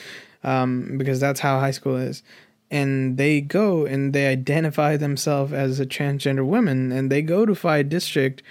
um, 0.44 0.98
because 0.98 1.20
that's 1.20 1.40
how 1.40 1.60
high 1.60 1.72
school 1.72 1.96
is. 1.96 2.24
And 2.70 3.18
they 3.18 3.40
go 3.40 3.86
and 3.86 4.12
they 4.12 4.28
identify 4.28 4.98
themselves 4.98 5.54
as 5.54 5.80
a 5.80 5.86
transgender 5.86 6.46
woman, 6.46 6.92
and 6.92 7.12
they 7.12 7.22
go 7.22 7.46
to 7.46 7.56
fight 7.56 7.90
district 7.90 8.44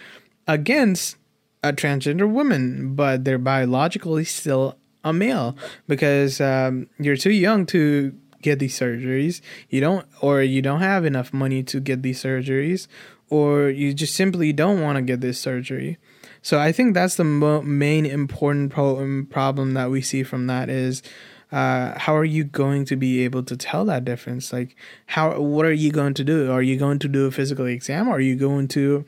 against 0.46 1.16
a 1.62 1.72
transgender 1.72 2.30
woman, 2.30 2.94
but 2.94 3.24
they're 3.24 3.38
biologically 3.38 4.24
still 4.24 4.76
a 5.04 5.12
male 5.12 5.56
because 5.86 6.40
um, 6.40 6.88
you're 6.98 7.16
too 7.16 7.30
young 7.30 7.66
to 7.66 8.14
get 8.46 8.58
these 8.60 8.78
surgeries. 8.78 9.40
You 9.68 9.80
don't, 9.80 10.06
or 10.20 10.40
you 10.40 10.62
don't 10.62 10.80
have 10.92 11.04
enough 11.04 11.32
money 11.32 11.62
to 11.64 11.80
get 11.80 12.02
these 12.02 12.22
surgeries, 12.22 12.86
or 13.28 13.68
you 13.68 13.92
just 13.92 14.14
simply 14.14 14.52
don't 14.52 14.80
want 14.80 14.96
to 14.96 15.02
get 15.02 15.20
this 15.20 15.40
surgery. 15.40 15.98
So 16.42 16.60
I 16.60 16.70
think 16.70 16.94
that's 16.94 17.16
the 17.16 17.24
mo- 17.24 17.62
main 17.62 18.06
important 18.06 18.70
pro- 18.70 19.00
um, 19.00 19.26
problem 19.28 19.74
that 19.74 19.90
we 19.90 20.00
see 20.00 20.22
from 20.22 20.46
that 20.46 20.68
is 20.68 21.02
uh, 21.50 21.98
how 21.98 22.14
are 22.16 22.30
you 22.36 22.44
going 22.44 22.84
to 22.86 22.96
be 22.96 23.24
able 23.24 23.42
to 23.42 23.56
tell 23.56 23.84
that 23.86 24.04
difference? 24.04 24.52
Like, 24.52 24.76
how 25.06 25.40
what 25.40 25.66
are 25.66 25.72
you 25.84 25.90
going 25.90 26.14
to 26.14 26.24
do? 26.24 26.52
Are 26.52 26.62
you 26.62 26.76
going 26.76 27.00
to 27.00 27.08
do 27.08 27.26
a 27.26 27.32
physical 27.32 27.66
exam? 27.66 28.08
Are 28.08 28.20
you 28.20 28.36
going 28.36 28.68
to 28.68 29.04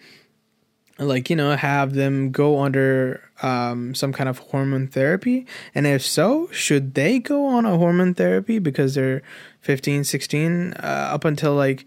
like 0.98 1.30
you 1.30 1.36
know 1.36 1.56
have 1.56 1.94
them 1.94 2.30
go 2.30 2.60
under 2.60 3.22
um, 3.42 3.94
some 3.94 4.12
kind 4.12 4.28
of 4.28 4.38
hormone 4.38 4.88
therapy? 4.88 5.46
And 5.74 5.86
if 5.86 6.02
so 6.02 6.48
should 6.52 6.94
they 6.94 7.18
go 7.18 7.46
on 7.46 7.64
a 7.64 7.76
hormone 7.76 8.14
therapy? 8.14 8.58
Because 8.58 8.94
they're 8.94 9.22
15 9.60 10.04
16 10.04 10.74
uh, 10.74 10.76
up 11.12 11.24
until 11.24 11.54
like 11.54 11.84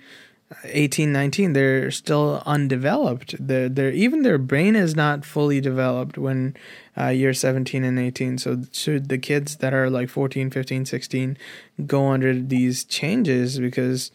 18 0.65 1.11
19 1.11 1.53
they're 1.53 1.91
still 1.91 2.43
undeveloped. 2.45 3.35
They're, 3.39 3.69
they're 3.69 3.91
even 3.91 4.23
their 4.23 4.37
brain 4.37 4.75
is 4.75 4.95
not 4.95 5.25
fully 5.25 5.61
developed 5.61 6.17
when 6.17 6.55
uh, 6.97 7.07
you're 7.07 7.33
17 7.33 7.83
and 7.83 7.97
18 7.97 8.37
so 8.37 8.63
should 8.71 9.09
the 9.09 9.17
kids 9.17 9.57
that 9.57 9.73
are 9.73 9.89
like 9.89 10.09
14 10.09 10.49
15 10.49 10.85
16 10.85 11.37
go 11.85 12.07
under 12.07 12.33
these 12.33 12.83
changes? 12.83 13.59
Because 13.59 14.11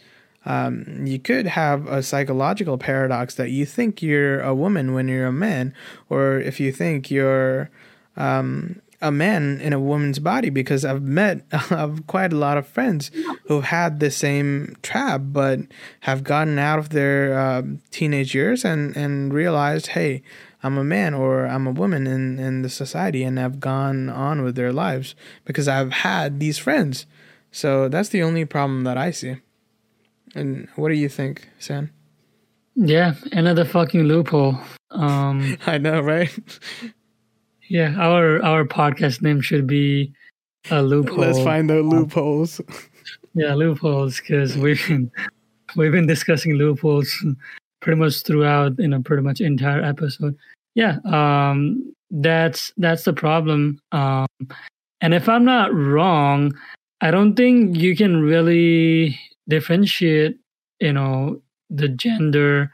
um, 0.46 1.04
you 1.04 1.18
could 1.18 1.46
have 1.46 1.86
a 1.88 2.02
psychological 2.02 2.78
paradox 2.78 3.34
that 3.34 3.50
you 3.50 3.66
think 3.66 4.00
you're 4.00 4.40
a 4.40 4.54
woman 4.54 4.94
when 4.94 5.08
you're 5.08 5.26
a 5.26 5.32
man, 5.32 5.74
or 6.08 6.38
if 6.38 6.60
you 6.60 6.70
think 6.70 7.10
you're 7.10 7.68
um, 8.16 8.80
a 9.02 9.10
man 9.10 9.60
in 9.60 9.72
a 9.72 9.80
woman's 9.80 10.20
body. 10.20 10.48
Because 10.48 10.84
I've 10.84 11.02
met 11.02 11.44
I've 11.52 12.06
quite 12.06 12.32
a 12.32 12.36
lot 12.36 12.58
of 12.58 12.66
friends 12.66 13.10
who've 13.46 13.64
had 13.64 13.98
the 13.98 14.10
same 14.10 14.76
trap, 14.82 15.22
but 15.24 15.60
have 16.00 16.22
gotten 16.22 16.60
out 16.60 16.78
of 16.78 16.90
their 16.90 17.36
uh, 17.36 17.62
teenage 17.90 18.34
years 18.34 18.64
and 18.64 18.96
and 18.96 19.34
realized, 19.34 19.88
hey. 19.88 20.22
I'm 20.62 20.78
a 20.78 20.84
man 20.84 21.14
or 21.14 21.46
I'm 21.46 21.68
a 21.68 21.70
woman 21.70 22.08
in, 22.08 22.40
in 22.40 22.62
the 22.62 22.70
society 22.70 23.22
and 23.22 23.38
have 23.38 23.60
gone 23.60 24.08
on 24.08 24.42
with 24.42 24.56
their 24.56 24.72
lives 24.72 25.14
because 25.44 25.68
I've 25.68 25.92
had 25.92 26.40
these 26.40 26.58
friends. 26.58 27.06
So 27.52 27.88
that's 27.88 28.08
the 28.08 28.22
only 28.24 28.44
problem 28.46 28.82
that 28.82 28.98
I 28.98 29.12
see. 29.12 29.36
And 30.34 30.68
what 30.76 30.88
do 30.88 30.94
you 30.94 31.08
think, 31.08 31.48
Sam? 31.58 31.90
Yeah, 32.74 33.14
another 33.32 33.64
fucking 33.64 34.02
loophole. 34.02 34.58
Um, 34.90 35.56
I 35.66 35.78
know, 35.78 36.00
right? 36.00 36.30
yeah, 37.68 37.94
our 37.98 38.42
our 38.44 38.64
podcast 38.64 39.22
name 39.22 39.40
should 39.40 39.66
be 39.66 40.12
a 40.70 40.82
loophole. 40.82 41.18
Let's 41.18 41.42
find 41.42 41.70
the 41.70 41.82
loopholes. 41.82 42.60
yeah, 43.34 43.54
loopholes, 43.54 44.20
because 44.20 44.56
we've 44.56 44.86
been 44.86 45.10
we've 45.76 45.92
been 45.92 46.06
discussing 46.06 46.54
loopholes 46.54 47.24
pretty 47.80 47.98
much 47.98 48.22
throughout, 48.22 48.78
you 48.78 48.88
know, 48.88 49.00
pretty 49.02 49.22
much 49.22 49.40
entire 49.40 49.82
episode. 49.82 50.36
Yeah, 50.74 50.98
um, 51.04 51.94
that's 52.10 52.72
that's 52.76 53.04
the 53.04 53.12
problem. 53.12 53.80
Um, 53.92 54.26
and 55.00 55.14
if 55.14 55.28
I'm 55.28 55.44
not 55.44 55.74
wrong, 55.74 56.52
I 57.00 57.10
don't 57.10 57.34
think 57.36 57.76
you 57.76 57.96
can 57.96 58.20
really 58.20 59.18
differentiate 59.48 60.38
you 60.80 60.92
know 60.92 61.40
the 61.70 61.88
gender 61.88 62.70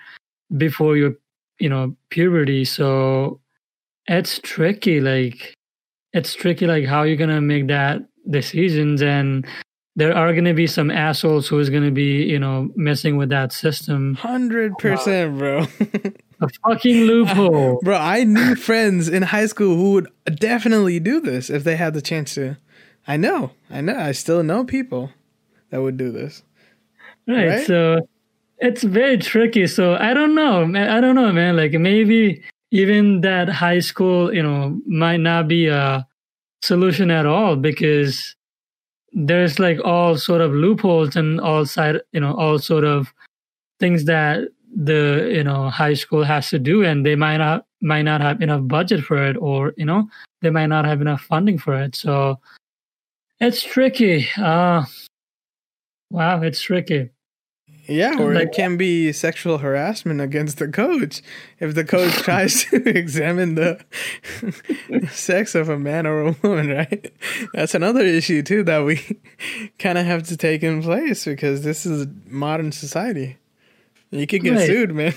before 0.56 0.96
your 0.96 1.14
you 1.58 1.68
know 1.68 1.94
puberty 2.10 2.64
so 2.64 3.40
it's 4.06 4.38
tricky. 4.40 5.00
Like 5.00 5.54
it's 6.12 6.34
tricky. 6.34 6.66
Like 6.66 6.86
how 6.86 7.02
you're 7.02 7.16
gonna 7.16 7.40
make 7.40 7.68
that 7.68 8.02
decisions, 8.28 9.02
and 9.02 9.46
there 9.96 10.14
are 10.14 10.34
gonna 10.34 10.54
be 10.54 10.66
some 10.66 10.90
assholes 10.90 11.48
who's 11.48 11.70
gonna 11.70 11.90
be 11.90 12.24
you 12.24 12.38
know 12.38 12.70
messing 12.74 13.16
with 13.16 13.28
that 13.30 13.52
system. 13.52 14.14
Hundred 14.14 14.76
percent, 14.78 15.38
bro. 15.38 15.66
A 16.40 16.48
fucking 16.66 17.02
loophole, 17.02 17.78
bro. 17.84 17.96
I 17.96 18.24
knew 18.24 18.56
friends 18.56 19.08
in 19.08 19.22
high 19.22 19.46
school 19.46 19.76
who 19.76 19.92
would 19.92 20.08
definitely 20.34 20.98
do 20.98 21.20
this 21.20 21.48
if 21.48 21.62
they 21.62 21.76
had 21.76 21.94
the 21.94 22.02
chance 22.02 22.34
to. 22.34 22.56
I 23.06 23.16
know, 23.16 23.52
I 23.70 23.80
know. 23.80 23.96
I 23.96 24.12
still 24.12 24.42
know 24.42 24.64
people 24.64 25.10
that 25.70 25.82
would 25.82 25.96
do 25.96 26.10
this. 26.10 26.42
Right. 27.26 27.48
right? 27.48 27.66
So 27.66 28.06
it's 28.58 28.82
very 28.82 29.18
tricky. 29.18 29.66
So 29.66 29.96
I 29.96 30.14
don't 30.14 30.34
know. 30.34 30.62
I 30.64 31.00
don't 31.00 31.14
know, 31.14 31.32
man. 31.32 31.56
Like 31.56 31.72
maybe 31.72 32.42
even 32.70 33.20
that 33.20 33.48
high 33.48 33.80
school, 33.80 34.34
you 34.34 34.42
know, 34.42 34.80
might 34.86 35.18
not 35.20 35.48
be 35.48 35.68
a 35.68 36.06
solution 36.62 37.10
at 37.10 37.26
all 37.26 37.56
because 37.56 38.34
there's 39.12 39.58
like 39.58 39.78
all 39.84 40.16
sort 40.16 40.40
of 40.40 40.52
loopholes 40.52 41.16
and 41.16 41.40
all 41.40 41.66
side, 41.66 42.00
you 42.12 42.20
know, 42.20 42.34
all 42.34 42.58
sort 42.58 42.84
of 42.84 43.12
things 43.78 44.04
that 44.06 44.48
the 44.74 45.30
you 45.30 45.44
know 45.44 45.68
high 45.68 45.94
school 45.94 46.24
has 46.24 46.48
to 46.50 46.58
do, 46.58 46.84
and 46.84 47.04
they 47.04 47.14
might 47.14 47.36
not 47.36 47.66
might 47.80 48.02
not 48.02 48.20
have 48.20 48.40
enough 48.40 48.66
budget 48.66 49.04
for 49.04 49.18
it, 49.26 49.36
or 49.36 49.74
you 49.76 49.84
know, 49.84 50.08
they 50.40 50.50
might 50.50 50.68
not 50.68 50.84
have 50.84 51.00
enough 51.00 51.22
funding 51.22 51.58
for 51.58 51.74
it. 51.80 51.94
So 51.94 52.38
it's 53.40 53.62
tricky. 53.62 54.28
Uh, 54.38 54.84
wow, 56.12 56.42
it's 56.42 56.60
tricky. 56.60 57.10
Yeah, 57.86 58.16
or 58.20 58.32
like, 58.32 58.48
it 58.48 58.52
can 58.52 58.76
be 58.76 59.12
sexual 59.12 59.58
harassment 59.58 60.20
against 60.20 60.58
the 60.58 60.68
coach 60.68 61.20
if 61.58 61.74
the 61.74 61.84
coach 61.84 62.12
tries 62.22 62.64
to 62.66 62.76
examine 62.88 63.56
the 63.56 63.84
sex 65.10 65.56
of 65.56 65.68
a 65.68 65.78
man 65.78 66.06
or 66.06 66.28
a 66.28 66.36
woman, 66.42 66.68
right? 66.68 67.12
That's 67.54 67.74
another 67.74 68.02
issue 68.02 68.42
too 68.42 68.62
that 68.64 68.84
we 68.84 69.20
kind 69.78 69.98
of 69.98 70.06
have 70.06 70.22
to 70.24 70.36
take 70.36 70.62
in 70.62 70.82
place 70.82 71.24
because 71.24 71.64
this 71.64 71.84
is 71.84 72.06
modern 72.26 72.70
society. 72.70 73.38
You 74.10 74.26
could 74.26 74.42
get 74.42 74.56
right. 74.56 74.66
sued, 74.66 74.94
man. 74.94 75.14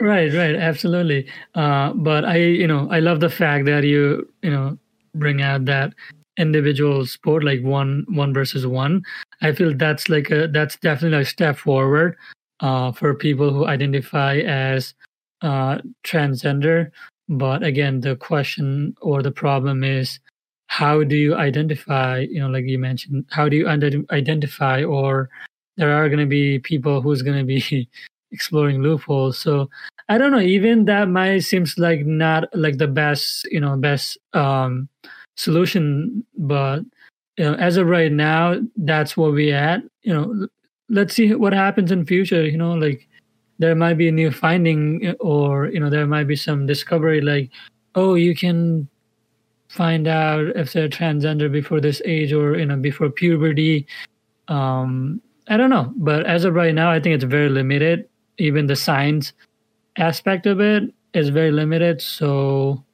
right, 0.00 0.32
right, 0.32 0.54
absolutely. 0.54 1.26
Uh, 1.54 1.92
but 1.92 2.24
I, 2.24 2.36
you 2.36 2.66
know, 2.66 2.88
I 2.90 3.00
love 3.00 3.20
the 3.20 3.28
fact 3.28 3.66
that 3.66 3.84
you, 3.84 4.26
you 4.40 4.50
know, 4.50 4.78
bring 5.14 5.42
out 5.42 5.64
that 5.66 5.92
individual 6.38 7.06
sport 7.06 7.44
like 7.44 7.62
one 7.62 8.04
one 8.08 8.34
versus 8.34 8.66
one 8.66 9.02
i 9.42 9.52
feel 9.52 9.74
that's 9.74 10.08
like 10.08 10.30
a 10.30 10.48
that's 10.48 10.76
definitely 10.76 11.20
a 11.20 11.24
step 11.24 11.56
forward 11.56 12.16
uh, 12.60 12.92
for 12.92 13.14
people 13.14 13.52
who 13.52 13.66
identify 13.66 14.38
as 14.38 14.94
uh, 15.42 15.78
transgender. 16.04 16.90
But 17.28 17.62
again 17.62 18.00
the 18.00 18.16
question 18.16 18.94
or 19.02 19.22
the 19.22 19.32
problem 19.32 19.82
is 19.82 20.20
how 20.68 21.02
do 21.02 21.16
you 21.16 21.34
identify 21.34 22.20
you 22.20 22.40
know 22.40 22.48
like 22.48 22.64
you 22.66 22.78
mentioned 22.78 23.24
how 23.30 23.48
do 23.48 23.56
you 23.56 23.68
identify 23.68 24.84
or 24.84 25.28
there 25.76 25.92
are 25.92 26.08
going 26.08 26.20
to 26.20 26.26
be 26.26 26.58
people 26.60 27.00
who's 27.00 27.22
going 27.22 27.38
to 27.38 27.44
be 27.44 27.88
exploring 28.32 28.82
loopholes. 28.82 29.38
So 29.38 29.68
i 30.08 30.18
don't 30.18 30.30
know 30.30 30.40
even 30.40 30.84
that 30.84 31.08
might 31.08 31.40
seems 31.40 31.78
like 31.78 32.06
not 32.06 32.44
like 32.54 32.78
the 32.78 32.86
best 32.86 33.44
you 33.50 33.58
know 33.58 33.76
best 33.76 34.18
um 34.34 34.88
solution 35.36 36.24
but 36.38 36.80
you 37.36 37.44
know 37.44 37.54
as 37.54 37.76
of 37.76 37.86
right 37.86 38.12
now 38.12 38.60
that's 38.76 39.16
where 39.16 39.30
we 39.30 39.52
at. 39.52 39.82
You 40.02 40.12
know 40.12 40.48
let's 40.88 41.14
see 41.14 41.34
what 41.34 41.52
happens 41.52 41.90
in 41.90 42.06
future 42.06 42.44
you 42.44 42.56
know 42.56 42.72
like 42.74 43.08
there 43.58 43.74
might 43.74 43.94
be 43.94 44.08
a 44.08 44.12
new 44.12 44.30
finding 44.30 45.14
or 45.20 45.66
you 45.66 45.80
know 45.80 45.90
there 45.90 46.06
might 46.06 46.28
be 46.28 46.36
some 46.36 46.66
discovery 46.66 47.20
like 47.20 47.50
oh 47.94 48.14
you 48.14 48.34
can 48.34 48.88
find 49.68 50.06
out 50.06 50.46
if 50.54 50.72
they're 50.72 50.88
transgender 50.88 51.50
before 51.50 51.80
this 51.80 52.00
age 52.04 52.32
or 52.32 52.56
you 52.56 52.66
know 52.66 52.76
before 52.76 53.10
puberty. 53.10 53.86
Um 54.48 55.20
i 55.48 55.56
don't 55.56 55.70
know 55.70 55.92
but 55.96 56.26
as 56.26 56.44
of 56.44 56.54
right 56.54 56.74
now 56.74 56.90
i 56.90 57.00
think 57.00 57.14
it's 57.14 57.24
very 57.24 57.48
limited. 57.48 58.08
Even 58.38 58.66
the 58.66 58.76
science 58.76 59.32
aspect 59.96 60.46
of 60.46 60.60
it 60.60 60.84
is 61.14 61.30
very 61.30 61.50
limited 61.50 62.00
so 62.00 62.84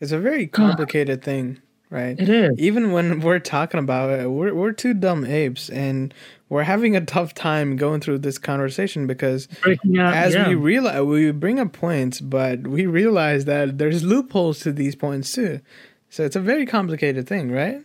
it's 0.00 0.12
a 0.12 0.18
very 0.18 0.46
complicated 0.46 1.22
thing, 1.22 1.60
right? 1.90 2.18
It 2.18 2.28
is. 2.28 2.58
Even 2.58 2.92
when 2.92 3.20
we're 3.20 3.38
talking 3.38 3.78
about 3.78 4.10
it, 4.10 4.30
we're 4.30 4.54
we're 4.54 4.72
two 4.72 4.94
dumb 4.94 5.24
apes, 5.26 5.68
and 5.68 6.14
we're 6.48 6.62
having 6.62 6.96
a 6.96 7.04
tough 7.04 7.34
time 7.34 7.76
going 7.76 8.00
through 8.00 8.18
this 8.18 8.38
conversation 8.38 9.06
because 9.06 9.46
out, 9.66 10.14
as 10.14 10.34
yeah. 10.34 10.48
we 10.48 10.54
realize, 10.54 11.02
we 11.02 11.30
bring 11.32 11.60
up 11.60 11.72
points, 11.72 12.20
but 12.20 12.66
we 12.66 12.86
realize 12.86 13.44
that 13.44 13.76
there's 13.76 14.02
loopholes 14.02 14.60
to 14.60 14.72
these 14.72 14.96
points 14.96 15.32
too. 15.32 15.60
So 16.08 16.24
it's 16.24 16.36
a 16.36 16.40
very 16.40 16.64
complicated 16.66 17.28
thing, 17.28 17.52
right? 17.52 17.82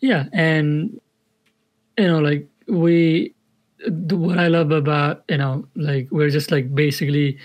Yeah, 0.00 0.26
and 0.32 1.00
you 1.96 2.06
know, 2.06 2.18
like 2.18 2.46
we, 2.68 3.34
what 3.88 4.38
I 4.38 4.48
love 4.48 4.72
about 4.72 5.24
you 5.28 5.38
know, 5.38 5.66
like 5.74 6.08
we're 6.10 6.30
just 6.30 6.50
like 6.50 6.74
basically 6.74 7.38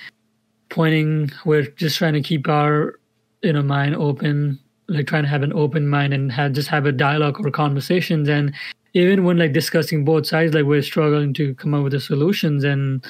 pointing. 0.67 1.31
We're 1.45 1.63
just 1.63 1.97
trying 1.97 2.13
to 2.13 2.21
keep 2.21 2.49
our 2.49 2.99
you 3.41 3.53
know 3.53 3.61
mind 3.61 3.95
open 3.95 4.59
like 4.87 5.07
trying 5.07 5.23
to 5.23 5.29
have 5.29 5.43
an 5.43 5.53
open 5.53 5.87
mind 5.87 6.13
and 6.13 6.31
have 6.31 6.53
just 6.53 6.69
have 6.69 6.85
a 6.85 6.91
dialogue 6.91 7.45
or 7.45 7.51
conversations. 7.51 8.29
And 8.29 8.53
even 8.93 9.23
when 9.23 9.37
like 9.37 9.53
discussing 9.53 10.05
both 10.05 10.25
sides 10.25 10.53
like 10.53 10.65
we're 10.65 10.81
struggling 10.81 11.33
to 11.35 11.53
come 11.55 11.73
up 11.73 11.83
with 11.83 11.93
the 11.93 11.99
solutions. 11.99 12.63
And 12.63 13.05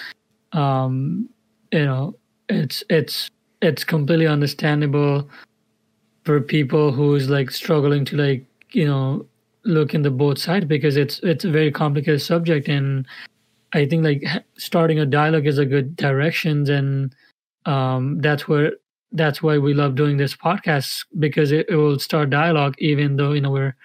um 0.54 1.30
you 1.72 1.86
know 1.86 2.16
it's 2.50 2.84
it's 2.90 3.30
it's 3.62 3.84
completely 3.84 4.28
understandable 4.28 5.30
for 6.24 6.42
people 6.42 6.92
who's 6.92 7.30
like 7.30 7.52
struggling 7.52 8.06
to 8.06 8.18
like 8.18 8.46
you 8.72 8.86
know 8.86 9.26
look 9.66 9.94
in 9.94 10.02
the 10.02 10.12
both 10.12 10.40
sides 10.40 10.66
because 10.66 10.98
it's 10.98 11.20
it's 11.24 11.46
a 11.46 11.52
very 11.52 11.72
complicated 11.72 12.22
subject. 12.22 12.68
And 12.68 13.06
i 13.74 13.86
think 13.86 14.02
like 14.02 14.24
starting 14.58 14.98
a 14.98 15.06
dialogue 15.06 15.46
is 15.46 15.58
a 15.58 15.66
good 15.66 15.94
directions 15.98 16.70
and 16.70 17.14
um 17.66 18.18
that's 18.22 18.48
where 18.48 18.72
that's 19.12 19.42
why 19.42 19.58
we 19.58 19.74
love 19.74 19.96
doing 19.96 20.18
this 20.18 20.36
podcast 20.36 21.06
because 21.20 21.52
it, 21.52 21.66
it 21.70 21.76
will 21.76 22.00
start 22.00 22.30
dialogue 22.30 22.76
even 22.80 23.16
though 23.16 23.34
you 23.34 23.42
know 23.42 23.52
we're 23.52 23.76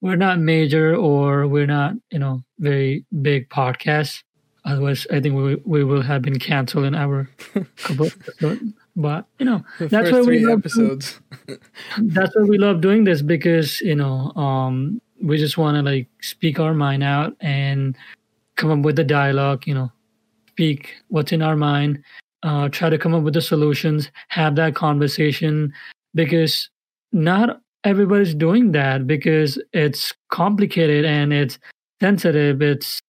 we're 0.00 0.16
not 0.16 0.38
major 0.38 0.94
or 0.94 1.46
we're 1.46 1.66
not 1.66 1.94
you 2.10 2.18
know 2.18 2.42
very 2.58 3.04
big 3.22 3.48
podcasts. 3.48 4.22
Otherwise 4.66 5.06
i 5.10 5.18
think 5.18 5.34
we 5.34 5.54
we 5.64 5.84
will 5.84 6.02
have 6.02 6.20
been 6.20 6.38
canceled 6.38 6.84
in 6.84 6.94
our 6.94 7.28
couple 7.76 8.06
episodes. 8.06 8.62
But 8.94 9.24
you 9.38 9.46
know 9.46 9.64
the 9.78 9.88
that's 9.88 10.12
why 10.12 10.20
we 10.20 10.44
love 10.44 10.58
episodes. 10.58 11.20
that's 11.98 12.36
why 12.36 12.42
we 12.42 12.58
love 12.58 12.82
doing 12.82 13.04
this 13.04 13.22
because 13.22 13.80
you 13.80 13.94
know 13.94 14.32
um 14.36 15.00
we 15.22 15.38
just 15.38 15.56
want 15.56 15.76
to 15.76 15.82
like 15.82 16.08
speak 16.20 16.60
our 16.60 16.74
mind 16.74 17.02
out 17.02 17.36
and 17.40 17.96
come 18.56 18.70
up 18.70 18.84
with 18.84 18.96
the 18.96 19.04
dialogue 19.04 19.66
you 19.66 19.72
know 19.72 19.90
speak 20.48 20.94
what's 21.08 21.32
in 21.32 21.40
our 21.40 21.56
mind 21.56 22.02
uh, 22.42 22.68
try 22.68 22.88
to 22.90 22.98
come 22.98 23.14
up 23.14 23.22
with 23.22 23.34
the 23.34 23.42
solutions, 23.42 24.10
have 24.28 24.56
that 24.56 24.74
conversation, 24.74 25.72
because 26.14 26.68
not 27.12 27.60
everybody's 27.84 28.34
doing 28.34 28.72
that 28.72 29.06
because 29.06 29.60
it's 29.72 30.12
complicated 30.30 31.04
and 31.04 31.32
it's 31.32 31.58
sensitive. 32.00 32.62
It's 32.62 33.00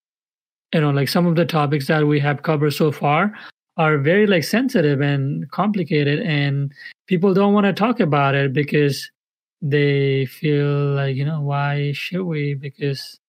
you 0.73 0.81
know 0.81 0.91
like 0.91 1.09
some 1.09 1.25
of 1.25 1.35
the 1.35 1.45
topics 1.45 1.87
that 1.87 2.07
we 2.07 2.19
have 2.19 2.43
covered 2.43 2.71
so 2.71 2.91
far 2.91 3.33
are 3.77 3.97
very 3.97 4.27
like 4.27 4.43
sensitive 4.43 5.01
and 5.01 5.49
complicated, 5.51 6.19
and 6.19 6.71
people 7.07 7.33
don't 7.33 7.53
want 7.53 7.65
to 7.65 7.73
talk 7.73 7.99
about 7.99 8.35
it 8.35 8.53
because 8.53 9.09
they 9.61 10.25
feel 10.25 10.93
like 10.93 11.15
you 11.15 11.25
know 11.25 11.41
why 11.41 11.91
should 11.93 12.23
we 12.23 12.55
because 12.55 13.19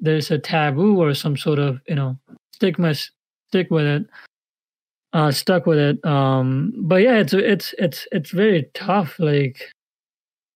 there's 0.00 0.30
a 0.30 0.38
taboo 0.38 1.00
or 1.00 1.14
some 1.14 1.36
sort 1.36 1.58
of 1.58 1.80
you 1.88 1.94
know 1.94 2.18
stigma 2.52 2.94
stick 2.94 3.70
with 3.70 3.86
it 3.86 4.06
uh, 5.12 5.30
stuck 5.30 5.66
with 5.66 5.78
it. 5.78 6.04
Um, 6.04 6.72
but 6.76 7.02
yeah, 7.02 7.18
it's 7.18 7.32
it's 7.32 7.74
it's 7.78 8.06
it's 8.12 8.30
very 8.30 8.70
tough. 8.74 9.18
Like, 9.18 9.70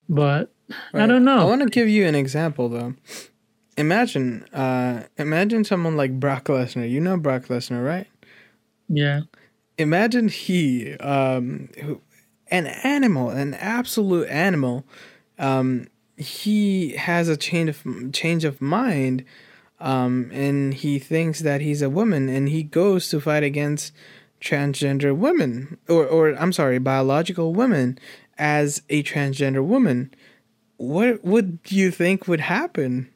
but 0.09 0.53
right. 0.93 1.05
I 1.05 1.07
don't 1.07 1.25
know. 1.25 1.39
I 1.39 1.45
want 1.45 1.63
to 1.63 1.69
give 1.69 1.89
you 1.89 2.07
an 2.07 2.15
example 2.15 2.69
though. 2.69 2.95
Imagine, 3.77 4.45
uh, 4.53 5.03
imagine 5.17 5.65
someone 5.65 5.97
like 5.97 6.21
Brock 6.21 6.45
Lesnar. 6.45 6.89
You 6.89 7.01
know 7.01 7.17
Brock 7.17 7.47
Lesnar, 7.47 7.85
right? 7.85 8.07
Yeah. 8.89 9.23
Imagine 9.79 10.29
he, 10.29 10.95
um, 10.99 11.71
who, 11.83 12.01
an 12.49 12.69
animal, 12.69 13.31
an 13.31 13.55
absolute 13.55 14.29
animal. 14.29 14.85
Um, 15.41 15.89
he 16.17 16.91
has 16.93 17.29
a 17.29 17.37
change 17.37 17.71
of 17.71 18.13
change 18.13 18.45
of 18.45 18.61
mind, 18.61 19.25
um, 19.81 20.31
and 20.33 20.73
he 20.73 21.01
thinks 21.01 21.41
that 21.41 21.61
he's 21.61 21.83
a 21.83 21.91
woman, 21.91 22.29
and 22.29 22.49
he 22.49 22.63
goes 22.63 23.09
to 23.09 23.21
fight 23.21 23.43
against 23.43 23.93
transgender 24.45 25.17
women, 25.17 25.79
or, 25.89 26.07
or 26.07 26.31
I'm 26.35 26.53
sorry, 26.53 26.79
biological 26.79 27.55
women 27.55 27.99
as 28.37 28.83
a 28.91 29.03
transgender 29.03 29.65
woman, 29.65 30.13
what 30.77 31.25
would 31.25 31.59
you 31.69 31.91
think 31.91 32.29
would 32.29 32.41
happen? 32.41 33.09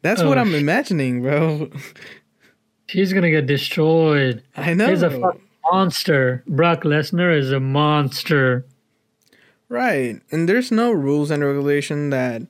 That's 0.00 0.22
oh, 0.22 0.28
what 0.28 0.38
I'm 0.38 0.54
imagining, 0.54 1.22
bro. 1.22 1.70
She's 2.88 3.12
gonna 3.12 3.30
get 3.30 3.46
destroyed. 3.46 4.42
I 4.56 4.74
know. 4.74 4.88
He's 4.88 5.02
a 5.02 5.32
monster. 5.70 6.42
Brock 6.46 6.82
Lesnar 6.82 7.36
is 7.36 7.52
a 7.52 7.60
monster. 7.60 8.64
Right, 9.68 10.20
and 10.30 10.48
there's 10.48 10.70
no 10.70 10.92
rules 10.92 11.30
and 11.30 11.42
regulation 11.44 12.10
that 12.10 12.42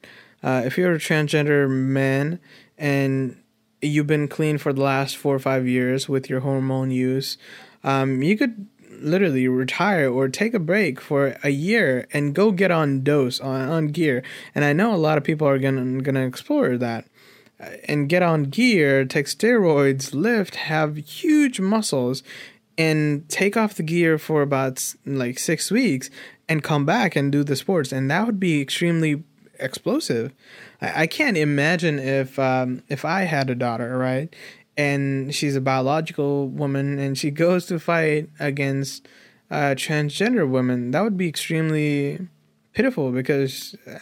uh, 0.42 0.62
if 0.64 0.76
you're 0.76 0.94
a 0.94 0.98
transgender 0.98 1.68
man 1.70 2.40
and 2.76 3.36
you've 3.80 4.06
been 4.06 4.28
clean 4.28 4.58
for 4.58 4.72
the 4.72 4.82
last 4.82 5.16
four 5.16 5.34
or 5.34 5.38
five 5.38 5.66
years 5.66 6.08
with 6.08 6.28
your 6.28 6.40
hormone 6.40 6.90
use, 6.90 7.36
um, 7.84 8.22
you 8.22 8.36
could 8.36 8.68
literally 9.02 9.48
retire 9.48 10.10
or 10.10 10.28
take 10.28 10.54
a 10.54 10.58
break 10.58 11.00
for 11.00 11.36
a 11.42 11.50
year 11.50 12.06
and 12.12 12.34
go 12.34 12.52
get 12.52 12.70
on 12.70 13.02
dose 13.02 13.40
on, 13.40 13.68
on 13.68 13.86
gear. 13.88 14.22
And 14.54 14.64
I 14.64 14.72
know 14.72 14.94
a 14.94 14.96
lot 14.96 15.18
of 15.18 15.24
people 15.24 15.46
are 15.46 15.58
gonna 15.58 16.00
gonna 16.02 16.26
explore 16.26 16.76
that 16.78 17.06
uh, 17.60 17.70
and 17.88 18.08
get 18.08 18.22
on 18.22 18.44
gear, 18.44 19.04
take 19.04 19.26
steroids, 19.26 20.14
lift, 20.14 20.54
have 20.56 20.96
huge 20.96 21.60
muscles, 21.60 22.22
and 22.78 23.28
take 23.28 23.56
off 23.56 23.74
the 23.74 23.82
gear 23.82 24.18
for 24.18 24.42
about 24.42 24.94
like 25.04 25.38
six 25.38 25.70
weeks 25.70 26.10
and 26.48 26.62
come 26.62 26.84
back 26.84 27.16
and 27.16 27.32
do 27.32 27.44
the 27.44 27.56
sports. 27.56 27.92
And 27.92 28.10
that 28.10 28.26
would 28.26 28.40
be 28.40 28.60
extremely 28.60 29.24
explosive. 29.58 30.32
I, 30.80 31.02
I 31.02 31.06
can't 31.06 31.36
imagine 31.36 31.98
if 31.98 32.38
um, 32.38 32.82
if 32.88 33.04
I 33.04 33.22
had 33.22 33.50
a 33.50 33.54
daughter, 33.54 33.96
right? 33.98 34.34
And 34.76 35.34
she's 35.34 35.56
a 35.56 35.60
biological 35.60 36.48
woman 36.48 36.98
and 36.98 37.18
she 37.18 37.30
goes 37.30 37.66
to 37.66 37.78
fight 37.78 38.28
against 38.38 39.06
uh, 39.50 39.74
transgender 39.76 40.48
women, 40.48 40.90
that 40.92 41.02
would 41.02 41.16
be 41.16 41.28
extremely 41.28 42.26
pitiful 42.72 43.12
because 43.12 43.76
uh, 43.86 43.98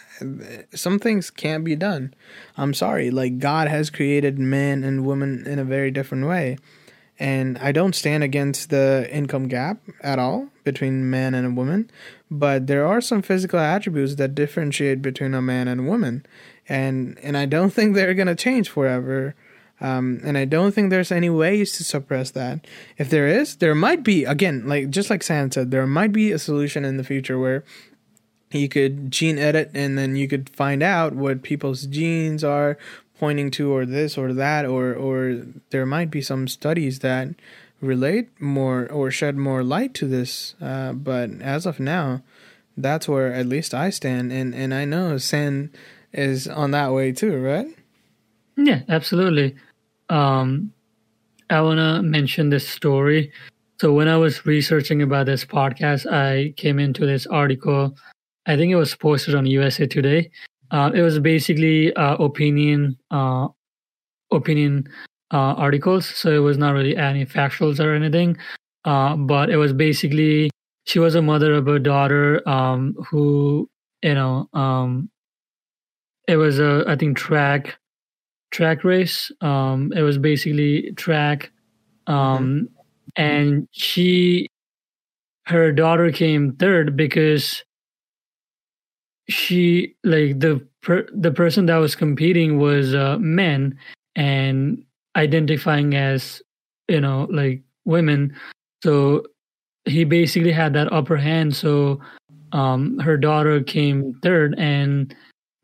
some 0.74 0.98
things 0.98 1.30
can't 1.30 1.64
be 1.64 1.74
done. 1.74 2.14
I'm 2.56 2.72
sorry, 2.72 3.10
like 3.10 3.38
God 3.38 3.68
has 3.68 3.90
created 3.90 4.38
men 4.38 4.84
and 4.84 5.04
women 5.04 5.44
in 5.46 5.58
a 5.58 5.64
very 5.64 5.90
different 5.90 6.26
way. 6.26 6.56
And 7.18 7.58
I 7.58 7.72
don't 7.72 7.94
stand 7.94 8.22
against 8.22 8.70
the 8.70 9.06
income 9.12 9.48
gap 9.48 9.78
at 10.02 10.18
all 10.18 10.48
between 10.64 11.10
man 11.10 11.34
and 11.34 11.46
a 11.46 11.50
woman, 11.50 11.90
but 12.30 12.66
there 12.66 12.86
are 12.86 13.02
some 13.02 13.20
physical 13.20 13.58
attributes 13.58 14.14
that 14.14 14.34
differentiate 14.34 15.02
between 15.02 15.34
a 15.34 15.42
man 15.42 15.68
and 15.68 15.80
a 15.80 15.84
woman. 15.84 16.24
And 16.66 17.18
and 17.22 17.36
I 17.36 17.44
don't 17.44 17.70
think 17.74 17.94
they're 17.94 18.14
going 18.14 18.28
to 18.28 18.34
change 18.34 18.70
forever 18.70 19.34
um, 19.80 20.20
and 20.24 20.36
I 20.36 20.44
don't 20.44 20.72
think 20.72 20.90
there's 20.90 21.12
any 21.12 21.30
ways 21.30 21.72
to 21.72 21.84
suppress 21.84 22.30
that. 22.32 22.66
If 22.98 23.10
there 23.10 23.26
is, 23.26 23.56
there 23.56 23.74
might 23.74 24.02
be, 24.02 24.24
again, 24.24 24.68
like 24.68 24.90
just 24.90 25.10
like 25.10 25.22
Sam 25.22 25.50
said, 25.50 25.70
there 25.70 25.86
might 25.86 26.12
be 26.12 26.32
a 26.32 26.38
solution 26.38 26.84
in 26.84 26.96
the 26.96 27.04
future 27.04 27.38
where 27.38 27.64
you 28.52 28.68
could 28.68 29.10
gene 29.10 29.38
edit 29.38 29.70
and 29.74 29.96
then 29.96 30.16
you 30.16 30.28
could 30.28 30.50
find 30.50 30.82
out 30.82 31.14
what 31.14 31.42
people's 31.42 31.86
genes 31.86 32.42
are 32.42 32.76
pointing 33.18 33.50
to 33.52 33.72
or 33.72 33.84
this 33.84 34.16
or 34.16 34.32
that 34.32 34.64
or 34.64 34.94
or 34.94 35.42
there 35.70 35.86
might 35.86 36.10
be 36.10 36.22
some 36.22 36.48
studies 36.48 37.00
that 37.00 37.28
relate 37.80 38.28
more 38.40 38.90
or 38.90 39.10
shed 39.10 39.36
more 39.36 39.62
light 39.62 39.94
to 39.94 40.06
this. 40.06 40.54
Uh, 40.60 40.92
but 40.92 41.30
as 41.40 41.66
of 41.66 41.78
now 41.78 42.22
that's 42.76 43.08
where 43.08 43.32
at 43.32 43.46
least 43.46 43.74
i 43.74 43.90
stand. 43.90 44.32
And 44.32 44.54
and 44.54 44.74
i 44.74 44.84
know 44.84 45.18
Sam 45.18 45.70
is 46.12 46.48
on 46.48 46.72
that 46.72 46.92
way 46.92 47.12
too 47.12 47.40
right? 47.40 47.68
Yeah 48.56 48.82
absolutely 48.88 49.54
um, 50.10 50.72
I 51.48 51.60
want 51.62 51.78
to 51.78 52.02
mention 52.02 52.50
this 52.50 52.68
story. 52.68 53.32
So 53.80 53.92
when 53.92 54.08
I 54.08 54.16
was 54.16 54.44
researching 54.44 55.02
about 55.02 55.26
this 55.26 55.44
podcast, 55.44 56.10
I 56.12 56.52
came 56.56 56.78
into 56.78 57.06
this 57.06 57.26
article. 57.26 57.96
I 58.46 58.56
think 58.56 58.70
it 58.70 58.76
was 58.76 58.94
posted 58.94 59.34
on 59.34 59.46
USA 59.46 59.86
Today. 59.86 60.30
Uh, 60.70 60.90
it 60.94 61.00
was 61.02 61.18
basically 61.18 61.92
uh, 61.94 62.16
opinion 62.16 62.96
uh, 63.10 63.48
opinion 64.30 64.88
uh, 65.32 65.54
articles, 65.56 66.06
so 66.06 66.30
it 66.30 66.38
was 66.38 66.58
not 66.58 66.74
really 66.74 66.96
any 66.96 67.26
factuals 67.26 67.80
or 67.84 67.94
anything. 67.94 68.36
Uh, 68.84 69.16
but 69.16 69.50
it 69.50 69.56
was 69.56 69.72
basically 69.72 70.50
she 70.86 70.98
was 70.98 71.14
a 71.14 71.22
mother 71.22 71.54
of 71.54 71.66
a 71.66 71.78
daughter 71.78 72.46
um, 72.48 72.94
who 73.10 73.68
you 74.02 74.14
know 74.14 74.48
um, 74.52 75.10
it 76.28 76.36
was 76.36 76.60
a 76.60 76.84
I 76.86 76.96
think 76.96 77.16
track 77.16 77.79
track 78.50 78.84
race. 78.84 79.30
Um, 79.40 79.92
it 79.94 80.02
was 80.02 80.18
basically 80.18 80.92
track, 80.92 81.50
um, 82.06 82.16
mm-hmm. 83.16 83.22
and 83.22 83.68
she, 83.72 84.46
her 85.46 85.72
daughter 85.72 86.12
came 86.12 86.52
third 86.56 86.96
because 86.96 87.62
she 89.28 89.94
like 90.04 90.40
the 90.40 90.66
per, 90.82 91.06
the 91.14 91.30
person 91.30 91.66
that 91.66 91.76
was 91.76 91.94
competing 91.94 92.58
was 92.58 92.94
uh, 92.94 93.16
men 93.18 93.78
and 94.16 94.84
identifying 95.16 95.94
as 95.94 96.42
you 96.88 97.00
know 97.00 97.26
like 97.30 97.62
women. 97.84 98.34
So 98.82 99.24
he 99.84 100.04
basically 100.04 100.52
had 100.52 100.72
that 100.74 100.92
upper 100.92 101.16
hand. 101.16 101.54
So 101.54 102.00
um, 102.52 102.98
her 102.98 103.16
daughter 103.16 103.62
came 103.62 104.18
third, 104.22 104.54
and 104.58 105.14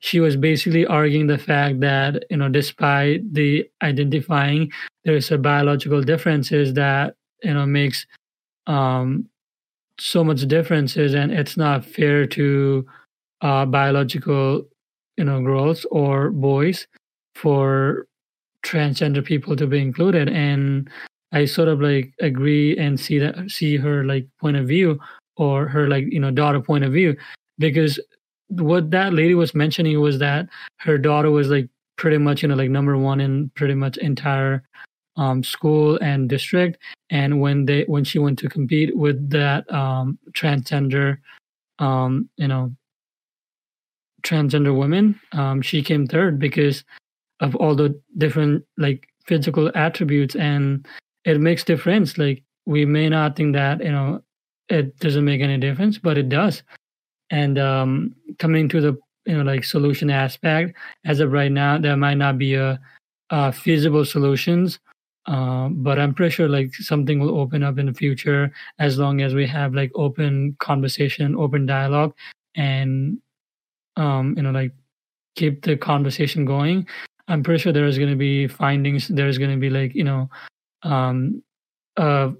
she 0.01 0.21
was 0.21 0.37
basically 0.37 0.87
arguing 0.87 1.27
the 1.27 1.39
fact 1.39 1.81
that 1.81 2.25
you 2.31 2.37
know 2.37 2.49
despite 2.49 3.23
the 3.33 3.69
identifying 3.83 4.71
there's 5.05 5.31
a 5.31 5.39
biological 5.39 6.03
differences 6.03 6.75
that 6.75 7.15
you 7.43 7.53
know 7.55 7.67
makes 7.67 8.07
um 8.67 9.27
so 9.99 10.23
much 10.23 10.47
differences 10.47 11.15
and 11.15 11.33
it's 11.33 11.57
not 11.57 11.85
fair 11.85 12.27
to 12.27 12.87
uh 13.41 13.65
biological 13.65 14.63
you 15.17 15.25
know 15.25 15.41
girls 15.43 15.87
or 15.91 16.31
boys 16.31 16.87
for 17.35 18.07
transgender 18.65 19.25
people 19.25 19.55
to 19.57 19.67
be 19.67 19.79
included. 19.79 20.29
And 20.29 20.91
i 21.33 21.45
sort 21.45 21.69
of 21.69 21.81
like 21.81 22.13
agree 22.21 22.77
and 22.79 22.99
see 23.01 23.19
that 23.19 23.51
see 23.51 23.77
her 23.77 24.05
like 24.05 24.27
point 24.41 24.57
of 24.57 24.67
view 24.69 24.99
or 25.37 25.67
her 25.67 25.89
like 25.89 26.05
you 26.11 26.21
know 26.21 26.31
daughter 26.31 26.61
point 26.61 26.85
of 26.85 26.93
view 26.93 27.17
because 27.59 27.99
what 28.49 28.91
that 28.91 29.13
lady 29.13 29.35
was 29.35 29.55
mentioning 29.55 30.01
was 30.01 30.19
that 30.19 30.49
her 30.79 30.99
daughter 30.99 31.31
was 31.31 31.49
like 31.49 31.69
pretty 31.97 32.19
much 32.19 32.43
you 32.43 32.49
know 32.49 32.55
like 32.55 32.71
number 32.71 32.97
one 32.97 33.21
in 33.21 33.51
pretty 33.55 33.75
much 33.75 33.97
entire 33.99 34.63
um, 35.17 35.43
school 35.43 35.99
and 36.03 36.29
district. 36.29 36.79
And 37.11 37.41
when 37.41 37.65
they 37.65 37.85
when 37.85 38.05
she 38.05 38.19
went 38.19 38.39
to 38.41 38.49
compete 38.49 38.97
with 38.97 39.31
that 39.31 39.71
um, 39.73 40.19
transgender 40.33 41.19
um, 41.79 42.29
you 42.37 42.49
know 42.49 42.75
transgender 44.23 44.77
women 44.77 45.19
um, 45.33 45.63
she 45.63 45.83
came 45.83 46.07
third 46.07 46.39
because 46.39 46.83
of 47.41 47.55
all 47.57 47.75
the 47.77 48.01
different 48.19 48.65
like 48.77 49.09
physical 49.25 49.71
attributes. 49.75 50.35
And 50.37 50.87
it 51.25 51.41
makes 51.41 51.65
difference. 51.65 52.19
Like 52.19 52.43
we 52.67 52.85
may 52.85 53.09
not 53.09 53.37
think 53.37 53.55
that 53.55 53.83
you 53.83 53.93
know 53.93 54.23
it 54.69 54.99
doesn't 54.99 55.25
make 55.25 55.41
any 55.41 55.57
difference 55.59 55.97
but 55.97 56.19
it 56.19 56.29
does 56.29 56.63
and 57.31 57.59
um, 57.59 58.14
coming 58.39 58.68
to 58.68 58.81
the 58.81 58.99
you 59.24 59.37
know 59.37 59.43
like 59.43 59.64
solution 59.64 60.11
aspect 60.11 60.77
as 61.05 61.20
of 61.20 61.33
right 61.33 61.53
now 61.53 61.79
there 61.79 61.97
might 61.97 62.14
not 62.14 62.39
be 62.39 62.55
a, 62.55 62.79
a 63.31 63.53
feasible 63.53 64.05
solutions 64.05 64.79
um, 65.27 65.83
but 65.83 65.99
i'm 65.99 66.14
pretty 66.14 66.33
sure 66.33 66.49
like 66.49 66.72
something 66.74 67.18
will 67.18 67.39
open 67.39 67.64
up 67.64 67.79
in 67.79 67.87
the 67.87 67.93
future 67.93 68.53
as 68.79 68.99
long 68.99 69.20
as 69.20 69.35
we 69.35 69.47
have 69.47 69.74
like 69.74 69.91
open 69.97 70.57
conversation 70.61 71.35
open 71.35 71.66
dialogue 71.66 72.14
and 72.55 73.18
um, 73.97 74.35
you 74.37 74.43
know 74.43 74.51
like 74.51 74.72
keep 75.37 75.62
the 75.62 75.77
conversation 75.77 76.45
going. 76.45 76.87
I'm 77.29 77.43
pretty 77.43 77.61
sure 77.61 77.72
there's 77.72 77.99
going 77.99 78.11
to 78.11 78.16
be 78.16 78.49
findings 78.49 79.09
there's 79.09 79.39
going 79.39 79.51
to 79.51 79.57
be 79.57 79.70
like 79.70 79.95
you 79.95 80.05
know 80.05 80.29
um, 80.83 81.43
a 81.97 82.33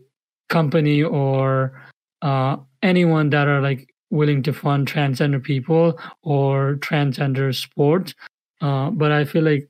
company 0.49 1.03
or 1.03 1.81
uh, 2.23 2.57
anyone 2.83 3.31
that 3.31 3.49
are 3.49 3.61
like 3.61 3.93
willing 4.11 4.43
to 4.43 4.53
fund 4.53 4.87
transgender 4.87 5.43
people 5.43 5.99
or 6.23 6.77
transgender 6.77 7.55
sports. 7.55 8.15
Uh, 8.61 8.91
but 8.91 9.13
I 9.13 9.25
feel 9.25 9.43
like 9.43 9.69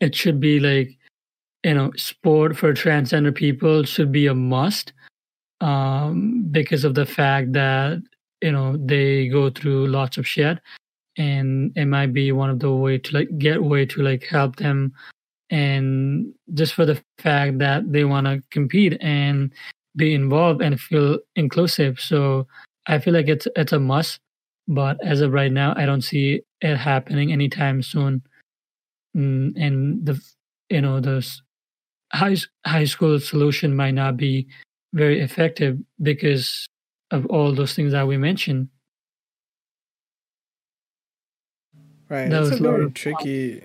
it 0.00 0.14
should 0.14 0.40
be 0.40 0.60
like, 0.60 0.96
you 1.64 1.74
know, 1.74 1.92
sport 1.96 2.56
for 2.56 2.72
transgender 2.72 3.34
people 3.34 3.84
should 3.84 4.10
be 4.10 4.26
a 4.26 4.34
must 4.34 4.92
um, 5.60 6.46
because 6.50 6.84
of 6.84 6.94
the 6.94 7.06
fact 7.06 7.52
that, 7.52 8.02
you 8.40 8.52
know, 8.52 8.76
they 8.76 9.28
go 9.28 9.50
through 9.50 9.86
lots 9.86 10.16
of 10.16 10.26
shit 10.26 10.58
and 11.16 11.72
it 11.76 11.84
might 11.86 12.12
be 12.12 12.32
one 12.32 12.50
of 12.50 12.58
the 12.58 12.72
way 12.72 12.98
to 12.98 13.14
like 13.14 13.38
get 13.38 13.62
way 13.62 13.84
to 13.86 14.02
like 14.02 14.24
help 14.24 14.56
them 14.56 14.92
and 15.50 16.32
just 16.54 16.72
for 16.72 16.86
the 16.86 17.00
fact 17.18 17.58
that 17.58 17.92
they 17.92 18.04
want 18.04 18.26
to 18.26 18.42
compete 18.50 18.96
and 19.02 19.52
be 19.94 20.14
involved 20.14 20.62
and 20.62 20.80
feel 20.80 21.18
inclusive 21.36 22.00
so 22.00 22.46
I 22.86 22.98
feel 22.98 23.14
like 23.14 23.28
it's 23.28 23.46
it's 23.56 23.72
a 23.72 23.78
must, 23.78 24.20
but 24.68 24.98
as 25.04 25.20
of 25.20 25.32
right 25.32 25.52
now, 25.52 25.74
I 25.76 25.86
don't 25.86 26.02
see 26.02 26.42
it 26.60 26.76
happening 26.76 27.32
anytime 27.32 27.82
soon. 27.82 28.22
Mm, 29.16 29.52
and 29.56 30.06
the 30.06 30.20
you 30.68 30.80
know 30.80 31.00
the 31.00 31.26
high 32.12 32.36
high 32.66 32.84
school 32.84 33.20
solution 33.20 33.76
might 33.76 33.92
not 33.94 34.16
be 34.16 34.48
very 34.92 35.20
effective 35.20 35.78
because 36.02 36.66
of 37.10 37.26
all 37.26 37.54
those 37.54 37.74
things 37.74 37.92
that 37.92 38.06
we 38.06 38.16
mentioned. 38.16 38.68
Right, 42.08 42.28
that 42.28 42.44
that's 42.44 42.60
a 42.60 42.62
very 42.62 42.90
tricky 42.90 43.64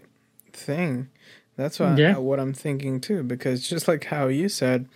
thing. 0.54 1.10
That's 1.58 1.80
what, 1.80 1.98
yeah. 1.98 2.18
what 2.18 2.40
I'm 2.40 2.54
thinking 2.54 3.02
too, 3.02 3.24
because 3.24 3.68
just 3.68 3.88
like 3.88 4.06
how 4.06 4.28
you 4.28 4.48
said, 4.48 4.88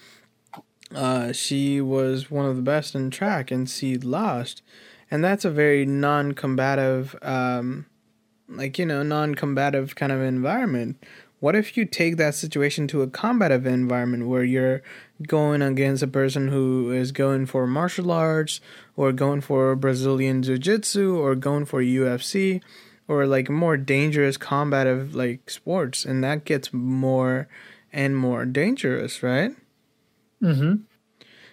uh, 0.95 1.31
she 1.31 1.81
was 1.81 2.29
one 2.29 2.45
of 2.45 2.55
the 2.55 2.61
best 2.61 2.95
in 2.95 3.09
track 3.09 3.51
and 3.51 3.69
she 3.69 3.97
lost. 3.97 4.61
And 5.09 5.23
that's 5.23 5.45
a 5.45 5.51
very 5.51 5.85
non 5.85 6.33
combative, 6.33 7.15
um, 7.21 7.85
like, 8.47 8.79
you 8.79 8.85
know, 8.85 9.03
non 9.03 9.35
combative 9.35 9.95
kind 9.95 10.11
of 10.11 10.21
environment. 10.21 11.03
What 11.39 11.55
if 11.55 11.75
you 11.75 11.85
take 11.85 12.17
that 12.17 12.35
situation 12.35 12.87
to 12.89 13.01
a 13.01 13.07
combative 13.07 13.65
environment 13.65 14.27
where 14.27 14.43
you're 14.43 14.83
going 15.27 15.63
against 15.63 16.03
a 16.03 16.07
person 16.07 16.49
who 16.49 16.91
is 16.91 17.11
going 17.11 17.47
for 17.47 17.65
martial 17.65 18.11
arts 18.11 18.61
or 18.95 19.11
going 19.11 19.41
for 19.41 19.75
Brazilian 19.75 20.43
Jiu 20.43 20.59
Jitsu 20.59 21.17
or 21.17 21.33
going 21.33 21.65
for 21.65 21.81
UFC 21.81 22.61
or 23.07 23.25
like 23.25 23.49
more 23.49 23.75
dangerous 23.75 24.37
combative 24.37 25.15
like 25.15 25.49
sports 25.49 26.05
and 26.05 26.23
that 26.23 26.45
gets 26.45 26.71
more 26.71 27.47
and 27.91 28.15
more 28.15 28.45
dangerous, 28.45 29.23
right? 29.23 29.53
Mm-hmm. 30.41 30.83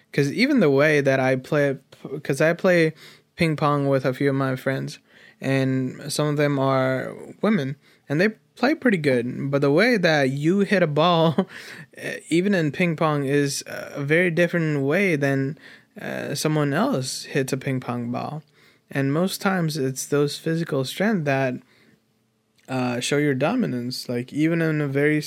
Because 0.09 0.31
even 0.33 0.59
the 0.59 0.69
way 0.69 1.01
that 1.01 1.19
I 1.19 1.35
play, 1.35 1.77
because 2.11 2.41
I 2.41 2.53
play 2.53 2.93
ping 3.35 3.55
pong 3.55 3.87
with 3.87 4.05
a 4.05 4.13
few 4.13 4.29
of 4.29 4.35
my 4.35 4.55
friends, 4.55 4.99
and 5.39 6.11
some 6.11 6.27
of 6.27 6.37
them 6.37 6.59
are 6.59 7.15
women, 7.41 7.75
and 8.07 8.19
they 8.19 8.29
play 8.55 8.75
pretty 8.75 8.97
good. 8.97 9.51
But 9.51 9.61
the 9.61 9.71
way 9.71 9.97
that 9.97 10.29
you 10.31 10.59
hit 10.59 10.83
a 10.83 10.87
ball, 10.87 11.47
even 12.29 12.53
in 12.53 12.71
ping 12.71 12.95
pong, 12.95 13.25
is 13.25 13.63
a 13.67 14.03
very 14.03 14.31
different 14.31 14.81
way 14.81 15.15
than 15.15 15.57
uh, 15.99 16.35
someone 16.35 16.73
else 16.73 17.23
hits 17.23 17.53
a 17.53 17.57
ping 17.57 17.79
pong 17.79 18.11
ball. 18.11 18.43
And 18.91 19.13
most 19.13 19.41
times, 19.41 19.77
it's 19.77 20.05
those 20.05 20.37
physical 20.37 20.83
strength 20.83 21.25
that 21.25 21.55
uh, 22.67 22.99
show 22.99 23.17
your 23.17 23.35
dominance. 23.35 24.09
Like 24.09 24.33
even 24.33 24.61
in 24.61 24.81
a 24.81 24.87
very 24.87 25.23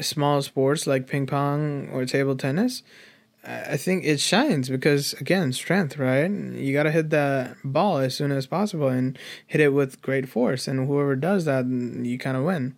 small 0.00 0.42
sports 0.42 0.86
like 0.86 1.06
ping 1.06 1.26
pong 1.26 1.88
or 1.92 2.04
table 2.04 2.36
tennis, 2.36 2.82
I 3.46 3.76
think 3.76 4.04
it 4.04 4.20
shines 4.20 4.68
because 4.68 5.12
again, 5.14 5.52
strength, 5.52 5.98
right? 5.98 6.30
You 6.30 6.72
got 6.72 6.84
to 6.84 6.90
hit 6.90 7.10
that 7.10 7.56
ball 7.62 7.98
as 7.98 8.16
soon 8.16 8.32
as 8.32 8.46
possible 8.46 8.88
and 8.88 9.18
hit 9.46 9.60
it 9.60 9.74
with 9.74 10.00
great 10.00 10.28
force, 10.28 10.66
and 10.66 10.86
whoever 10.86 11.14
does 11.14 11.44
that, 11.44 11.66
you 11.66 12.18
kind 12.18 12.36
of 12.36 12.44
win. 12.44 12.76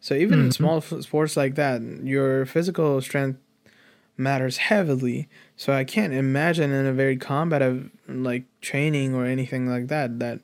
So 0.00 0.14
even 0.14 0.38
mm-hmm. 0.38 0.46
in 0.46 0.52
small 0.52 0.80
sports 0.80 1.36
like 1.36 1.54
that, 1.54 1.82
your 2.02 2.46
physical 2.46 3.00
strength 3.00 3.38
matters 4.16 4.56
heavily. 4.56 5.28
So 5.56 5.72
I 5.72 5.84
can't 5.84 6.12
imagine 6.12 6.72
in 6.72 6.86
a 6.86 6.92
very 6.92 7.16
combative 7.16 7.90
like 8.08 8.44
training 8.60 9.14
or 9.14 9.24
anything 9.24 9.68
like 9.68 9.86
that 9.88 10.18
that 10.18 10.40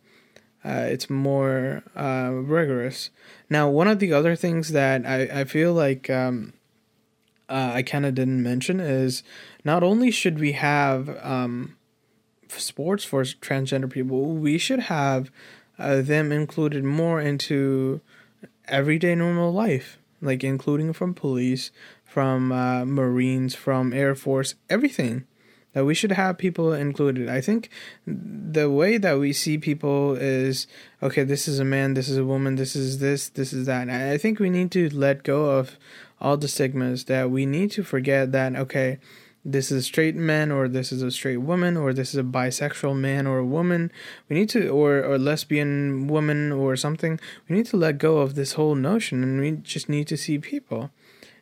uh, 0.65 0.87
it's 0.89 1.11
more 1.11 1.83
uh, 1.95 2.31
rigorous. 2.33 3.11
Now, 3.51 3.69
one 3.69 3.89
of 3.89 3.99
the 3.99 4.13
other 4.13 4.35
things 4.35 4.71
that 4.71 5.05
I, 5.05 5.41
I 5.41 5.45
feel 5.45 5.75
like 5.75 6.09
um, 6.09 6.55
uh, 7.49 7.73
I 7.75 7.83
kind 7.83 8.07
of 8.07 8.15
didn't 8.15 8.43
mention 8.43 8.81
is 8.81 9.23
not 9.65 9.83
only 9.83 10.11
should 10.11 10.39
we 10.39 10.53
have 10.53 11.17
um, 11.23 11.77
sports 12.49 13.05
for 13.05 13.23
transgender 13.23 13.91
people, 13.91 14.35
we 14.35 14.57
should 14.57 14.81
have 14.81 15.31
uh, 15.79 16.01
them 16.01 16.33
included 16.33 16.83
more 16.83 17.21
into 17.21 18.01
everyday 18.67 19.15
normal 19.15 19.53
life, 19.53 19.99
like 20.23 20.43
including 20.43 20.95
from 20.95 21.13
police, 21.13 21.71
from 22.05 22.53
uh, 22.53 22.87
Marines, 22.87 23.55
from 23.55 23.93
Air 23.93 24.15
Force, 24.15 24.55
everything 24.71 25.27
that 25.75 25.85
we 25.85 25.95
should 25.95 26.13
have 26.13 26.39
people 26.39 26.73
included. 26.73 27.29
I 27.29 27.41
think 27.41 27.69
the 28.07 28.71
way 28.71 28.97
that 28.97 29.19
we 29.19 29.33
see 29.33 29.59
people 29.59 30.15
is 30.15 30.67
okay, 31.03 31.25
this 31.25 31.47
is 31.47 31.59
a 31.59 31.65
man, 31.65 31.95
this 31.95 32.09
is 32.09 32.17
a 32.17 32.25
woman, 32.25 32.57
this 32.57 32.75
is 32.75 33.01
this, 33.01 33.29
this 33.29 33.53
is 33.53 33.67
that. 33.67 33.91
I 33.91 34.17
think 34.17 34.39
we 34.39 34.51
need 34.51 34.71
to 34.73 34.89
let 34.91 35.23
go 35.23 35.51
of 35.51 35.77
all 36.21 36.37
the 36.37 36.49
stigmas 36.49 37.05
that 37.05 37.31
we 37.31 37.45
need 37.45 37.71
to 37.73 37.85
forget 37.85 38.33
that 38.33 38.57
okay, 38.57 38.99
this 39.45 39.71
is 39.71 39.79
a 39.79 39.83
straight 39.83 40.17
man 40.17 40.51
or 40.51 40.69
this 40.69 40.91
is 40.91 41.03
a 41.03 41.11
straight 41.11 41.39
woman 41.39 41.77
or 41.77 41.93
this 41.93 42.15
is 42.15 42.21
a 42.21 42.23
bisexual 42.23 42.97
man 42.97 43.27
or 43.27 43.39
a 43.39 43.45
woman. 43.45 43.93
We 44.29 44.37
need 44.37 44.49
to 44.51 44.69
or 44.69 45.05
or 45.05 45.19
lesbian 45.19 46.07
woman 46.07 46.53
or 46.53 46.77
something. 46.77 47.21
We 47.49 47.57
need 47.57 47.67
to 47.67 47.77
let 47.77 47.99
go 47.99 48.19
of 48.19 48.37
this 48.37 48.53
whole 48.53 48.75
notion 48.75 49.23
and 49.23 49.41
we 49.41 49.51
just 49.51 49.89
need 49.89 50.07
to 50.09 50.17
see 50.17 50.39
people. 50.39 50.91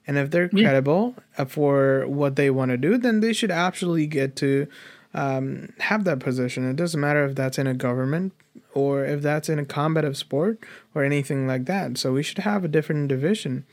And 0.07 0.19
if 0.19 0.31
they're 0.31 0.51
yeah. 0.53 0.69
credible 0.69 1.15
uh, 1.39 1.45
for 1.45 2.07
what 2.07 2.37
they 2.37 2.51
want 2.51 2.71
to 2.71 2.77
do, 2.77 2.99
then 2.99 3.21
they 3.21 3.33
should 3.33 3.51
absolutely 3.51 4.07
get 4.07 4.37
to 4.37 4.67
um, 5.15 5.73
have 5.79 6.05
that 6.05 6.21
position. 6.21 6.69
It 6.69 6.77
doesn't 6.77 7.01
matter 7.01 7.25
if 7.25 7.35
that's 7.35 7.59
in 7.59 7.67
a 7.67 7.75
government 7.75 8.33
or 8.75 9.05
if 9.05 9.23
that's 9.23 9.49
in 9.49 9.59
a 9.59 9.65
combative 9.65 10.17
sport 10.17 10.59
or 10.95 11.05
anything 11.05 11.47
like 11.47 11.67
that. 11.67 11.99
So 11.99 12.13
we 12.13 12.23
should 12.23 12.39
have 12.39 12.65
a 12.65 12.69
different 12.69 13.09
division 13.09 13.65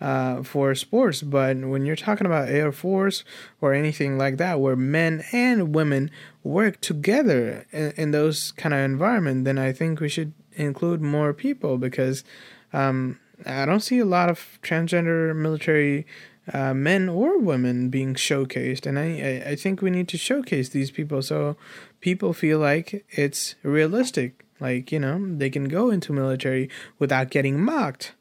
uh, 0.00 0.42
for 0.42 0.74
sports. 0.74 1.22
But 1.22 1.58
when 1.58 1.84
you're 1.84 1.96
talking 1.96 2.26
about 2.26 2.48
Air 2.48 2.72
Force 2.72 3.24
or 3.60 3.74
anything 3.74 4.18
like 4.18 4.36
that, 4.38 4.60
where 4.60 4.76
men 4.76 5.24
and 5.32 5.74
women 5.74 6.10
work 6.42 6.80
together 6.80 7.66
in, 7.72 7.92
in 7.96 8.10
those 8.12 8.52
kind 8.52 8.74
of 8.74 8.80
environment, 8.80 9.44
then 9.44 9.58
I 9.58 9.72
think 9.72 10.00
we 10.00 10.08
should 10.08 10.32
include 10.54 11.00
more 11.00 11.32
people 11.32 11.78
because 11.78 12.24
um, 12.72 13.18
I 13.46 13.66
don't 13.66 13.80
see 13.80 13.98
a 13.98 14.04
lot 14.04 14.28
of 14.28 14.58
transgender 14.62 15.34
military 15.34 16.06
uh, 16.52 16.74
men 16.74 17.08
or 17.08 17.38
women 17.38 17.90
being 17.90 18.14
showcased, 18.14 18.86
and 18.86 18.98
I, 18.98 19.50
I 19.50 19.54
think 19.56 19.82
we 19.82 19.90
need 19.90 20.08
to 20.08 20.18
showcase 20.18 20.70
these 20.70 20.90
people 20.90 21.22
so 21.22 21.56
people 22.00 22.32
feel 22.32 22.58
like 22.58 23.04
it's 23.10 23.54
realistic. 23.62 24.44
Like 24.60 24.90
you 24.90 24.98
know, 24.98 25.36
they 25.36 25.50
can 25.50 25.68
go 25.68 25.90
into 25.90 26.12
military 26.12 26.70
without 26.98 27.30
getting 27.30 27.60
mocked, 27.60 28.14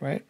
right? 0.00 0.24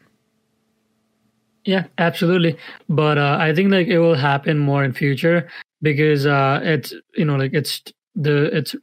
Yeah, 1.64 1.86
absolutely. 1.98 2.56
But 2.88 3.18
uh, 3.18 3.36
I 3.40 3.54
think 3.54 3.70
like 3.70 3.86
it 3.86 3.98
will 3.98 4.14
happen 4.16 4.58
more 4.58 4.82
in 4.84 4.92
future 4.92 5.48
because 5.80 6.26
uh, 6.26 6.60
it's 6.62 6.92
you 7.16 7.24
know 7.24 7.36
like 7.36 7.52
it's 7.54 7.82
the 8.14 8.56
it's 8.56 8.74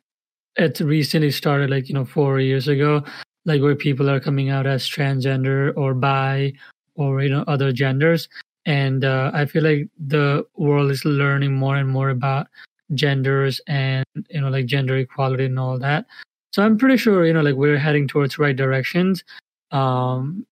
it's 0.56 0.82
recently 0.82 1.32
started 1.32 1.70
like 1.70 1.90
you 1.90 1.96
know 1.96 2.06
four 2.06 2.40
years 2.40 2.68
ago 2.68 3.04
like 3.50 3.62
where 3.62 3.76
people 3.76 4.10
are 4.10 4.20
coming 4.20 4.50
out 4.50 4.68
as 4.68 4.88
transgender 4.88 5.76
or 5.76 5.94
bi 5.94 6.54
or 6.96 7.22
you 7.22 7.30
know 7.30 7.44
other 7.48 7.72
genders. 7.74 8.30
And 8.66 9.04
uh, 9.04 9.32
i 9.34 9.46
feel 9.46 9.64
like 9.64 9.88
the 9.98 10.46
world 10.56 10.92
is 10.92 11.04
learning 11.04 11.54
more 11.54 11.76
and 11.76 11.90
more 11.90 12.10
about 12.10 12.48
genders 12.94 13.60
and 13.68 14.06
you 14.30 14.42
know 14.42 14.50
like 14.50 14.66
gender 14.68 14.98
equality 14.98 15.46
and 15.46 15.60
all 15.60 15.80
that. 15.80 16.06
So 16.54 16.64
i'm 16.64 16.78
pretty 16.78 16.98
sure 16.98 17.26
you 17.26 17.34
know 17.34 17.42
like 17.42 17.56
we're 17.56 17.78
heading 17.78 18.08
towards 18.08 18.40
right 18.40 18.56
directions. 18.56 19.24
Um 19.72 20.46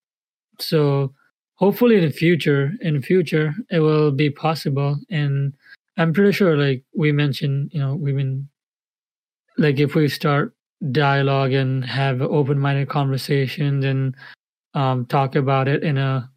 so 0.58 1.14
hopefully 1.54 1.96
in 1.96 2.04
the 2.04 2.10
future 2.24 2.72
in 2.80 2.94
the 2.94 3.02
future 3.02 3.54
it 3.70 3.80
will 3.80 4.10
be 4.10 4.30
possible. 4.30 4.98
And 5.10 5.54
i'm 5.98 6.12
pretty 6.12 6.32
sure 6.32 6.56
like 6.56 6.82
we 6.94 7.12
mentioned 7.12 7.70
you 7.72 7.80
know 7.80 7.94
we've 7.94 8.18
like 9.58 9.78
if 9.78 9.94
we 9.94 10.08
start 10.08 10.54
dialogue 10.92 11.52
and 11.52 11.84
have 11.84 12.22
open-minded 12.22 12.88
conversations 12.88 13.84
and 13.84 14.14
um, 14.74 15.06
talk 15.06 15.34
about 15.34 15.68
it 15.68 15.82
in 15.82 15.98
a 15.98 16.30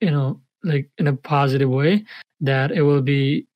you 0.00 0.10
know 0.10 0.40
like 0.62 0.90
in 0.98 1.06
a 1.06 1.16
positive 1.16 1.68
way 1.68 2.04
that 2.40 2.70
it 2.70 2.82
will 2.82 3.02
be 3.02 3.46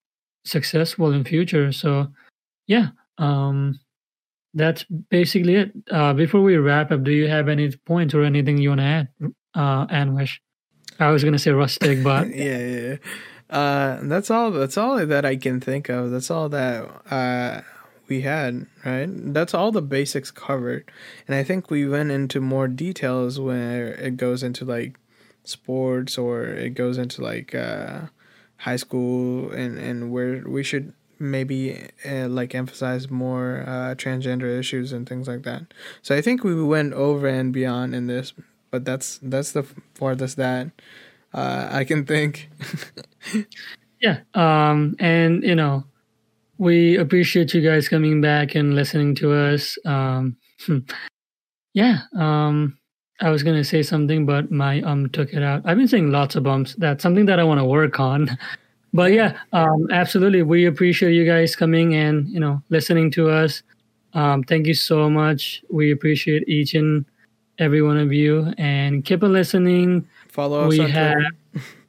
successful 0.44 1.12
in 1.12 1.24
future. 1.24 1.72
So 1.72 2.08
yeah 2.66 2.88
um 3.18 3.78
that's 4.54 4.84
basically 5.10 5.56
it. 5.56 5.72
Uh 5.90 6.12
before 6.12 6.42
we 6.42 6.56
wrap 6.56 6.90
up 6.90 7.04
do 7.04 7.12
you 7.12 7.28
have 7.28 7.48
any 7.48 7.70
points 7.86 8.14
or 8.14 8.22
anything 8.22 8.58
you 8.58 8.70
want 8.70 8.80
to 8.80 8.84
add 8.84 9.08
uh 9.54 9.86
anwish? 9.86 10.38
I 10.98 11.10
was 11.10 11.24
gonna 11.24 11.38
say 11.38 11.52
rustic 11.52 12.02
but 12.02 12.28
yeah, 12.34 12.58
yeah, 12.58 12.96
uh 13.50 14.00
that's 14.02 14.30
all 14.30 14.50
that's 14.50 14.76
all 14.76 15.04
that 15.04 15.24
i 15.24 15.36
can 15.36 15.60
think 15.60 15.88
of. 15.88 16.10
That's 16.10 16.30
all 16.30 16.48
that 16.48 16.84
uh 17.10 17.60
we 18.12 18.20
had, 18.20 18.66
right? 18.84 19.08
That's 19.08 19.54
all 19.54 19.72
the 19.72 19.80
basics 19.80 20.30
covered. 20.30 20.84
And 21.26 21.34
I 21.34 21.42
think 21.42 21.70
we 21.70 21.88
went 21.88 22.10
into 22.10 22.40
more 22.42 22.68
details 22.68 23.40
where 23.40 23.94
it 23.94 24.18
goes 24.18 24.42
into 24.42 24.66
like 24.66 24.98
sports 25.44 26.18
or 26.18 26.44
it 26.44 26.74
goes 26.74 26.98
into 26.98 27.22
like 27.22 27.54
uh, 27.54 28.00
high 28.58 28.76
school 28.76 29.50
and, 29.50 29.78
and 29.78 30.12
where 30.12 30.44
we 30.46 30.62
should 30.62 30.92
maybe 31.18 31.88
uh, 32.06 32.28
like 32.28 32.54
emphasize 32.54 33.08
more 33.10 33.64
uh, 33.66 33.94
transgender 33.94 34.58
issues 34.58 34.92
and 34.92 35.08
things 35.08 35.26
like 35.26 35.44
that. 35.44 35.62
So 36.02 36.14
I 36.14 36.20
think 36.20 36.44
we 36.44 36.62
went 36.62 36.92
over 36.92 37.26
and 37.26 37.50
beyond 37.50 37.94
in 37.94 38.08
this, 38.08 38.34
but 38.70 38.84
that's 38.84 39.18
that's 39.22 39.52
the 39.52 39.64
farthest 39.94 40.36
that 40.36 40.68
uh, 41.32 41.68
I 41.72 41.84
can 41.84 42.04
think. 42.04 42.50
yeah, 44.00 44.18
um, 44.34 44.96
and 44.98 45.42
you 45.42 45.54
know, 45.54 45.84
we 46.62 46.96
appreciate 46.96 47.52
you 47.54 47.60
guys 47.60 47.88
coming 47.88 48.20
back 48.20 48.54
and 48.54 48.76
listening 48.76 49.16
to 49.16 49.32
us. 49.32 49.76
Um, 49.84 50.36
yeah, 51.74 52.02
um, 52.16 52.78
I 53.20 53.30
was 53.30 53.42
gonna 53.42 53.64
say 53.64 53.82
something, 53.82 54.24
but 54.24 54.52
my 54.52 54.80
um 54.82 55.10
took 55.10 55.32
it 55.32 55.42
out. 55.42 55.62
I've 55.64 55.76
been 55.76 55.88
saying 55.88 56.12
lots 56.12 56.36
of 56.36 56.44
bumps. 56.44 56.76
That's 56.76 57.02
something 57.02 57.26
that 57.26 57.40
I 57.40 57.44
want 57.44 57.58
to 57.58 57.64
work 57.64 58.00
on. 58.00 58.38
But 58.94 59.12
yeah, 59.12 59.38
um, 59.54 59.88
absolutely, 59.90 60.42
we 60.42 60.66
appreciate 60.66 61.14
you 61.14 61.24
guys 61.24 61.56
coming 61.56 61.94
and 61.94 62.28
you 62.28 62.38
know 62.38 62.62
listening 62.68 63.10
to 63.12 63.30
us. 63.30 63.62
Um, 64.12 64.42
thank 64.44 64.66
you 64.66 64.74
so 64.74 65.08
much. 65.08 65.64
We 65.70 65.92
appreciate 65.92 66.46
each 66.46 66.74
and 66.74 67.06
every 67.58 67.80
one 67.80 67.96
of 67.96 68.12
you, 68.12 68.52
and 68.58 69.02
keep 69.02 69.22
on 69.22 69.32
listening. 69.32 70.06
Follow 70.28 70.64
us. 70.64 70.68
We 70.68 70.90
have. 70.90 71.16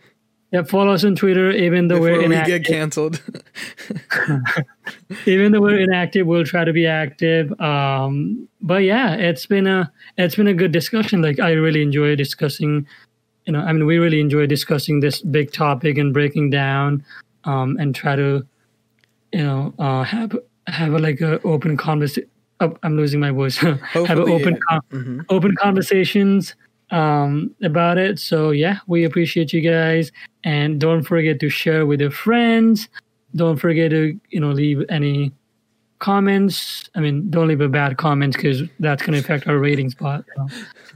Yeah, 0.54 0.62
follow 0.62 0.94
us 0.94 1.04
on 1.04 1.16
Twitter. 1.16 1.50
Even 1.50 1.88
though 1.88 1.96
Before 1.96 2.20
we're 2.20 2.30
we 2.30 2.36
get 2.46 2.64
canceled. 2.64 3.20
even 5.26 5.52
though 5.52 5.62
we're 5.62 5.80
inactive, 5.80 6.28
we'll 6.28 6.46
try 6.46 6.64
to 6.64 6.72
be 6.72 6.86
active. 6.86 7.60
Um, 7.60 8.48
but 8.62 8.84
yeah, 8.84 9.16
it's 9.16 9.48
been 9.48 9.66
a 9.66 9.92
it's 10.20 10.36
been 10.36 10.46
a 10.48 10.54
good 10.54 10.72
discussion. 10.72 11.24
Like 11.24 11.40
I 11.40 11.54
really 11.54 11.82
enjoy 11.82 12.16
discussing. 12.16 12.86
You 13.48 13.54
know, 13.54 13.62
I 13.62 13.74
mean, 13.74 13.88
we 13.88 13.98
really 13.98 14.22
enjoy 14.22 14.46
discussing 14.46 15.00
this 15.00 15.22
big 15.22 15.52
topic 15.52 15.98
and 15.98 16.14
breaking 16.14 16.52
down, 16.52 17.04
um, 17.46 17.76
and 17.80 17.96
try 17.96 18.16
to, 18.16 18.46
you 19.32 19.44
know, 19.44 19.74
uh, 19.80 20.04
have 20.04 20.38
have 20.68 20.94
a, 20.94 21.00
like 21.00 21.20
a 21.20 21.42
open 21.42 21.78
conversation. 21.78 22.30
Oh, 22.60 22.78
I'm 22.84 22.96
losing 22.96 23.20
my 23.20 23.32
voice. 23.32 23.58
have 23.58 23.82
an 23.96 24.20
open 24.30 24.54
yeah. 24.54 24.60
con- 24.70 24.82
Mhm. 24.92 25.26
open 25.30 25.56
conversations 25.56 26.54
um, 26.94 27.54
about 27.64 27.98
it. 27.98 28.20
So 28.20 28.52
yeah, 28.52 28.78
we 28.88 29.04
appreciate 29.04 29.52
you 29.52 29.62
guys, 29.62 30.12
and 30.44 30.80
don't 30.80 31.04
forget 31.04 31.40
to 31.42 31.50
share 31.50 31.86
with 31.86 32.00
your 32.00 32.12
friends. 32.12 32.88
Don't 33.36 33.58
forget 33.58 33.90
to 33.92 34.18
you 34.30 34.40
know 34.40 34.52
leave 34.52 34.86
any 34.90 35.34
comments. 36.00 36.90
I 36.96 37.00
mean, 37.00 37.30
don't 37.30 37.48
leave 37.48 37.62
a 37.62 37.68
bad 37.68 37.98
comment 37.98 38.36
because 38.36 38.62
that's 38.80 39.04
gonna 39.04 39.18
affect 39.18 39.48
our 39.48 39.58
ratings. 39.58 39.96
But 39.96 40.24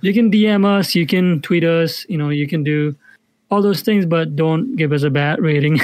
you 0.01 0.13
can 0.13 0.31
DM 0.31 0.65
us, 0.65 0.93
you 0.93 1.07
can 1.07 1.41
tweet 1.41 1.63
us, 1.63 2.05
you 2.07 2.17
know, 2.17 2.29
you 2.29 2.47
can 2.47 2.63
do 2.63 2.95
all 3.49 3.61
those 3.61 3.81
things, 3.81 4.05
but 4.05 4.35
don't 4.35 4.75
give 4.75 4.93
us 4.93 5.03
a 5.03 5.09
bad 5.09 5.41
rating. 5.41 5.79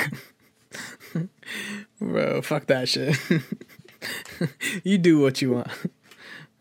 Bro, 1.99 2.41
fuck 2.41 2.68
that 2.68 2.89
shit. 2.89 3.18
you 4.84 4.97
do 4.97 5.20
what 5.20 5.41
you 5.41 5.53
want. 5.53 5.70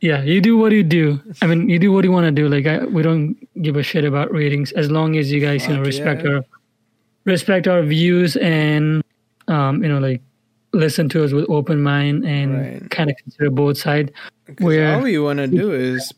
Yeah, 0.02 0.20
you 0.22 0.40
do 0.40 0.58
what 0.58 0.72
you 0.72 0.82
do. 0.82 1.20
I 1.40 1.46
mean, 1.46 1.68
you 1.68 1.78
do 1.78 1.92
what 1.92 2.04
you 2.04 2.10
want 2.10 2.26
to 2.26 2.32
do. 2.32 2.48
Like 2.48 2.66
I, 2.66 2.84
we 2.84 3.02
don't 3.02 3.36
give 3.62 3.76
a 3.76 3.84
shit 3.84 4.04
about 4.04 4.32
ratings 4.32 4.72
as 4.72 4.90
long 4.90 5.16
as 5.16 5.30
you 5.30 5.40
guys 5.40 5.66
you 5.66 5.76
know 5.76 5.82
respect 5.82 6.24
yeah. 6.24 6.30
our 6.32 6.44
respect 7.24 7.68
our 7.68 7.82
views 7.82 8.34
and 8.36 9.04
um 9.46 9.80
you 9.82 9.88
know 9.88 10.00
like 10.00 10.20
listen 10.72 11.08
to 11.08 11.24
us 11.24 11.32
with 11.32 11.48
open 11.48 11.80
mind 11.82 12.24
and 12.24 12.58
Right. 12.58 12.90
kind 12.90 13.10
of 13.10 13.16
consider 13.16 13.50
both 13.50 13.78
sides. 13.78 14.10
Where- 14.58 14.96
all 14.96 15.06
you 15.06 15.22
want 15.22 15.38
to 15.38 15.46
do 15.46 15.70
is 15.72 16.12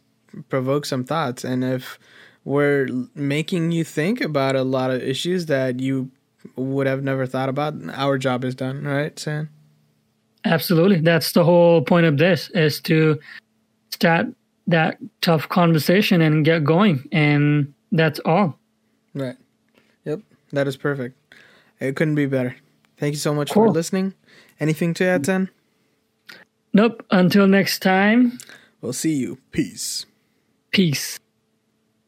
provoke 0.49 0.87
some 0.87 1.05
thoughts, 1.05 1.45
and 1.45 1.62
if 1.62 1.99
we're 2.45 2.89
making 3.14 3.72
you 3.72 3.85
think 3.85 4.20
about 4.20 4.57
a 4.57 4.62
lot 4.62 4.91
of 4.91 5.03
issues 5.03 5.47
that 5.47 5.80
you 5.80 6.11
would 6.57 6.87
have 6.87 7.03
never 7.03 7.26
thought 7.26 7.49
about, 7.49 7.74
our 7.95 8.16
job 8.16 8.45
is 8.45 8.55
done, 8.55 8.85
right, 8.85 9.18
Sam? 9.18 9.51
Absolutely, 10.45 11.01
that's 11.01 11.32
the 11.32 11.45
whole 11.45 11.82
point 11.82 12.07
of 12.07 12.18
this 12.18 12.51
is 12.51 12.80
to 12.82 13.18
start 13.95 14.27
that 14.67 14.99
tough 15.21 15.49
conversation 15.49 16.21
and 16.21 16.45
get 16.45 16.65
going, 16.65 17.09
and 17.13 17.73
that's 17.93 18.19
all. 18.25 18.59
Right. 19.15 19.37
Yep. 20.05 20.21
That 20.53 20.67
is 20.67 20.77
perfect. 20.77 21.17
It 21.81 21.97
couldn't 21.97 22.15
be 22.17 22.27
better. 22.27 22.57
Thank 22.99 23.15
you 23.15 23.19
so 23.19 23.35
much 23.35 23.51
Cool. 23.51 23.65
for 23.67 23.71
listening. 23.71 24.15
Anything 24.61 24.95
to 24.95 25.05
add, 25.05 25.25
Ten? 25.25 25.51
Nope. 26.73 27.05
Until 27.11 27.47
next 27.47 27.81
time, 27.81 28.39
We'll 28.81 28.93
see 28.93 29.15
you. 29.15 29.39
Peace. 29.53 30.05
peace. 30.71 31.19